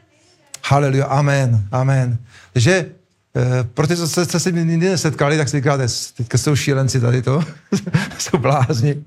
Haleluja, 0.63 1.07
amen, 1.09 1.69
amen. 1.73 2.19
Takže 2.53 2.71
Eh, 2.71 2.98
pro 3.75 3.87
ty, 3.87 3.97
co 3.97 4.09
jste 4.09 4.41
se 4.41 4.53
nikdy 4.53 4.77
nesetkali, 4.77 5.37
tak 5.37 5.49
si 5.49 5.57
říkáte, 5.57 5.87
teďka 6.17 6.39
jsou 6.39 6.57
šílenci 6.57 7.01
tady 7.01 7.23
to, 7.23 7.45
jsou 8.19 8.39
blázni. 8.39 9.05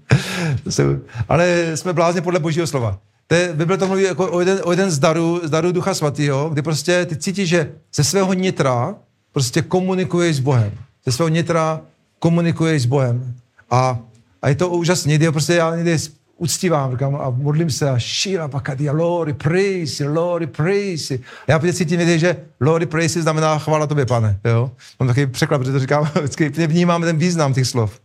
jsou, 0.70 0.84
ale 1.30 1.72
jsme 1.76 1.94
blázni 1.94 2.22
podle 2.22 2.40
božího 2.40 2.68
slova. 2.68 3.00
To 3.28 3.36
je, 3.36 3.54
Bible 3.54 3.78
to 3.78 3.88
mluví 3.88 4.04
jako 4.04 4.32
o 4.32 4.40
jeden, 4.40 4.60
o 4.64 4.72
jeden 4.72 4.92
z 4.92 5.00
darů, 5.00 5.42
z 5.44 5.50
darů 5.50 5.72
Ducha 5.72 5.94
Svatého, 5.94 6.50
kdy 6.50 6.62
prostě 6.62 7.06
ty 7.06 7.16
cítíš, 7.16 7.50
že 7.50 7.72
ze 7.96 8.04
svého 8.04 8.34
nitra 8.34 8.96
prostě 9.32 9.62
komunikuješ 9.62 10.36
s 10.36 10.40
Bohem. 10.40 10.72
Ze 11.06 11.12
svého 11.12 11.30
nitra 11.30 11.82
komunikuješ 12.20 12.82
s 12.82 12.86
Bohem. 12.86 13.36
A, 13.70 14.00
a 14.42 14.50
je 14.50 14.56
to 14.56 14.70
úžasné. 14.70 15.10
Někdy 15.10 15.32
prostě 15.32 15.54
já 15.54 15.76
někdy 15.76 15.98
uctívám, 16.42 16.92
říkám 16.92 17.16
a 17.16 17.30
modlím 17.30 17.70
se 17.70 17.90
a 17.90 18.00
šíla 18.00 18.48
pakadia, 18.48 18.94
Lord, 18.94 19.38
praise, 19.38 20.08
Lord, 20.08 20.50
praise. 20.50 21.20
Já 21.48 21.60
prostě 21.60 21.74
cítím, 21.74 22.20
že 22.20 22.38
Lord, 22.60 22.90
praise 22.90 23.22
znamená 23.22 23.60
chvála 23.60 23.88
tobě, 23.88 24.06
pane. 24.06 24.40
Jo? 24.46 24.72
Mám 25.00 25.08
takový 25.08 25.26
překlad, 25.26 25.58
protože 25.58 25.72
to 25.72 25.80
říkám, 25.80 26.04
vždycky 26.16 26.50
vnímám 26.50 27.02
ten 27.02 27.18
význam 27.18 27.54
těch 27.54 27.68
slov. 27.68 28.00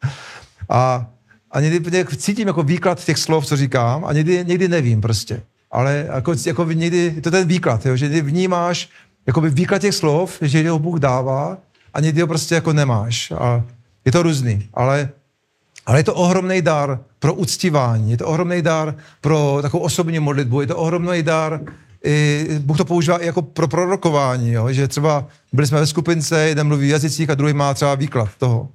A, 0.68 1.06
a 1.50 1.60
někdy 1.60 2.04
cítím 2.16 2.48
jako 2.48 2.62
výklad 2.62 3.04
těch 3.04 3.18
slov, 3.18 3.46
co 3.46 3.56
říkám, 3.56 4.04
a 4.04 4.12
někdy, 4.12 4.44
někdy 4.46 4.68
nevím 4.68 5.00
prostě. 5.00 5.42
Ale 5.70 6.06
jako, 6.14 6.34
jako 6.46 6.64
někdy, 6.64 7.10
to 7.10 7.28
je 7.28 7.30
ten 7.30 7.48
výklad, 7.48 7.86
jo? 7.86 7.96
že 7.96 8.04
někdy 8.04 8.20
vnímáš 8.20 8.88
jako 9.26 9.40
výklad 9.40 9.78
těch 9.78 9.94
slov, 9.94 10.38
že 10.40 10.70
ho 10.70 10.78
Bůh 10.78 10.98
dává 10.98 11.58
a 11.94 12.00
někdy 12.00 12.20
ho 12.20 12.26
prostě 12.26 12.54
jako 12.54 12.72
nemáš. 12.72 13.30
A 13.30 13.64
je 14.04 14.12
to 14.12 14.22
různý, 14.22 14.68
ale 14.74 15.08
ale 15.86 15.98
je 15.98 16.04
to 16.04 16.14
ohromný 16.14 16.62
dar 16.62 16.98
pro 17.26 17.34
uctívání, 17.34 18.10
je 18.10 18.16
to 18.16 18.26
ohromný 18.26 18.62
dar 18.62 18.94
pro 19.20 19.58
takovou 19.62 19.82
osobní 19.82 20.18
modlitbu, 20.18 20.60
je 20.60 20.66
to 20.66 20.76
ohromný 20.76 21.22
dar, 21.22 21.60
i, 22.04 22.46
Bůh 22.58 22.76
to 22.76 22.84
používá 22.84 23.18
i 23.18 23.26
jako 23.26 23.42
pro 23.42 23.68
prorokování, 23.68 24.52
jo? 24.52 24.72
že 24.72 24.88
třeba 24.88 25.26
byli 25.52 25.66
jsme 25.66 25.80
ve 25.80 25.86
skupince, 25.86 26.40
jeden 26.40 26.66
mluví 26.66 26.86
v 26.86 26.90
jazycích 26.90 27.30
a 27.30 27.34
druhý 27.34 27.52
má 27.52 27.74
třeba 27.74 27.94
výklad 27.94 28.28
toho. 28.38 28.68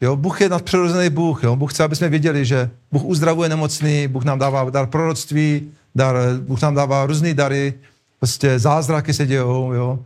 Jo? 0.00 0.16
Bůh 0.16 0.40
je 0.40 0.48
nadpřirozený 0.48 1.10
Bůh, 1.10 1.44
jo? 1.44 1.56
Bůh 1.56 1.72
chce, 1.72 1.84
aby 1.84 1.96
jsme 1.96 2.08
věděli, 2.08 2.44
že 2.44 2.70
Bůh 2.92 3.04
uzdravuje 3.04 3.48
nemocný, 3.48 4.08
Bůh 4.08 4.24
nám 4.24 4.38
dává 4.38 4.70
dar 4.70 4.86
proroctví, 4.86 5.68
dar, 5.94 6.16
Bůh 6.40 6.62
nám 6.62 6.74
dává 6.74 7.06
různé 7.06 7.34
dary, 7.34 7.74
prostě 8.18 8.58
zázraky 8.58 9.14
se 9.14 9.26
dějou, 9.26 9.72
jo? 9.72 9.98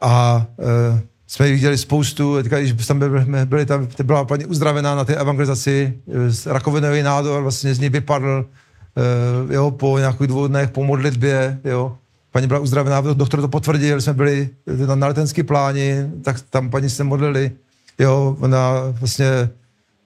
A 0.00 0.46
e, 0.58 1.02
jsme 1.34 1.50
viděli 1.50 1.78
spoustu, 1.78 2.36
teďka, 2.36 2.60
když 2.60 2.86
tam 2.86 2.98
byli, 2.98 3.26
byli 3.44 3.66
tam, 3.66 3.88
byla 4.02 4.24
paní 4.24 4.44
uzdravená 4.44 4.94
na 4.94 5.04
té 5.04 5.16
evangelizaci, 5.16 5.98
rakovinový 6.46 7.02
nádor 7.02 7.42
vlastně 7.42 7.74
z 7.74 7.78
ní 7.78 7.88
vypadl, 7.88 8.46
uh, 9.46 9.52
jo, 9.52 9.70
po 9.70 9.98
nějakých 9.98 10.26
dvou 10.26 10.46
dnech, 10.46 10.70
po 10.70 10.84
modlitbě, 10.84 11.58
jo. 11.64 11.96
Paní 12.32 12.46
byla 12.46 12.60
uzdravená, 12.60 13.00
doktor 13.00 13.40
to 13.40 13.48
potvrdil, 13.48 14.00
jsme 14.00 14.12
byli 14.12 14.48
na, 14.86 14.94
na 14.94 15.06
letenský 15.06 15.42
pláni, 15.42 15.94
tak 16.22 16.40
tam 16.50 16.70
paní 16.70 16.90
se 16.90 17.04
modlili, 17.04 17.52
jo, 17.98 18.36
ona 18.40 18.72
vlastně 19.00 19.48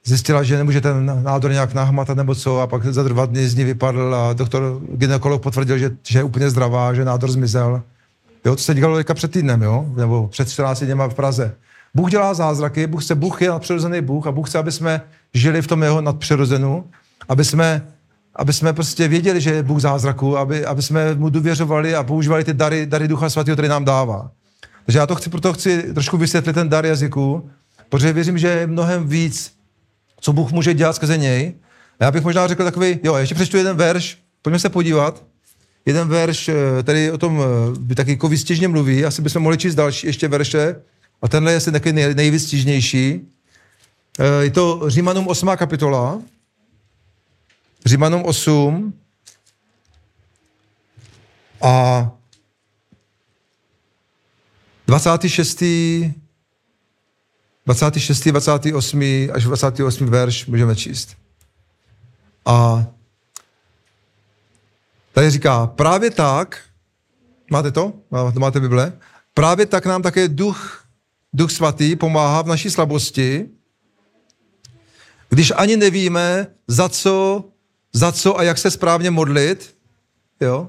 zjistila, 0.05 0.43
že 0.43 0.57
nemůže 0.57 0.81
ten 0.81 1.23
nádor 1.23 1.51
nějak 1.51 1.75
nahmatat 1.75 2.17
nebo 2.17 2.35
co 2.35 2.61
a 2.61 2.67
pak 2.67 2.85
za 2.85 3.03
dva 3.03 3.27
dny 3.27 3.49
z 3.49 3.55
ní 3.55 3.65
vypadl 3.65 4.15
a 4.15 4.33
doktor, 4.33 4.81
ginekolog 4.93 5.43
potvrdil, 5.43 5.79
že, 5.79 5.91
že 6.09 6.19
je 6.19 6.23
úplně 6.23 6.51
zdravá, 6.51 6.95
že 6.95 7.05
nádor 7.05 7.31
zmizel. 7.31 7.83
Jo, 8.49 8.57
to 8.57 8.63
se 8.63 8.75
dělalo 8.75 8.97
teďka 8.97 9.15
před 9.15 9.31
týdnem, 9.31 9.63
jo, 9.63 9.87
nebo 9.97 10.29
před 10.29 10.51
14 10.51 10.83
dněma 10.83 11.09
v 11.09 11.15
Praze. 11.15 11.55
Bůh 11.95 12.11
dělá 12.11 12.35
zázraky, 12.35 12.87
Bůh 12.87 13.05
chce, 13.05 13.15
Bůh 13.15 13.43
je 13.43 13.49
nadpřirozený 13.49 14.01
Bůh 14.01 14.27
a 14.27 14.33
Bůh 14.33 14.49
chce, 14.49 14.59
aby 14.59 14.73
jsme 14.73 15.01
žili 15.35 15.63
v 15.63 15.67
tom 15.67 15.83
jeho 15.83 16.01
nadpřirozenu, 16.01 16.85
aby 17.29 17.45
jsme, 17.45 17.87
aby 18.37 18.53
jsme 18.53 18.73
prostě 18.73 19.09
věděli, 19.09 19.41
že 19.41 19.51
je 19.51 19.63
Bůh 19.63 19.81
zázraku, 19.81 20.39
aby, 20.39 20.67
aby 20.67 20.83
jsme 20.83 21.15
mu 21.15 21.29
důvěřovali 21.29 21.95
a 21.95 22.03
používali 22.03 22.45
ty 22.45 22.55
dary, 22.55 22.87
dary 22.87 23.09
Ducha 23.09 23.31
Svatého, 23.31 23.57
který 23.57 23.69
nám 23.69 23.85
dává. 23.85 24.31
Takže 24.85 24.99
já 24.99 25.07
to 25.07 25.15
chci, 25.15 25.31
proto 25.31 25.53
chci 25.53 25.95
trošku 25.95 26.17
vysvětlit 26.17 26.53
ten 26.53 26.69
dar 26.69 26.87
jazyku, 26.87 27.51
protože 27.89 28.13
věřím, 28.13 28.39
že 28.39 28.49
je 28.49 28.67
mnohem 28.67 29.09
víc, 29.09 29.53
co 30.21 30.33
Bůh 30.33 30.53
může 30.53 30.75
dělat 30.75 30.97
skrze 30.97 31.19
něj. 31.19 31.55
A 32.01 32.05
já 32.05 32.11
bych 32.11 32.25
možná 32.25 32.47
řekl 32.47 32.65
takový, 32.65 32.99
jo, 33.03 33.15
ještě 33.15 33.35
přečtu 33.35 33.57
jeden 33.57 33.77
verš, 33.77 34.19
pojďme 34.43 34.59
se 34.59 34.69
podívat. 34.69 35.23
Jeden 35.87 36.09
verš, 36.09 36.49
eh, 36.49 36.83
tady 36.83 37.13
o 37.13 37.19
tom 37.19 37.41
eh, 37.91 37.95
taky 37.95 38.11
jako 38.11 38.29
vystěžně 38.29 38.69
mluví, 38.69 39.05
asi 39.05 39.23
bychom 39.23 39.43
mohli 39.43 39.59
číst 39.59 39.75
další 39.75 40.07
ještě 40.07 40.29
verše, 40.29 40.77
a 41.23 41.29
tenhle 41.29 41.53
je 41.53 41.57
asi 41.57 41.73
taky 41.73 41.93
nej, 41.93 42.15
nejvystižnější. 42.15 43.21
Eh, 44.19 44.45
je 44.45 44.51
to 44.51 44.91
Římanům 44.91 45.29
8. 45.29 45.57
kapitola. 45.57 46.23
Římanům 47.87 48.23
8. 48.25 48.95
A 51.63 52.11
26. 54.87 55.63
26. 57.67 58.29
28. 58.29 59.31
až 59.33 59.45
28. 59.45 60.07
verš 60.07 60.47
můžeme 60.47 60.77
číst. 60.77 61.17
A 62.47 62.87
tady 65.19 65.31
říká, 65.31 65.67
právě 65.67 66.11
tak, 66.11 66.61
máte 67.51 67.71
to? 67.71 67.93
Máte 68.39 68.61
Bible? 68.61 68.93
Právě 69.35 69.67
tak 69.67 69.87
nám 69.87 70.03
také 70.03 70.29
duch, 70.29 70.85
duch 71.33 71.51
svatý 71.51 71.97
pomáhá 71.97 72.43
v 72.43 72.47
naší 72.47 72.71
slabosti, 72.71 73.49
když 75.29 75.53
ani 75.57 75.77
nevíme, 75.77 76.47
za 76.69 76.89
co, 76.89 77.45
za 77.93 78.13
co 78.13 78.39
a 78.39 78.43
jak 78.43 78.59
se 78.59 78.71
správně 78.71 79.11
modlit, 79.11 79.77
jo? 80.41 80.69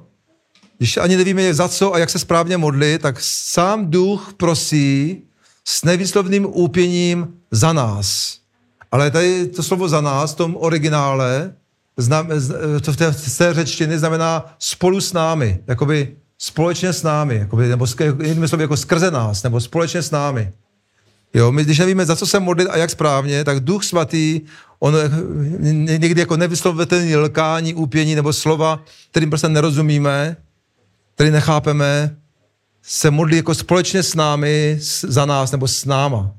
Když 0.77 0.97
ani 0.97 1.17
nevíme, 1.17 1.53
za 1.53 1.69
co 1.69 1.93
a 1.93 1.97
jak 1.97 2.09
se 2.09 2.19
správně 2.19 2.57
modlit, 2.57 3.01
tak 3.01 3.17
sám 3.21 3.91
duch 3.91 4.33
prosí 4.37 5.21
s 5.65 5.83
nevýslovným 5.83 6.47
úpěním 6.49 7.33
za 7.51 7.73
nás. 7.73 8.37
Ale 8.91 9.11
tady 9.11 9.47
to 9.47 9.63
slovo 9.63 9.89
za 9.89 10.01
nás 10.01 10.33
v 10.33 10.37
tom 10.37 10.57
originále, 10.59 11.55
to 12.81 12.93
v 12.93 12.97
té, 12.97 13.11
v 13.11 13.37
té 13.37 13.53
řečtiny 13.53 13.99
znamená 13.99 14.55
spolu 14.59 15.01
s 15.01 15.13
námi, 15.13 15.59
jakoby 15.67 16.15
společně 16.37 16.93
s 16.93 17.03
námi, 17.03 17.35
jakoby, 17.35 17.67
nebo 17.67 17.85
jinými 18.23 18.47
slovy 18.47 18.63
jako 18.63 18.77
skrze 18.77 19.11
nás, 19.11 19.43
nebo 19.43 19.61
společně 19.61 20.01
s 20.01 20.11
námi. 20.11 20.51
Jo, 21.33 21.51
my 21.51 21.63
když 21.63 21.79
nevíme, 21.79 22.05
za 22.05 22.15
co 22.15 22.27
se 22.27 22.39
modlit 22.39 22.67
a 22.71 22.77
jak 22.77 22.89
správně, 22.89 23.43
tak 23.43 23.59
Duch 23.59 23.83
Svatý, 23.83 24.41
on 24.79 24.95
někdy 25.97 26.21
jako 26.21 26.37
nevyslovitelný 26.37 27.15
lkání, 27.15 27.73
úpění 27.73 28.15
nebo 28.15 28.33
slova, 28.33 28.83
kterým 29.11 29.29
prostě 29.29 29.49
nerozumíme, 29.49 30.37
který 31.15 31.31
nechápeme, 31.31 32.15
se 32.81 33.11
modlí 33.11 33.37
jako 33.37 33.55
společně 33.55 34.03
s 34.03 34.15
námi, 34.15 34.77
za 35.01 35.25
nás 35.25 35.51
nebo 35.51 35.67
s 35.67 35.85
náma. 35.85 36.31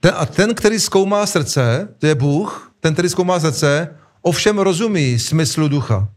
Ten, 0.00 0.12
a 0.16 0.26
ten, 0.26 0.54
který 0.54 0.80
zkoumá 0.80 1.26
srdce, 1.26 1.88
to 1.98 2.06
je 2.06 2.14
Bůh, 2.14 2.72
ten, 2.80 2.92
který 2.92 3.08
zkoumá 3.08 3.40
srdce, 3.40 3.88
ovšem 4.24 4.58
rozumí 4.58 5.18
smyslu 5.18 5.68
ducha. 5.68 6.08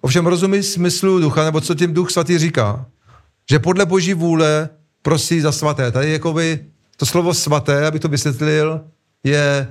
Ovšem 0.00 0.26
rozumí 0.26 0.62
smyslu 0.62 1.20
ducha, 1.20 1.44
nebo 1.44 1.60
co 1.60 1.74
tím 1.74 1.94
duch 1.94 2.10
svatý 2.10 2.38
říká. 2.38 2.86
Že 3.50 3.58
podle 3.58 3.86
boží 3.86 4.14
vůle 4.14 4.68
prosí 5.02 5.40
za 5.40 5.52
svaté. 5.52 5.92
Tady 5.92 6.12
jakoby 6.12 6.60
to 6.96 7.06
slovo 7.06 7.34
svaté, 7.34 7.86
aby 7.86 7.98
to 7.98 8.08
vysvětlil, 8.08 8.80
je, 9.24 9.68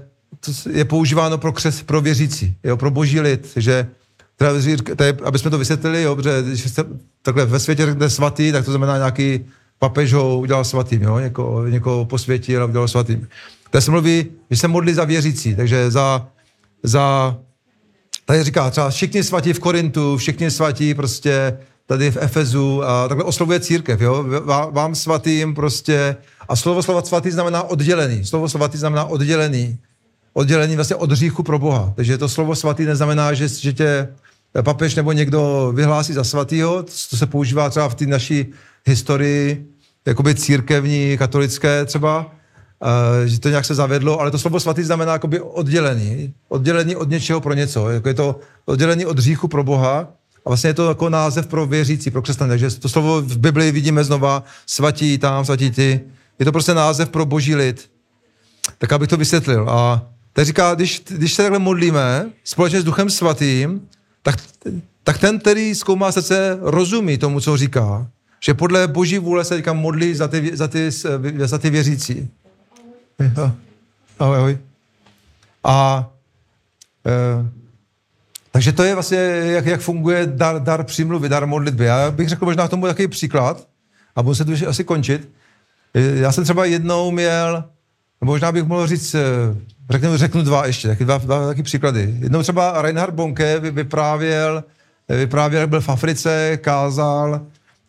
je 0.71 0.85
používáno 0.85 1.37
pro, 1.37 1.51
křes, 1.51 1.83
pro 1.83 2.01
věřící, 2.01 2.55
jo, 2.63 2.77
pro 2.77 2.91
boží 2.91 3.19
lid, 3.19 3.51
že 3.55 3.87
tady, 4.95 5.13
aby 5.23 5.39
jsme 5.39 5.51
to 5.51 5.57
vysvětlili, 5.57 6.01
jo, 6.01 6.15
protože 6.15 6.43
když 6.43 6.69
jste 6.69 6.83
takhle 7.21 7.45
ve 7.45 7.59
světě 7.59 7.85
řekne 7.85 8.09
svatý, 8.09 8.51
tak 8.51 8.65
to 8.65 8.71
znamená 8.71 8.97
nějaký 8.97 9.45
papež 9.79 10.13
ho 10.13 10.39
udělal 10.39 10.63
svatým, 10.63 11.01
jo, 11.01 11.19
někoho, 11.19 11.67
někoho 11.67 12.05
posvětil 12.05 12.63
a 12.63 12.65
udělal 12.65 12.87
svatým. 12.87 13.27
Tady 13.69 13.81
se 13.81 13.91
mluví, 13.91 14.25
že 14.49 14.57
se 14.57 14.67
modlí 14.67 14.93
za 14.93 15.03
věřící, 15.03 15.55
takže 15.55 15.91
za, 15.91 16.27
za 16.83 17.37
tady 18.27 18.43
říká 18.43 18.69
třeba 18.69 18.89
všichni 18.89 19.23
svatí 19.23 19.53
v 19.53 19.59
Korintu, 19.59 20.17
všichni 20.17 20.51
svatí 20.51 20.93
prostě 20.93 21.57
tady 21.85 22.11
v 22.11 22.17
Efezu 22.17 22.83
a 22.83 23.07
takhle 23.07 23.23
oslovuje 23.23 23.59
církev, 23.59 24.01
jo, 24.01 24.25
vám 24.71 24.95
svatým 24.95 25.55
prostě 25.55 26.15
a 26.49 26.55
slovo 26.55 26.83
slova 26.83 27.01
svatý 27.01 27.31
znamená 27.31 27.63
oddělený, 27.63 28.25
slovo 28.25 28.49
svatý 28.49 28.77
znamená 28.77 29.05
oddělený, 29.05 29.77
oddělený 30.33 30.75
vlastně 30.75 30.95
od 30.95 31.11
hříchu 31.11 31.43
pro 31.43 31.59
Boha, 31.59 31.93
takže 31.95 32.17
to 32.17 32.29
slovo 32.29 32.55
svatý 32.55 32.85
neznamená, 32.85 33.33
že, 33.33 33.47
že 33.47 33.73
tě 33.73 34.07
papež 34.61 34.95
nebo 34.95 35.11
někdo 35.11 35.71
vyhlásí 35.75 36.13
za 36.13 36.23
svatýho, 36.23 36.83
to 36.83 37.17
se 37.17 37.25
používá 37.25 37.69
třeba 37.69 37.89
v 37.89 37.95
té 37.95 38.05
naší 38.05 38.45
historii, 38.85 39.65
jakoby 40.05 40.35
církevní, 40.35 41.17
katolické 41.17 41.85
třeba, 41.85 42.31
že 43.25 43.39
to 43.39 43.49
nějak 43.49 43.65
se 43.65 43.75
zavedlo, 43.75 44.19
ale 44.19 44.31
to 44.31 44.39
slovo 44.39 44.59
svatý 44.59 44.83
znamená 44.83 45.13
jakoby 45.13 45.41
oddělení, 45.41 46.33
oddělení 46.49 46.95
od 46.95 47.09
něčeho 47.09 47.41
pro 47.41 47.53
něco, 47.53 47.89
jako 47.89 48.07
je 48.07 48.13
to 48.13 48.39
oddělení 48.65 49.05
od 49.05 49.17
hříchu 49.17 49.47
pro 49.47 49.63
Boha 49.63 50.07
a 50.45 50.49
vlastně 50.49 50.69
je 50.69 50.73
to 50.73 50.89
jako 50.89 51.09
název 51.09 51.47
pro 51.47 51.65
věřící, 51.65 52.11
pro 52.11 52.21
křesťany, 52.21 52.49
takže 52.49 52.79
to 52.79 52.89
slovo 52.89 53.21
v 53.21 53.37
Biblii 53.37 53.71
vidíme 53.71 54.03
znova, 54.03 54.43
svatí 54.65 55.17
tam, 55.17 55.45
svatí 55.45 55.71
ty, 55.71 56.01
je 56.39 56.45
to 56.45 56.51
prostě 56.51 56.73
název 56.73 57.09
pro 57.09 57.25
boží 57.25 57.55
lid. 57.55 57.89
Tak 58.77 58.91
abych 58.91 59.09
to 59.09 59.17
vysvětlil. 59.17 59.69
A 59.69 60.05
tak 60.33 60.45
říká, 60.45 60.75
když, 60.75 61.03
když 61.07 61.33
se 61.33 61.41
takhle 61.41 61.59
modlíme 61.59 62.29
společně 62.43 62.81
s 62.81 62.83
Duchem 62.83 63.09
Svatým, 63.09 63.81
tak, 64.21 64.35
tak 65.03 65.17
ten, 65.17 65.39
který 65.39 65.75
zkoumá 65.75 66.11
srdce, 66.11 66.57
rozumí 66.61 67.17
tomu, 67.17 67.39
co 67.39 67.57
říká. 67.57 68.07
Že 68.39 68.53
podle 68.53 68.87
boží 68.87 69.17
vůle 69.17 69.43
se 69.45 69.55
teďka 69.55 69.73
modlí 69.73 70.15
za 70.15 70.27
ty, 70.27 70.51
za 70.53 70.67
ty, 70.67 70.91
za 71.45 71.57
ty 71.57 71.69
věřící. 71.69 72.29
Ahoj, 74.19 74.37
ahoj. 74.37 74.57
A 75.63 76.09
e, 77.05 77.11
takže 78.51 78.71
to 78.71 78.83
je 78.83 78.93
vlastně, 78.93 79.17
jak, 79.43 79.65
jak 79.65 79.81
funguje 79.81 80.27
dar, 80.27 80.61
dar 80.61 80.83
přímluvy, 80.83 81.29
dar 81.29 81.47
modlitby. 81.47 81.85
Já 81.85 82.11
bych 82.11 82.29
řekl 82.29 82.45
možná 82.45 82.67
tomu 82.67 82.87
takový 82.87 83.07
příklad, 83.07 83.67
a 84.15 84.23
budu 84.23 84.35
se 84.35 84.45
to 84.45 84.51
asi 84.67 84.83
končit. 84.83 85.29
E, 85.93 86.01
já 86.01 86.31
jsem 86.31 86.43
třeba 86.43 86.65
jednou 86.65 87.11
měl, 87.11 87.63
možná 88.21 88.51
bych 88.51 88.63
mohl 88.63 88.87
říct, 88.87 89.15
e, 89.15 89.23
řeknu, 89.89 90.17
řeknu 90.17 90.41
dva 90.41 90.65
ještě, 90.65 90.87
taky 90.87 91.05
dva, 91.05 91.17
dva 91.17 91.47
taky 91.47 91.63
příklady. 91.63 92.15
Jednou 92.19 92.41
třeba 92.41 92.81
Reinhard 92.81 93.13
Bonke 93.13 93.59
vyprávěl, 93.59 94.63
vyprávěl, 95.09 95.59
jak 95.59 95.69
byl 95.69 95.81
v 95.81 95.89
Africe, 95.89 96.57
kázal 96.57 97.41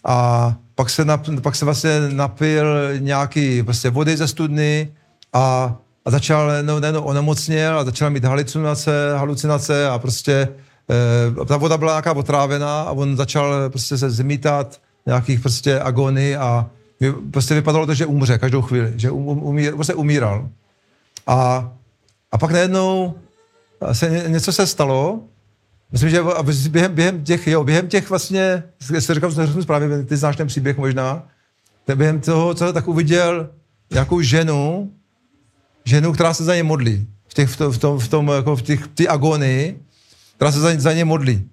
a 0.05 0.57
pak 0.75 0.91
se, 0.91 1.05
nap, 1.05 1.27
pak 1.43 1.57
se 1.57 1.65
vlastně 1.65 2.01
napil 2.13 2.99
nějaký 2.99 3.63
prostě 3.63 3.91
vody 3.91 4.17
ze 4.17 4.29
studny 4.29 4.93
a, 5.33 5.77
a 6.05 6.11
začal, 6.11 6.51
no, 6.63 6.81
no, 6.81 7.03
onemocněl 7.03 7.79
a 7.79 7.85
začal 7.85 8.11
mít 8.11 8.25
halucinace, 8.25 9.17
halucinace 9.17 9.89
a 9.89 9.99
prostě 9.99 10.49
e, 11.43 11.45
ta 11.45 11.57
voda 11.57 11.77
byla 11.77 11.93
nějaká 11.93 12.13
otrávená 12.13 12.83
a 12.83 12.91
on 12.91 13.17
začal 13.17 13.71
prostě 13.71 13.99
se 13.99 14.11
zmítat 14.11 14.81
nějakých 15.07 15.41
prostě 15.41 15.81
agony 15.81 16.37
a 16.37 16.67
prostě 17.31 17.55
vypadalo 17.55 17.87
to, 17.87 17.95
že 17.95 18.07
umře 18.07 18.39
každou 18.39 18.63
chvíli, 18.63 18.93
že 18.97 19.11
um, 19.11 19.43
umír, 19.43 19.75
prostě 19.75 19.95
umíral. 19.95 20.49
A 21.27 21.71
a 22.33 22.39
pak 22.39 22.51
najednou 22.51 23.15
se 23.93 24.25
něco 24.29 24.53
se 24.53 24.67
stalo, 24.67 25.21
myslím, 25.93 26.11
že 26.11 26.23
během, 26.69 26.95
během 26.95 27.25
těch, 27.25 27.47
jo, 27.47 27.65
během 27.65 27.89
těch 27.89 28.11
vlastně, 28.11 28.63
se 28.99 29.15
říkám, 29.15 29.31
že 29.31 29.67
právě, 29.67 30.05
ty 30.05 30.17
znáš 30.17 30.37
ten 30.37 30.47
příběh 30.47 30.79
možná, 30.79 31.23
během 31.95 32.21
toho, 32.21 32.55
co 32.55 32.73
tak 32.73 32.89
uviděl 32.89 33.51
nějakou 33.91 34.21
ženu, 34.21 34.93
ženu, 35.89 36.13
která 36.13 36.35
se 36.35 36.45
za 36.45 36.55
ně 36.55 36.63
modlí, 36.63 37.07
v, 37.29 37.35
těch, 37.35 37.49
v, 37.49 37.57
tom, 37.57 37.73
v 37.73 37.79
tom, 37.79 37.99
v 37.99 38.09
tom 38.09 38.29
jako 38.29 38.57
v 38.57 38.63
těch, 38.63 38.89
ty 38.95 39.09
agony, 39.09 39.77
která 40.37 40.53
se 40.53 40.61
za, 40.61 40.71
za 40.77 40.93
ně 40.93 41.05
modlí. 41.05 41.49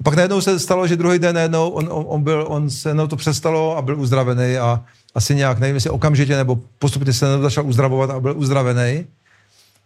A 0.00 0.02
pak 0.02 0.14
najednou 0.14 0.40
se 0.40 0.58
stalo, 0.58 0.86
že 0.86 0.96
druhý 0.96 1.18
den 1.18 1.34
najednou 1.34 1.68
on, 1.68 1.88
on, 1.90 2.04
on, 2.08 2.22
byl, 2.22 2.46
on 2.48 2.70
se 2.70 2.94
no, 2.94 3.08
to 3.08 3.16
přestalo 3.16 3.76
a 3.76 3.82
byl 3.82 4.00
uzdravený 4.00 4.56
a 4.56 4.84
asi 5.14 5.34
nějak, 5.34 5.58
nevím, 5.58 5.74
jestli 5.74 5.90
okamžitě 5.90 6.36
nebo 6.36 6.58
postupně 6.78 7.12
se 7.12 7.26
začal 7.42 7.66
uzdravovat 7.66 8.10
a 8.10 8.20
byl 8.20 8.34
uzdravený. 8.36 9.06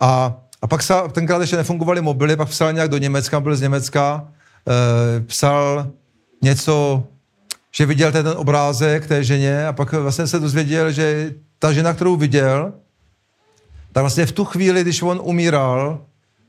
A, 0.01 0.35
a 0.63 0.67
pak 0.67 0.83
se, 0.83 0.95
tenkrát 1.13 1.41
ještě 1.41 1.57
nefungovaly 1.57 2.01
mobily, 2.01 2.37
pak 2.37 2.49
psal 2.49 2.73
nějak 2.73 2.91
do 2.91 2.99
Německa, 2.99 3.41
byl 3.41 3.57
z 3.57 3.61
Německa, 3.61 4.29
e, 4.69 5.21
psal 5.21 5.87
něco, 6.43 7.05
že 7.73 7.87
viděl 7.87 8.13
ten 8.13 8.29
obrázek 8.29 9.07
té 9.07 9.25
ženě 9.25 9.67
a 9.67 9.73
pak 9.73 9.93
vlastně 9.93 10.27
se 10.27 10.41
dozvěděl, 10.41 10.93
že 10.93 11.35
ta 11.59 11.73
žena, 11.73 11.93
kterou 11.93 12.17
viděl, 12.17 12.73
tak 13.95 14.03
vlastně 14.03 14.27
v 14.27 14.33
tu 14.33 14.45
chvíli, 14.45 14.83
když 14.83 15.03
on 15.03 15.21
umíral, 15.23 15.99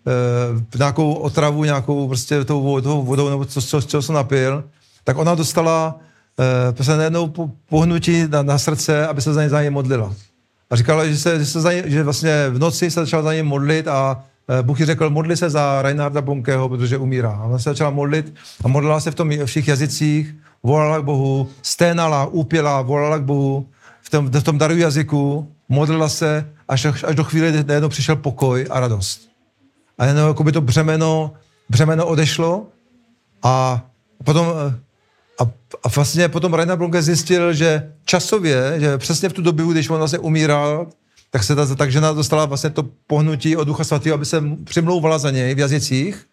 e, 0.07 0.77
nějakou 0.77 1.13
otravu, 1.13 1.63
nějakou 1.63 2.07
prostě 2.07 2.45
tou 2.45 2.63
vodou, 2.63 3.03
vodou 3.03 3.29
nebo 3.29 3.45
co, 3.45 3.61
co, 3.61 3.81
co 3.81 4.01
se 4.01 4.13
napil, 4.13 4.63
tak 5.03 5.17
ona 5.17 5.35
dostala 5.35 5.95
uh, 6.39 6.75
prostě 6.75 6.95
najednou 6.95 7.33
pohnutí 7.69 8.27
na, 8.27 8.43
na 8.43 8.57
srdce, 8.57 9.07
aby 9.07 9.21
se 9.21 9.33
za 9.33 9.43
ně, 9.43 9.49
za 9.49 9.63
ně 9.63 9.69
modlila. 9.69 10.13
A 10.69 10.75
říkala, 10.75 11.05
že, 11.05 11.17
se, 11.17 11.39
že, 11.39 11.45
se 11.45 11.61
za 11.61 11.73
ně, 11.73 11.83
že 11.85 12.03
vlastně 12.03 12.49
v 12.49 12.59
noci 12.59 12.91
se 12.91 12.99
začala 12.99 13.23
za 13.23 13.33
ně 13.33 13.43
modlit 13.43 13.87
a 13.87 14.23
uh, 14.49 14.65
Bůh 14.65 14.79
ji 14.79 14.85
řekl, 14.85 15.09
modli 15.09 15.37
se 15.37 15.49
za 15.49 15.81
Reinharda 15.81 16.21
Bonkeho, 16.21 16.69
protože 16.69 16.97
umírá. 16.97 17.31
A 17.31 17.43
ona 17.43 17.59
se 17.59 17.69
začala 17.69 17.89
modlit 17.89 18.33
a 18.63 18.67
modlila 18.67 18.99
se 18.99 19.11
v 19.11 19.15
tom 19.15 19.31
všech 19.45 19.67
jazycích, 19.67 20.35
volala 20.63 20.99
k 20.99 21.03
Bohu, 21.03 21.49
sténala, 21.61 22.25
úpěla, 22.25 22.81
volala 22.81 23.17
k 23.17 23.23
Bohu 23.23 23.67
v 24.01 24.09
tom, 24.09 24.31
v 24.31 24.43
tom 24.43 24.57
daru 24.57 24.77
jazyku, 24.77 25.51
modlila 25.69 26.09
se, 26.09 26.49
až, 26.67 26.85
až 26.85 27.15
do 27.15 27.23
chvíle, 27.23 27.49
kdy 27.49 27.63
najednou 27.63 27.89
přišel 27.89 28.15
pokoj 28.15 28.67
a 28.69 28.79
radost. 28.79 29.29
A 29.97 30.05
jenom 30.05 30.27
jako 30.27 30.43
by 30.43 30.51
to 30.51 30.61
břemeno, 30.61 31.33
břemeno 31.69 32.05
odešlo 32.05 32.67
a 33.43 33.85
potom 34.23 34.47
a, 35.39 35.43
a 35.83 35.89
vlastně 35.95 36.29
potom 36.29 36.53
Rainer 36.53 36.77
Blunke 36.77 37.01
zjistil, 37.01 37.53
že 37.53 37.91
časově, 38.05 38.79
že 38.79 38.97
přesně 38.97 39.29
v 39.29 39.33
tu 39.33 39.41
dobu, 39.41 39.71
když 39.71 39.89
on 39.89 39.97
vlastně 39.97 40.19
umíral, 40.19 40.87
tak 41.31 41.43
se 41.43 41.55
ta, 41.55 41.75
tak 41.75 41.91
žena 41.91 42.13
dostala 42.13 42.45
vlastně 42.45 42.69
to 42.69 42.83
pohnutí 43.07 43.57
od 43.57 43.63
Ducha 43.63 43.83
Svatého, 43.83 44.13
aby 44.13 44.25
se 44.25 44.43
přimlouvala 44.63 45.17
za 45.17 45.31
něj 45.31 45.55
v 45.55 45.59
jazycích. 45.59 46.27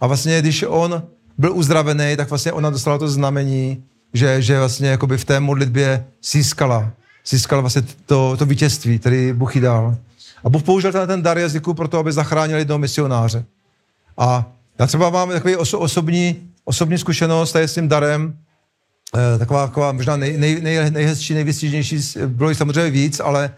A 0.00 0.06
vlastně, 0.06 0.40
když 0.40 0.64
on 0.68 1.02
byl 1.38 1.56
uzdravený, 1.56 2.16
tak 2.16 2.30
vlastně 2.30 2.52
ona 2.52 2.70
dostala 2.70 2.98
to 2.98 3.08
znamení, 3.08 3.84
že, 4.14 4.42
že 4.42 4.58
vlastně 4.58 4.88
jakoby 4.88 5.18
v 5.18 5.24
té 5.24 5.40
modlitbě 5.40 6.04
získala, 6.32 6.92
získala 7.26 7.60
vlastně 7.60 7.82
to, 8.06 8.36
to 8.36 8.46
vítězství, 8.46 8.98
který 8.98 9.32
Bůh 9.32 9.56
jí 9.56 9.62
dal. 9.62 9.96
A 10.44 10.48
Bůh 10.48 10.62
použil 10.62 10.92
ten, 10.92 11.08
ten 11.08 11.22
dar 11.22 11.38
jazyku 11.38 11.74
pro 11.74 11.88
to, 11.88 11.98
aby 11.98 12.12
zachránil 12.12 12.58
jednoho 12.58 12.78
misionáře. 12.78 13.44
A 14.18 14.52
já 14.78 14.86
třeba 14.86 15.10
mám 15.10 15.30
takový 15.30 15.56
oso, 15.56 15.78
osobní, 15.78 16.36
osobní 16.64 16.98
zkušenost 16.98 17.52
tady 17.52 17.68
s 17.68 17.74
tím 17.74 17.88
darem, 17.88 18.38
eh, 19.34 19.38
taková, 19.38 19.66
taková 19.66 19.92
možná 19.92 20.16
nej, 20.16 20.38
nej, 20.38 20.60
nej, 20.60 20.90
nejhezčí, 20.90 21.34
nejvystižnější, 21.34 22.00
bylo 22.26 22.48
jich 22.48 22.58
samozřejmě 22.58 22.90
víc, 22.90 23.20
ale 23.20 23.50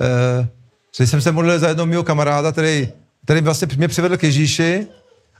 eh, 0.00 1.06
jsem 1.06 1.20
se 1.20 1.32
modlil 1.32 1.58
za 1.58 1.68
jednoho 1.68 1.86
mého 1.86 2.02
kamaráda, 2.02 2.52
který, 2.52 2.88
který 3.24 3.40
vlastně 3.40 3.68
mě 3.76 3.88
přivedl 3.88 4.16
k 4.16 4.22
Ježíši 4.22 4.86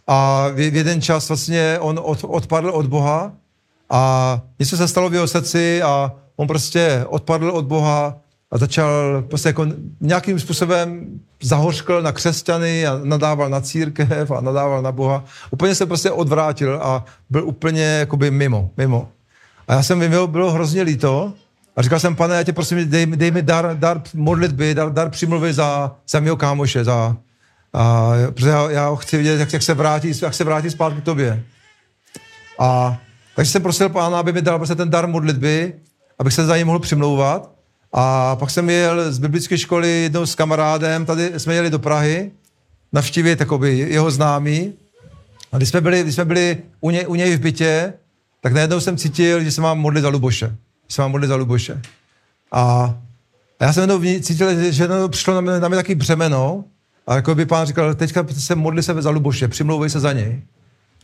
a 0.06 0.48
v, 0.48 0.70
v 0.70 0.76
jeden 0.76 1.02
čas 1.02 1.28
vlastně 1.28 1.78
on 1.80 2.00
od, 2.02 2.24
odpadl 2.24 2.70
od 2.70 2.86
Boha 2.86 3.32
a 3.90 4.40
něco 4.58 4.76
se 4.76 4.88
stalo 4.88 5.10
v 5.10 5.14
jeho 5.14 5.28
srdci 5.28 5.82
a 5.82 6.12
on 6.36 6.46
prostě 6.46 7.04
odpadl 7.08 7.50
od 7.50 7.64
Boha 7.64 8.16
a 8.50 8.58
začal 8.58 9.22
prostě 9.22 9.48
jako 9.48 9.66
nějakým 10.00 10.40
způsobem 10.40 11.06
zahořkl 11.42 12.02
na 12.02 12.12
křesťany 12.12 12.86
a 12.86 13.00
nadával 13.04 13.50
na 13.50 13.60
církev 13.60 14.30
a 14.30 14.40
nadával 14.40 14.82
na 14.82 14.92
Boha. 14.92 15.24
Úplně 15.50 15.74
se 15.74 15.86
prostě 15.86 16.10
odvrátil 16.10 16.80
a 16.82 17.04
byl 17.30 17.48
úplně 17.48 17.82
jakoby 17.82 18.30
mimo, 18.30 18.70
mimo. 18.76 19.08
A 19.68 19.74
já 19.74 19.82
jsem 19.82 19.98
mi 19.98 20.08
bylo 20.08 20.50
hrozně 20.50 20.82
líto 20.82 21.32
a 21.76 21.82
říkal 21.82 22.00
jsem, 22.00 22.16
pane, 22.16 22.36
já 22.36 22.42
tě 22.42 22.52
prosím, 22.52 22.90
dej, 22.90 23.06
dej 23.06 23.30
mi 23.30 23.42
dar, 23.42 23.76
dar 23.78 24.02
modlitby, 24.14 24.74
dar, 24.74 24.92
dar 24.92 25.10
přimluvy 25.10 25.52
za, 25.52 25.96
za 26.08 26.20
mého 26.20 26.36
kámoše, 26.36 26.84
za, 26.84 27.16
a, 27.72 28.12
protože 28.34 28.48
já, 28.48 28.70
já 28.70 28.94
chci 28.94 29.16
vidět, 29.16 29.40
jak, 29.40 29.52
jak, 29.52 29.62
se 29.62 29.74
vrátí, 29.74 30.12
jak 30.22 30.34
se 30.34 30.44
vrátí 30.44 30.70
zpátky 30.70 31.00
k 31.00 31.04
tobě. 31.04 31.42
A 32.58 32.98
takže 33.36 33.50
jsem 33.50 33.62
prosil 33.62 33.88
pána, 33.88 34.18
aby 34.18 34.32
mi 34.32 34.42
dal 34.42 34.58
prostě 34.58 34.74
ten 34.74 34.90
dar 34.90 35.06
modlitby, 35.06 35.74
abych 36.18 36.34
se 36.34 36.46
za 36.46 36.56
něj 36.56 36.64
mohl 36.64 36.78
přimlouvat. 36.78 37.50
A 37.92 38.36
pak 38.36 38.50
jsem 38.50 38.70
jel 38.70 39.12
z 39.12 39.18
biblické 39.18 39.58
školy 39.58 40.02
jednou 40.02 40.26
s 40.26 40.34
kamarádem, 40.34 41.06
tady 41.06 41.40
jsme 41.40 41.54
jeli 41.54 41.70
do 41.70 41.78
Prahy, 41.78 42.30
navštívit 42.92 43.40
jakoby, 43.40 43.78
jeho 43.78 44.10
známý. 44.10 44.72
A 45.52 45.56
když 45.56 45.68
jsme 45.68 45.80
byli, 45.80 46.02
když 46.02 46.14
jsme 46.14 46.24
byli 46.24 46.58
u, 46.80 46.90
něj, 46.90 47.04
u 47.08 47.14
něj 47.14 47.36
v 47.36 47.40
bytě, 47.40 47.92
tak 48.40 48.52
najednou 48.52 48.80
jsem 48.80 48.96
cítil, 48.96 49.44
že 49.44 49.52
se 49.52 49.60
mám 49.60 49.78
modlit 49.78 50.02
za 50.02 50.08
Luboše. 50.08 50.46
Že 50.88 50.94
se 50.94 51.02
mám 51.02 51.10
modlit 51.10 51.28
za 51.28 51.36
Luboše. 51.36 51.80
A, 52.52 52.62
a 53.60 53.64
já 53.64 53.72
jsem 53.72 53.80
jednou 53.80 54.20
cítil, 54.20 54.70
že 54.72 54.82
jednou 54.82 55.08
přišlo 55.08 55.34
na 55.34 55.40
mě, 55.40 55.60
na 55.60 55.68
mě 55.68 55.76
taky 55.76 55.94
břemeno, 55.94 56.64
a 57.06 57.16
jako 57.16 57.34
by 57.34 57.46
pán 57.46 57.66
říkal, 57.66 57.94
teďka 57.94 58.26
se 58.38 58.54
modli 58.54 58.82
se 58.82 59.02
za 59.02 59.10
Luboše, 59.10 59.48
přimlouvej 59.48 59.90
se 59.90 60.00
za 60.00 60.12
něj. 60.12 60.42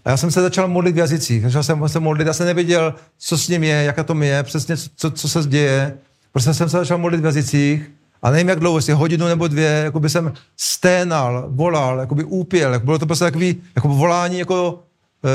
A 0.04 0.10
já 0.10 0.16
jsem 0.16 0.30
se 0.30 0.42
začal 0.42 0.68
modlit 0.68 0.94
v 0.94 0.98
jazycích, 0.98 1.42
začal 1.42 1.62
jsem 1.62 1.88
se 1.88 2.00
modlit, 2.00 2.26
já 2.26 2.32
jsem 2.32 2.46
nevěděl, 2.46 2.94
co 3.18 3.38
s 3.38 3.48
ním 3.48 3.64
je, 3.64 3.74
jaká 3.74 4.04
to 4.04 4.22
je, 4.22 4.42
přesně 4.42 4.76
co, 4.96 5.10
co 5.10 5.28
se 5.28 5.42
děje. 5.48 5.94
Prostě 6.32 6.54
jsem 6.54 6.68
se 6.68 6.78
začal 6.78 6.98
modlit 6.98 7.20
v 7.20 7.24
jazycích 7.24 7.90
a 8.22 8.30
nevím, 8.30 8.48
jak 8.48 8.60
dlouho, 8.60 8.78
jestli 8.78 8.92
hodinu 8.92 9.26
nebo 9.26 9.48
dvě, 9.48 9.68
jako 9.68 10.00
by 10.00 10.10
jsem 10.10 10.32
sténal, 10.56 11.44
volal, 11.48 11.98
jako 11.98 12.14
by 12.14 12.24
úpěl, 12.24 12.72
jako 12.72 12.84
bylo 12.84 12.98
to 12.98 13.06
prostě 13.06 13.24
takový 13.24 13.62
jako 13.76 13.88
volání, 13.88 14.38
jako 14.38 14.82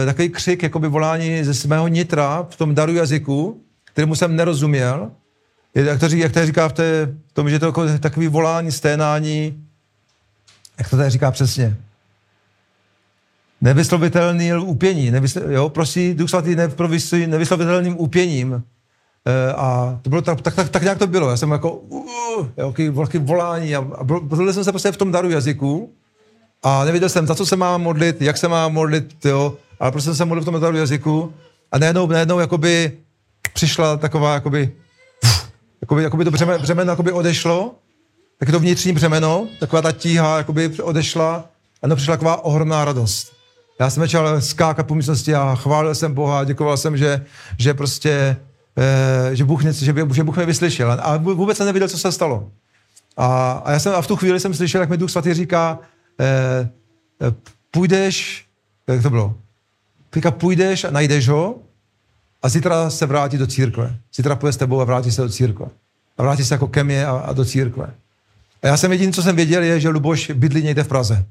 e, 0.01 0.05
takový 0.05 0.29
křik, 0.29 0.63
jako 0.63 0.79
by 0.79 0.87
volání 0.87 1.43
ze 1.43 1.53
svého 1.53 1.87
nitra 1.87 2.47
v 2.49 2.55
tom 2.55 2.75
daru 2.75 2.93
jazyku, 2.93 3.61
kterému 3.85 4.15
jsem 4.15 4.35
nerozuměl. 4.35 5.11
Jak 5.75 5.99
to, 5.99 6.09
říká, 6.09 6.23
jak 6.23 6.31
to 6.31 6.45
říká 6.45 6.69
v, 6.69 6.73
té, 6.73 7.05
v 7.27 7.33
tom, 7.33 7.49
že 7.49 7.59
to 7.59 7.65
jako 7.65 7.97
takový 7.99 8.27
volání, 8.27 8.71
sténání, 8.71 9.63
jak 10.77 10.89
to 10.89 10.97
tady 10.97 11.09
říká 11.09 11.31
přesně? 11.31 11.77
Nevyslovitelný 13.61 14.53
upění, 14.53 15.11
nevyslo, 15.11 15.41
jo, 15.49 15.69
prosí 15.69 16.13
Duch 16.13 16.29
Svatý 16.29 16.55
nevyslovitelným 17.27 17.99
upěním. 17.99 18.63
E, 19.25 19.53
a 19.53 19.99
to 20.01 20.09
bylo 20.09 20.21
tak, 20.21 20.41
tak, 20.41 20.55
tak, 20.55 20.69
tak, 20.69 20.81
nějak 20.81 20.97
to 20.97 21.07
bylo. 21.07 21.29
Já 21.29 21.37
jsem 21.37 21.51
jako, 21.51 21.71
uh, 21.71 22.47
jaký 22.57 22.89
velký 22.89 23.17
volání 23.17 23.75
a, 23.75 23.79
a 23.79 24.03
byl 24.03 24.53
jsem 24.53 24.63
se 24.63 24.71
prostě 24.71 24.91
v 24.91 24.97
tom 24.97 25.11
daru 25.11 25.29
jazyku 25.29 25.93
a 26.63 26.85
nevěděl 26.85 27.09
jsem, 27.09 27.27
za 27.27 27.35
co 27.35 27.45
se 27.45 27.55
mám 27.55 27.81
modlit, 27.81 28.21
jak 28.21 28.37
se 28.37 28.47
mám 28.47 28.73
modlit, 28.73 29.25
jo, 29.25 29.53
ale 29.79 29.91
prostě 29.91 30.05
jsem 30.05 30.15
se 30.15 30.25
modlil 30.25 30.41
v 30.41 30.45
tom 30.45 30.61
daru 30.61 30.77
jazyku 30.77 31.33
a 31.71 31.77
najednou, 31.77 32.07
najednou 32.07 32.39
jakoby 32.39 32.97
přišla 33.53 33.97
taková, 33.97 34.33
jakoby, 34.33 34.71
jakoby, 35.81 36.03
jakoby 36.03 36.25
to 36.25 36.31
břemeno, 36.31 36.59
břemeno 36.59 36.91
jakoby 36.91 37.11
odešlo 37.11 37.75
tak 38.39 38.51
to 38.51 38.59
vnitřní 38.59 38.93
břemeno, 38.93 39.47
taková 39.59 39.81
ta 39.81 39.91
tíha 39.91 40.37
jakoby 40.37 40.71
odešla 40.83 41.49
a 41.81 41.95
přišla 41.95 42.13
taková 42.13 42.43
ohromná 42.43 42.85
radost. 42.85 43.33
Já 43.79 43.89
jsem 43.89 44.03
začal 44.03 44.41
skákat 44.41 44.87
po 44.87 44.95
místnosti 44.95 45.35
a 45.35 45.55
chválil 45.55 45.95
jsem 45.95 46.13
Boha, 46.13 46.43
děkoval 46.43 46.77
jsem, 46.77 46.97
že, 46.97 47.25
že 47.57 47.73
prostě, 47.73 48.37
eh, 48.77 49.35
že, 49.35 49.45
Bůh 49.45 49.63
něco, 49.63 49.85
že, 49.85 49.93
že 50.13 50.23
Bůh 50.23 50.35
mě 50.35 50.45
vyslyšel. 50.45 50.91
A 50.91 51.17
vůbec 51.17 51.57
jsem 51.57 51.65
nevěděl, 51.65 51.87
co 51.87 51.97
se 51.97 52.11
stalo. 52.11 52.51
A, 53.17 53.51
a 53.65 53.71
já 53.71 53.79
jsem 53.79 53.95
a 53.95 54.01
v 54.01 54.07
tu 54.07 54.15
chvíli 54.15 54.39
jsem 54.39 54.53
slyšel, 54.53 54.81
jak 54.81 54.89
mi 54.89 54.97
Duch 54.97 55.11
Svatý 55.11 55.33
říká, 55.33 55.79
eh, 56.19 56.69
půjdeš, 57.71 58.45
jak 58.87 59.01
to 59.01 59.09
bylo? 59.09 59.35
Říká, 60.15 60.31
půjdeš 60.31 60.83
a 60.83 60.91
najdeš 60.91 61.27
ho 61.29 61.55
a 62.43 62.49
zítra 62.49 62.89
se 62.89 63.05
vrátí 63.05 63.37
do 63.37 63.47
církve. 63.47 63.95
Zítra 64.15 64.35
půjde 64.35 64.53
s 64.53 64.57
tebou 64.57 64.81
a 64.81 64.83
vrátí 64.83 65.11
se 65.11 65.21
do 65.21 65.29
církve. 65.29 65.65
A 66.17 66.23
vrátí 66.23 66.45
se 66.45 66.53
jako 66.53 66.67
ke 66.67 66.83
mně 66.83 67.05
a, 67.05 67.11
a 67.11 67.33
do 67.33 67.45
církve. 67.45 67.93
A 68.63 68.67
já 68.67 68.77
jsem 68.77 68.91
jediný, 68.91 69.13
co 69.13 69.23
jsem 69.23 69.35
věděl, 69.35 69.63
je, 69.63 69.79
že 69.79 69.89
Luboš 69.89 70.31
bydlí 70.31 70.63
někde 70.63 70.83
v 70.83 70.87
Praze. 70.87 71.25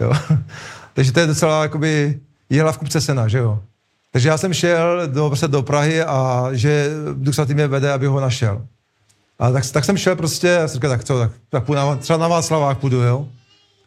Jo? 0.00 0.12
Takže 0.94 1.12
to 1.12 1.20
je 1.20 1.26
docela 1.26 1.62
jakoby 1.62 2.20
jela 2.50 2.72
v 2.72 2.78
kupce 2.78 3.00
sena, 3.00 3.28
že 3.28 3.38
jo. 3.38 3.62
Takže 4.12 4.28
já 4.28 4.38
jsem 4.38 4.54
šel 4.54 5.08
do, 5.08 5.26
prostě 5.26 5.48
do 5.48 5.62
Prahy 5.62 6.02
a 6.02 6.48
že 6.52 6.90
Duch 7.14 7.34
Svatý 7.34 7.54
mě 7.54 7.66
vede, 7.66 7.92
aby 7.92 8.06
ho 8.06 8.20
našel. 8.20 8.66
A 9.38 9.50
tak, 9.50 9.70
tak 9.70 9.84
jsem 9.84 9.96
šel 9.96 10.16
prostě, 10.16 10.58
a 10.58 10.68
jsem 10.68 10.74
říkal, 10.74 10.90
tak 10.90 11.04
co, 11.04 11.18
tak, 11.18 11.30
tak 11.48 11.64
půjdu 11.64 11.80
na, 11.80 11.96
třeba 11.96 12.18
na 12.18 12.28
Václavák 12.28 12.78
půjdu, 12.78 13.02
jo. 13.02 13.28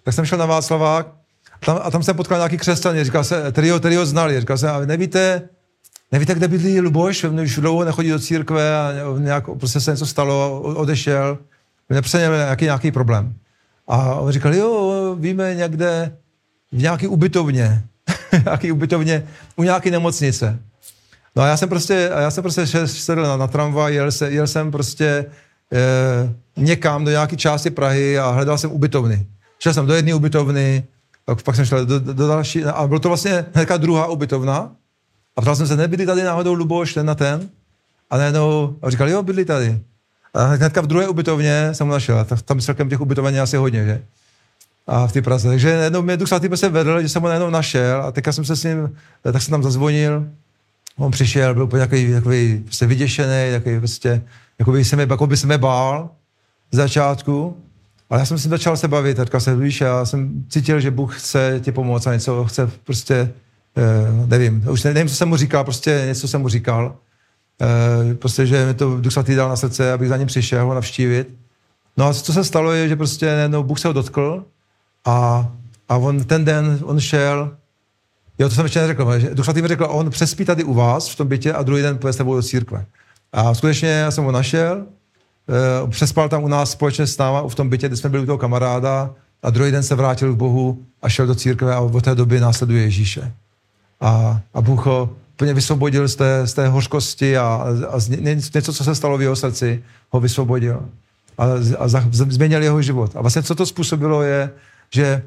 Tak 0.03 0.13
jsem 0.13 0.25
šel 0.25 0.37
na 0.37 0.45
Václavák 0.45 1.07
a 1.51 1.65
tam, 1.65 1.79
a 1.83 1.91
tam 1.91 2.03
jsem 2.03 2.15
potkal 2.15 2.37
nějaký 2.37 2.57
křesťany, 2.57 3.03
říkal 3.03 3.23
se, 3.23 3.51
který 3.51 3.69
ho, 3.69 3.79
který 3.79 3.95
ho 3.95 4.05
znali, 4.05 4.39
říkal 4.39 4.57
jsem, 4.57 4.69
ale 4.69 4.85
nevíte, 4.85 5.41
nevíte, 6.11 6.35
kde 6.35 6.47
bydlí 6.47 6.81
Luboš, 6.81 7.23
už 7.23 7.55
dlouho 7.55 7.85
nechodí 7.85 8.09
do 8.09 8.19
církve 8.19 8.77
a 8.77 8.91
nějak, 9.17 9.43
prostě 9.59 9.79
se 9.79 9.91
něco 9.91 10.05
stalo, 10.05 10.61
odešel 10.61 11.37
nepřeněl 11.89 12.35
nějaký, 12.35 12.65
nějaký 12.65 12.91
problém. 12.91 13.33
A 13.87 14.15
on 14.15 14.31
říkal, 14.31 14.55
jo, 14.55 14.93
víme 15.15 15.55
někde 15.55 16.17
v 16.71 16.81
nějaký 16.81 17.07
ubytovně, 17.07 17.83
nějaký 18.45 18.71
ubytovně 18.71 19.27
u 19.55 19.63
nějaké 19.63 19.91
nemocnice. 19.91 20.59
No 21.35 21.43
a 21.43 21.47
já 21.47 21.57
jsem 21.57 21.69
prostě, 21.69 22.09
a 22.09 22.19
já 22.19 22.31
jsem 22.31 22.41
prostě 22.41 22.67
sedl 22.87 23.23
na, 23.23 23.37
na 23.37 23.47
tramvaj, 23.47 23.93
jel, 23.93 24.11
se, 24.11 24.31
jel 24.31 24.47
jsem 24.47 24.71
prostě 24.71 25.05
e, 25.05 26.33
někam 26.57 27.05
do 27.05 27.11
nějaké 27.11 27.35
části 27.35 27.69
Prahy 27.69 28.19
a 28.19 28.29
hledal 28.29 28.57
jsem 28.57 28.71
ubytovny. 28.71 29.25
Šel 29.59 29.73
jsem 29.73 29.85
do 29.85 29.93
jedné 29.93 30.13
ubytovny, 30.13 30.83
pak, 31.25 31.43
pak 31.43 31.55
jsem 31.55 31.65
šel 31.65 31.85
do, 31.85 31.99
do, 31.99 32.27
další, 32.27 32.63
a 32.63 32.87
bylo 32.87 32.99
to 32.99 33.07
vlastně 33.07 33.45
hnedka 33.53 33.77
druhá 33.77 34.07
ubytovna. 34.07 34.71
A 35.35 35.41
ptal 35.41 35.55
jsem 35.55 35.67
se, 35.67 35.75
nebyli 35.75 36.05
tady 36.05 36.23
náhodou 36.23 36.53
Luboš, 36.53 36.93
ten 36.93 37.05
na 37.05 37.15
ten? 37.15 37.49
A 38.09 38.17
najednou, 38.17 38.75
a 38.81 38.89
říkal, 38.89 39.09
jo, 39.09 39.23
byli 39.23 39.45
tady. 39.45 39.79
A 40.33 40.43
hnedka 40.43 40.81
v 40.81 40.87
druhé 40.87 41.07
ubytovně 41.07 41.69
jsem 41.71 41.87
ho 41.87 41.93
našel. 41.93 42.19
A 42.19 42.23
tam 42.23 42.59
celkem 42.59 42.89
těch 42.89 43.01
ubytoven 43.01 43.35
je 43.35 43.41
asi 43.41 43.57
hodně, 43.57 43.85
že? 43.85 44.03
A 44.87 45.07
v 45.07 45.11
té 45.11 45.21
Praze. 45.21 45.49
Takže 45.49 45.69
jednou 45.69 46.01
mě 46.01 46.17
Duch 46.17 46.27
Svatý 46.27 46.49
se 46.55 46.69
vedl, 46.69 47.01
že 47.01 47.09
jsem 47.09 47.21
ho 47.21 47.27
najednou 47.27 47.49
našel 47.49 48.01
a 48.01 48.11
teďka 48.11 48.31
jsem 48.31 48.45
se 48.45 48.55
s 48.55 48.63
ním, 48.63 48.95
tak 49.21 49.41
jsem 49.41 49.51
tam 49.51 49.63
zazvonil. 49.63 50.27
On 50.97 51.11
přišel, 51.11 51.53
byl 51.53 51.63
úplně 51.63 51.79
takový, 51.79 52.13
takový 52.13 52.61
prostě 52.65 52.85
vyděšený, 52.85 53.51
takový 53.51 53.77
prostě, 53.79 54.21
jako 54.59 54.71
by 54.71 54.85
se 54.85 54.95
mě, 54.95 55.07
jako 55.09 55.27
by 55.27 55.37
se 55.37 55.47
mě 55.47 55.57
bál 55.57 56.09
z 56.71 56.75
začátku. 56.75 57.57
Ale 58.09 58.19
já 58.19 58.25
jsem 58.25 58.39
si 58.39 58.49
začal 58.49 58.77
se 58.77 58.87
bavit, 58.87 59.17
teďka 59.17 59.39
se 59.39 59.55
víš, 59.55 59.81
já 59.81 60.05
jsem 60.05 60.45
cítil, 60.49 60.79
že 60.79 60.91
Bůh 60.91 61.19
chce 61.19 61.59
ti 61.63 61.71
pomoct 61.71 62.07
a 62.07 62.13
něco 62.13 62.45
chce 62.45 62.71
prostě, 62.83 63.33
eh, 63.77 64.27
nevím, 64.27 64.63
už 64.69 64.83
nevím, 64.83 65.07
co 65.07 65.15
jsem 65.15 65.29
mu 65.29 65.37
říkal, 65.37 65.63
prostě 65.63 66.03
něco 66.07 66.27
jsem 66.27 66.41
mu 66.41 66.49
říkal. 66.49 66.95
e, 67.61 68.15
prostě, 68.15 68.45
že 68.45 68.65
mi 68.65 68.73
to 68.73 69.01
Duch 69.01 69.13
Svatý 69.13 69.35
dal 69.35 69.49
na 69.49 69.55
srdce, 69.55 69.93
abych 69.93 70.09
za 70.09 70.17
ním 70.17 70.27
přišel 70.27 70.65
ho 70.65 70.73
navštívit. 70.73 71.29
No 71.97 72.05
a 72.05 72.13
co 72.13 72.33
se 72.33 72.43
stalo 72.43 72.71
je, 72.71 72.87
že 72.87 72.95
prostě 72.95 73.47
no, 73.47 73.63
Bůh 73.63 73.79
se 73.79 73.87
ho 73.87 73.93
dotkl 73.93 74.45
a, 75.05 75.47
a 75.89 75.97
on 75.97 76.23
ten 76.23 76.45
den, 76.45 76.79
on 76.83 76.99
šel, 76.99 77.51
jo, 78.39 78.49
to 78.49 78.55
jsem 78.55 78.65
ještě 78.65 78.79
neřekl, 78.79 79.19
že 79.19 79.35
Duch 79.35 79.45
Svatý 79.45 79.61
mi 79.61 79.67
řekl, 79.67 79.87
on 79.89 80.09
přespí 80.09 80.45
tady 80.45 80.63
u 80.63 80.73
vás 80.73 81.09
v 81.09 81.15
tom 81.15 81.27
bytě 81.27 81.53
a 81.53 81.63
druhý 81.63 81.81
den 81.81 81.97
půjde 81.97 82.13
s 82.13 82.17
tebou 82.17 82.35
do 82.35 82.43
církve. 82.43 82.85
A 83.33 83.53
skutečně 83.53 83.89
já 83.89 84.11
jsem 84.11 84.23
ho 84.23 84.31
našel, 84.31 84.85
e, 85.85 85.87
přespal 85.87 86.29
tam 86.29 86.43
u 86.43 86.47
nás 86.47 86.71
společně 86.71 87.07
s 87.07 87.17
náma 87.17 87.47
v 87.47 87.55
tom 87.55 87.69
bytě, 87.69 87.87
kde 87.87 87.97
jsme 87.97 88.09
byli 88.09 88.23
u 88.23 88.25
toho 88.25 88.37
kamaráda 88.37 89.09
a 89.43 89.49
druhý 89.49 89.71
den 89.71 89.83
se 89.83 89.95
vrátil 89.95 90.33
k 90.33 90.37
Bohu 90.37 90.83
a 91.01 91.09
šel 91.09 91.27
do 91.27 91.35
církve 91.35 91.75
a 91.75 91.79
od 91.79 92.03
té 92.03 92.15
doby 92.15 92.39
následuje 92.39 92.81
Ježíše. 92.81 93.33
A, 94.01 94.41
a 94.53 94.61
Bůh 94.61 94.85
ho 94.85 95.09
úplně 95.33 95.53
vysvobodil 95.53 96.07
z 96.07 96.15
té, 96.15 96.47
z 96.47 96.53
té 96.53 96.67
hořkosti 96.67 97.37
a, 97.37 97.65
a 97.89 97.99
z 97.99 98.09
ně, 98.09 98.35
něco, 98.53 98.73
co 98.73 98.83
se 98.83 98.95
stalo 98.95 99.17
v 99.17 99.21
jeho 99.21 99.35
srdci, 99.35 99.83
ho 100.09 100.19
vysvobodil 100.19 100.85
a, 101.37 101.45
a 101.79 101.87
změnil 102.11 102.63
jeho 102.63 102.81
život. 102.81 103.11
A 103.15 103.21
vlastně 103.21 103.43
co 103.43 103.55
to 103.55 103.65
způsobilo 103.65 104.21
je, 104.23 104.51
že 104.95 105.05
e, 105.05 105.21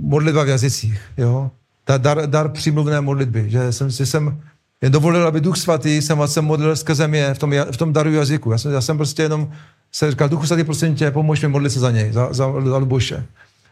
modlitba 0.00 0.44
v 0.44 0.48
jazycích, 0.48 1.00
jo? 1.16 1.50
Ta 1.84 1.98
dar, 1.98 2.26
dar 2.26 2.48
přímluvné 2.48 3.00
modlitby, 3.00 3.50
že 3.50 3.72
jsem 3.72 3.90
si 3.90 4.06
jsem 4.06 4.40
jen 4.82 4.92
dovolil, 4.92 5.26
aby 5.26 5.40
Duch 5.40 5.56
Svatý 5.56 6.02
jsem 6.02 6.18
vlastně 6.18 6.42
modlil 6.42 6.76
skrze 6.76 7.08
mě 7.08 7.34
v 7.34 7.38
tom, 7.38 7.52
v 7.70 7.76
tom 7.76 7.92
daru 7.92 8.12
jazyku. 8.12 8.52
Já 8.52 8.58
jsem, 8.58 8.72
já 8.72 8.80
jsem 8.80 8.96
prostě 8.96 9.22
jenom 9.22 9.50
se 9.92 10.10
říkal, 10.10 10.28
Duchu 10.28 10.46
Svatý, 10.46 10.64
prosím 10.64 10.94
tě, 10.94 11.10
pomož 11.10 11.42
mi 11.42 11.48
modlit 11.48 11.72
se 11.72 11.80
za 11.80 11.90
něj, 11.90 12.12
za, 12.12 12.32
za, 12.32 12.52
za 12.64 12.76
Luboše. 12.76 13.24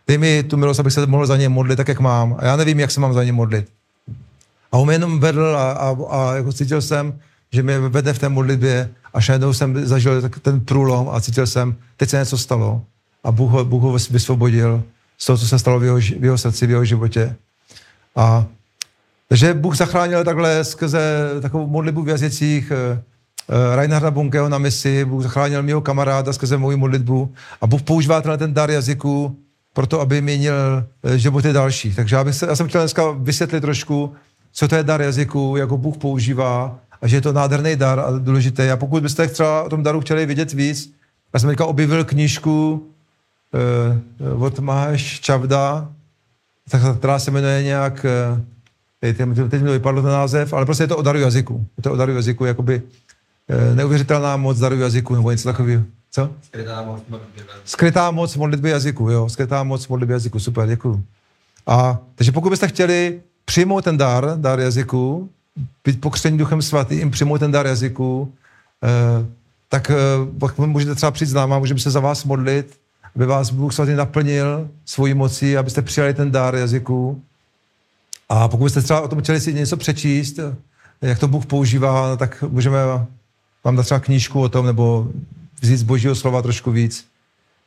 Dej 0.08 0.18
mi 0.18 0.42
tu 0.42 0.56
milost, 0.56 0.80
abych 0.80 0.92
se 0.92 1.06
mohl 1.06 1.26
za 1.26 1.36
něj 1.36 1.48
modlit 1.48 1.76
tak, 1.76 1.88
jak 1.88 2.00
mám. 2.00 2.36
A 2.38 2.44
já 2.44 2.56
nevím, 2.56 2.80
jak 2.80 2.90
se 2.90 3.00
mám 3.00 3.12
za 3.12 3.22
něj 3.22 3.32
modlit. 3.32 3.68
A 4.72 4.76
on 4.76 4.86
mě 4.86 4.94
jenom 4.94 5.20
vedl 5.20 5.56
a, 5.56 5.72
a, 5.72 5.96
a 6.10 6.34
jako 6.34 6.52
cítil 6.52 6.82
jsem, 6.82 7.18
že 7.52 7.62
mě 7.62 7.78
vede 7.78 8.12
v 8.12 8.18
té 8.18 8.28
modlitbě 8.28 8.90
a 9.14 9.18
najednou 9.28 9.52
jsem 9.52 9.86
zažil 9.86 10.28
ten 10.42 10.60
průlom 10.60 11.08
a 11.12 11.20
cítil 11.20 11.46
jsem, 11.46 11.74
teď 11.96 12.08
se 12.08 12.18
něco 12.18 12.38
stalo. 12.38 12.82
A 13.24 13.32
Bůh 13.32 13.50
ho, 13.50 13.64
Bůh 13.64 13.82
ho 13.82 13.92
vysvobodil 13.92 14.82
z 15.18 15.26
toho, 15.26 15.38
co 15.38 15.46
se 15.46 15.58
stalo 15.58 15.80
v 15.80 15.84
jeho, 15.84 15.96
v 15.96 16.24
jeho 16.24 16.38
srdci, 16.38 16.66
v 16.66 16.70
jeho 16.70 16.84
životě. 16.84 17.36
A 18.16 18.46
takže 19.28 19.54
Bůh 19.54 19.76
zachránil 19.76 20.24
takhle 20.24 20.64
skrze 20.64 21.30
takovou 21.42 21.66
modlitbu 21.66 22.02
v 22.02 22.08
jazycích 22.08 22.72
uh, 22.72 22.98
Reinharda 23.76 24.10
Bunkeho 24.10 24.48
na 24.48 24.58
misi, 24.58 25.04
Bůh 25.04 25.22
zachránil 25.22 25.62
mého 25.62 25.80
kamaráda 25.80 26.32
skrze 26.32 26.56
moji 26.56 26.76
modlitbu 26.76 27.34
a 27.60 27.66
Bůh 27.66 27.82
používá 27.82 28.20
tenhle 28.20 28.38
ten 28.38 28.54
dar 28.54 28.70
jazyku 28.70 29.36
proto, 29.72 30.00
aby 30.00 30.20
měnil 30.20 30.54
eh, 31.04 31.18
životy 31.18 31.52
dalších. 31.52 31.96
Takže 31.96 32.16
já, 32.16 32.24
bych 32.24 32.34
se, 32.34 32.46
já 32.46 32.56
jsem 32.56 32.68
chtěl 32.68 32.80
dneska 32.80 33.10
vysvětlit 33.10 33.60
trošku, 33.60 34.12
co 34.52 34.68
to 34.68 34.76
je 34.76 34.82
dar 34.82 35.02
jazyku, 35.02 35.56
jak 35.56 35.70
ho 35.70 35.78
Bůh 35.78 35.96
používá 35.96 36.78
a 37.02 37.06
že 37.08 37.16
je 37.16 37.20
to 37.20 37.32
nádherný 37.32 37.76
dar 37.76 38.00
a 38.00 38.18
důležité. 38.18 38.72
A 38.72 38.76
pokud 38.76 39.02
byste 39.02 39.28
třeba 39.28 39.62
o 39.62 39.68
tom 39.68 39.82
daru 39.82 40.00
chtěli 40.00 40.26
vědět 40.26 40.52
víc, 40.52 40.92
já 41.34 41.40
jsem 41.40 41.48
teďka 41.48 41.66
objevil 41.66 42.04
knížku 42.04 42.86
od 44.38 44.58
Mahesh 44.58 45.20
Chavda, 45.26 45.88
která 46.98 47.18
se 47.18 47.30
jmenuje 47.30 47.62
nějak, 47.62 48.06
uh, 48.34 49.48
teď 49.48 49.62
mi 49.62 49.70
vypadlo 49.72 50.02
ten 50.02 50.10
název, 50.10 50.52
ale 50.52 50.64
prostě 50.64 50.84
je 50.84 50.88
to 50.88 50.96
o 50.96 51.02
daru 51.02 51.18
jazyku. 51.18 51.66
Je 51.76 51.82
to 51.82 51.92
o 51.92 51.96
daru 51.96 52.12
jazyku, 52.12 52.44
jakoby 52.44 52.82
uh, 52.82 53.76
neuvěřitelná 53.76 54.36
moc 54.36 54.58
daru 54.58 54.76
jazyku, 54.76 55.14
nebo 55.14 55.30
něco 55.30 55.48
takového. 55.48 55.82
Co? 56.10 56.30
Skrytá 56.42 56.82
moc 56.82 57.02
modlitby 57.08 57.40
jazyku. 57.40 57.60
Skrytá 57.64 58.10
moc 58.10 58.36
modlitby 58.36 58.70
jazyku, 58.70 59.10
jo. 59.10 59.28
Skrytá 59.28 59.62
moc 59.62 59.88
modlitby 59.88 60.12
jazyku, 60.12 60.40
super, 60.40 60.68
děkuju. 60.68 61.04
A, 61.66 61.98
takže 62.14 62.32
pokud 62.32 62.50
byste 62.50 62.68
chtěli 62.68 63.20
přijmout 63.44 63.84
ten 63.84 63.96
dar, 63.96 64.32
dar 64.36 64.60
jazyku, 64.60 65.30
být 65.84 66.00
pokřtění 66.00 66.38
duchem 66.38 66.62
svatým, 66.62 67.10
přijmout 67.10 67.38
ten 67.38 67.52
dar 67.52 67.66
jazyku, 67.66 68.32
eh, 68.84 69.26
tak 69.68 69.90
eh, 70.60 70.66
můžete 70.66 70.94
třeba 70.94 71.10
přijít 71.10 71.28
s 71.28 71.34
náma, 71.34 71.58
můžeme 71.58 71.80
se 71.80 71.90
za 71.90 72.00
vás 72.00 72.24
modlit, 72.24 72.78
aby 73.16 73.26
vás 73.26 73.50
Bůh 73.50 73.74
svatý 73.74 73.94
naplnil 73.94 74.70
svojí 74.84 75.14
mocí, 75.14 75.56
abyste 75.56 75.82
přijali 75.82 76.14
ten 76.14 76.30
dar 76.30 76.54
jazyku. 76.54 77.22
A 78.28 78.48
pokud 78.48 78.64
byste 78.64 78.82
třeba 78.82 79.00
o 79.00 79.08
tom 79.08 79.20
chtěli 79.22 79.40
si 79.40 79.54
něco 79.54 79.76
přečíst, 79.76 80.40
jak 81.02 81.18
to 81.18 81.28
Bůh 81.28 81.46
používá, 81.46 82.16
tak 82.16 82.44
můžeme 82.48 82.78
vám 83.64 83.76
dát 83.76 83.82
třeba 83.82 84.00
knížku 84.00 84.40
o 84.40 84.48
tom, 84.48 84.66
nebo 84.66 85.08
vzít 85.60 85.76
z 85.76 85.82
božího 85.82 86.14
slova 86.14 86.42
trošku 86.42 86.70
víc, 86.70 87.06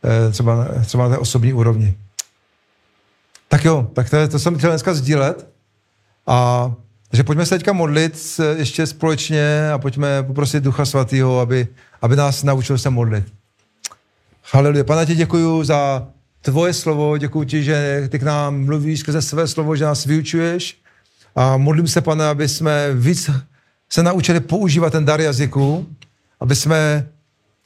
eh, 0.04 0.32
třeba, 0.32 0.68
třeba 0.86 1.04
na 1.04 1.10
té 1.10 1.18
osobní 1.18 1.54
úrovni. 1.54 1.98
Tak 3.48 3.66
jo, 3.66 3.88
tak 3.94 4.10
to, 4.10 4.28
to 4.28 4.40
jsem 4.40 4.58
chtěl 4.58 4.70
dneska 4.70 4.94
sdílet. 4.94 5.48
A 6.28 6.72
takže 7.10 7.24
pojďme 7.24 7.46
se 7.46 7.56
teďka 7.56 7.74
modlit 7.74 8.40
ještě 8.58 8.88
společně 8.88 9.72
a 9.72 9.78
pojďme 9.78 10.24
poprosit 10.24 10.64
Ducha 10.64 10.86
Svatého, 10.86 11.40
aby, 11.40 11.68
aby 12.02 12.16
nás 12.16 12.44
naučil 12.44 12.78
se 12.78 12.90
modlit. 12.90 13.34
Haleluja. 14.44 14.84
Pane, 14.84 15.06
ti 15.06 15.16
děkuji 15.16 15.64
za 15.64 16.08
tvoje 16.42 16.74
slovo, 16.74 17.18
děkuji 17.18 17.44
ti, 17.44 17.64
že 17.64 18.08
ty 18.12 18.20
k 18.20 18.24
nám 18.24 18.66
mluvíš 18.66 19.00
skrze 19.00 19.22
své 19.22 19.48
slovo, 19.48 19.76
že 19.76 19.86
nás 19.86 20.06
vyučuješ. 20.06 20.78
A 21.36 21.58
modlím 21.58 21.88
se, 21.88 22.02
pane, 22.02 22.28
aby 22.28 22.48
jsme 22.48 22.94
víc 22.94 23.30
se 23.90 24.04
naučili 24.04 24.40
používat 24.40 24.90
ten 24.90 25.06
dar 25.06 25.22
jazyku, 25.22 25.88
aby 26.40 26.56
jsme, 26.56 27.10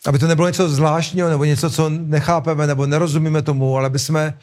aby 0.06 0.20
to 0.20 0.28
nebylo 0.28 0.48
něco 0.48 0.70
zvláštního, 0.70 1.30
nebo 1.30 1.46
něco, 1.46 1.70
co 1.70 1.90
nechápeme, 1.90 2.68
nebo 2.68 2.86
nerozumíme 2.86 3.42
tomu, 3.42 3.78
ale 3.78 3.86
aby 3.86 4.00
jsme 4.00 4.38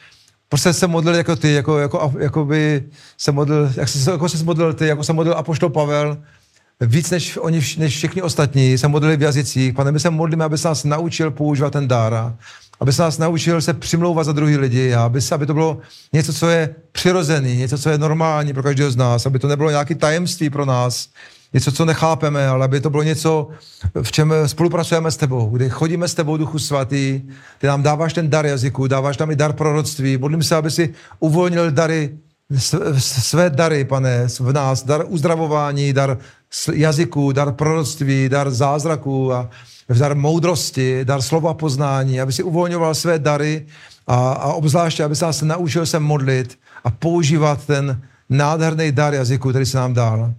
Prostě 0.53 0.73
se 0.73 0.87
modlil 0.87 1.15
jako 1.15 1.35
ty, 1.35 1.53
jako, 1.53 1.79
jako, 1.79 2.13
jako 2.19 2.45
by 2.45 2.83
se 3.17 3.31
modlil, 3.31 3.71
jak 3.75 3.89
se, 3.89 4.11
jako 4.11 4.29
se 4.29 4.43
modlil 4.43 4.73
ty, 4.73 4.87
jako 4.87 5.03
se 5.03 5.13
modlil 5.13 5.37
Apoštol 5.37 5.69
Pavel, 5.69 6.17
víc 6.85 7.09
než 7.11 7.37
oni, 7.37 7.61
než 7.77 7.95
všichni 7.95 8.21
ostatní, 8.21 8.77
se 8.77 8.87
modlili 8.87 9.17
v 9.17 9.21
jazycích. 9.21 9.73
Pane, 9.73 9.91
my 9.91 9.99
se 9.99 10.09
modlíme, 10.09 10.45
aby 10.45 10.57
se 10.57 10.67
nás 10.67 10.83
naučil 10.83 11.31
používat 11.31 11.73
ten 11.73 11.87
dára, 11.87 12.35
aby 12.79 12.93
se 12.93 13.01
nás 13.01 13.17
naučil 13.17 13.61
se 13.61 13.73
přimlouvat 13.73 14.25
za 14.25 14.31
druhý 14.31 14.57
lidi, 14.57 14.93
aby, 14.93 15.21
se, 15.21 15.35
aby 15.35 15.45
to 15.45 15.53
bylo 15.53 15.77
něco, 16.13 16.33
co 16.33 16.49
je 16.49 16.75
přirozený, 16.91 17.57
něco, 17.57 17.77
co 17.77 17.89
je 17.89 17.97
normální 17.97 18.53
pro 18.53 18.63
každého 18.63 18.91
z 18.91 18.95
nás, 18.95 19.25
aby 19.25 19.39
to 19.39 19.47
nebylo 19.47 19.69
nějaké 19.69 19.95
tajemství 19.95 20.49
pro 20.49 20.65
nás, 20.65 21.09
něco, 21.53 21.71
co 21.71 21.85
nechápeme, 21.85 22.47
ale 22.47 22.65
aby 22.65 22.81
to 22.81 22.89
bylo 22.89 23.03
něco, 23.03 23.47
v 24.01 24.11
čem 24.11 24.33
spolupracujeme 24.45 25.11
s 25.11 25.17
tebou, 25.17 25.49
kdy 25.49 25.69
chodíme 25.69 26.07
s 26.07 26.13
tebou, 26.13 26.37
Duchu 26.37 26.59
Svatý, 26.59 27.21
ty 27.57 27.67
nám 27.67 27.83
dáváš 27.83 28.13
ten 28.13 28.29
dar 28.29 28.45
jazyku, 28.45 28.87
dáváš 28.87 29.17
nám 29.17 29.31
i 29.31 29.35
dar 29.35 29.53
proroctví. 29.53 30.17
Modlím 30.17 30.43
se, 30.43 30.55
aby 30.55 30.71
si 30.71 30.93
uvolnil 31.19 31.71
dary, 31.71 32.17
své 32.97 33.49
dary, 33.49 33.85
pane, 33.85 34.27
v 34.39 34.53
nás, 34.53 34.83
dar 34.83 35.03
uzdravování, 35.07 35.93
dar 35.93 36.17
jazyku, 36.73 37.31
dar 37.31 37.51
proroctví, 37.51 38.29
dar 38.29 38.51
zázraku 38.51 39.33
a 39.33 39.49
dar 39.99 40.15
moudrosti, 40.15 41.05
dar 41.05 41.21
slova 41.21 41.53
poznání, 41.53 42.21
aby 42.21 42.33
si 42.33 42.43
uvolňoval 42.43 42.95
své 42.95 43.19
dary 43.19 43.65
a, 44.07 44.31
a 44.33 44.53
obzvláště, 44.53 45.03
aby 45.03 45.15
se 45.15 45.25
nás 45.25 45.41
naučil 45.41 45.85
se 45.85 45.99
modlit 45.99 46.59
a 46.83 46.91
používat 46.91 47.65
ten 47.65 48.01
nádherný 48.29 48.91
dar 48.91 49.13
jazyku, 49.13 49.49
který 49.49 49.65
se 49.65 49.77
nám 49.77 49.93
dal 49.93 50.33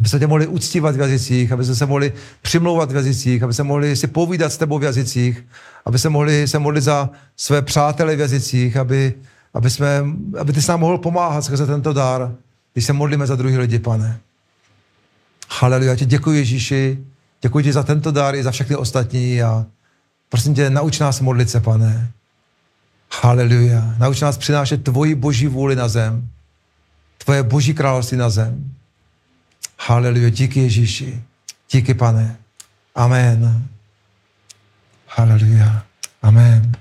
aby 0.00 0.08
se 0.08 0.18
tě 0.18 0.26
mohli 0.26 0.46
uctívat 0.46 0.96
v 0.96 1.00
jazycích, 1.00 1.52
aby 1.52 1.64
se 1.64 1.86
mohli 1.86 2.12
přimlouvat 2.42 2.92
v 2.92 2.94
jazycích, 2.94 3.42
aby 3.42 3.54
se 3.54 3.62
mohli 3.62 3.96
si 3.96 4.06
povídat 4.06 4.52
s 4.52 4.56
tebou 4.56 4.78
v 4.78 4.82
jazycích, 4.84 5.46
aby 5.84 5.98
se 5.98 6.08
mohli 6.08 6.48
se 6.48 6.58
modlit 6.58 6.84
za 6.84 7.10
své 7.36 7.62
přátele 7.62 8.16
v 8.16 8.20
jazycích, 8.20 8.76
aby, 8.76 9.14
aby, 9.54 9.70
jsme, 9.70 10.04
aby 10.38 10.52
ty 10.52 10.62
s 10.62 10.66
nám 10.66 10.80
mohl 10.80 10.98
pomáhat 10.98 11.42
skrze 11.42 11.66
tento 11.66 11.92
dár, 11.92 12.34
když 12.72 12.84
se 12.84 12.92
modlíme 12.92 13.26
za 13.26 13.36
druhý 13.36 13.58
lidi, 13.58 13.78
pane. 13.78 14.20
Haleluja, 15.50 15.96
ti 15.96 16.06
děkuji 16.06 16.38
Ježíši, 16.38 16.98
děkuji 17.42 17.64
ti 17.64 17.72
za 17.72 17.82
tento 17.82 18.10
dár 18.10 18.34
i 18.34 18.42
za 18.42 18.50
všechny 18.50 18.76
ostatní 18.76 19.42
a 19.42 19.66
prosím 20.28 20.54
tě, 20.54 20.70
nauč 20.70 20.98
nás 20.98 21.20
modlit 21.20 21.50
se, 21.50 21.60
pane. 21.60 22.12
Haleluja. 23.22 23.94
Nauč 23.98 24.20
nás 24.20 24.38
přinášet 24.38 24.84
tvoji 24.84 25.14
boží 25.14 25.46
vůli 25.46 25.76
na 25.76 25.88
zem. 25.88 26.28
Tvoje 27.18 27.42
boží 27.42 27.74
království 27.74 28.16
na 28.16 28.30
zem. 28.30 28.74
Haleluja, 29.78 30.28
díky 30.28 30.60
Ježíši. 30.60 31.22
Díky, 31.70 31.94
pane. 31.94 32.36
Amen. 32.94 33.68
Haleluja. 35.06 35.82
Amen. 36.22 36.72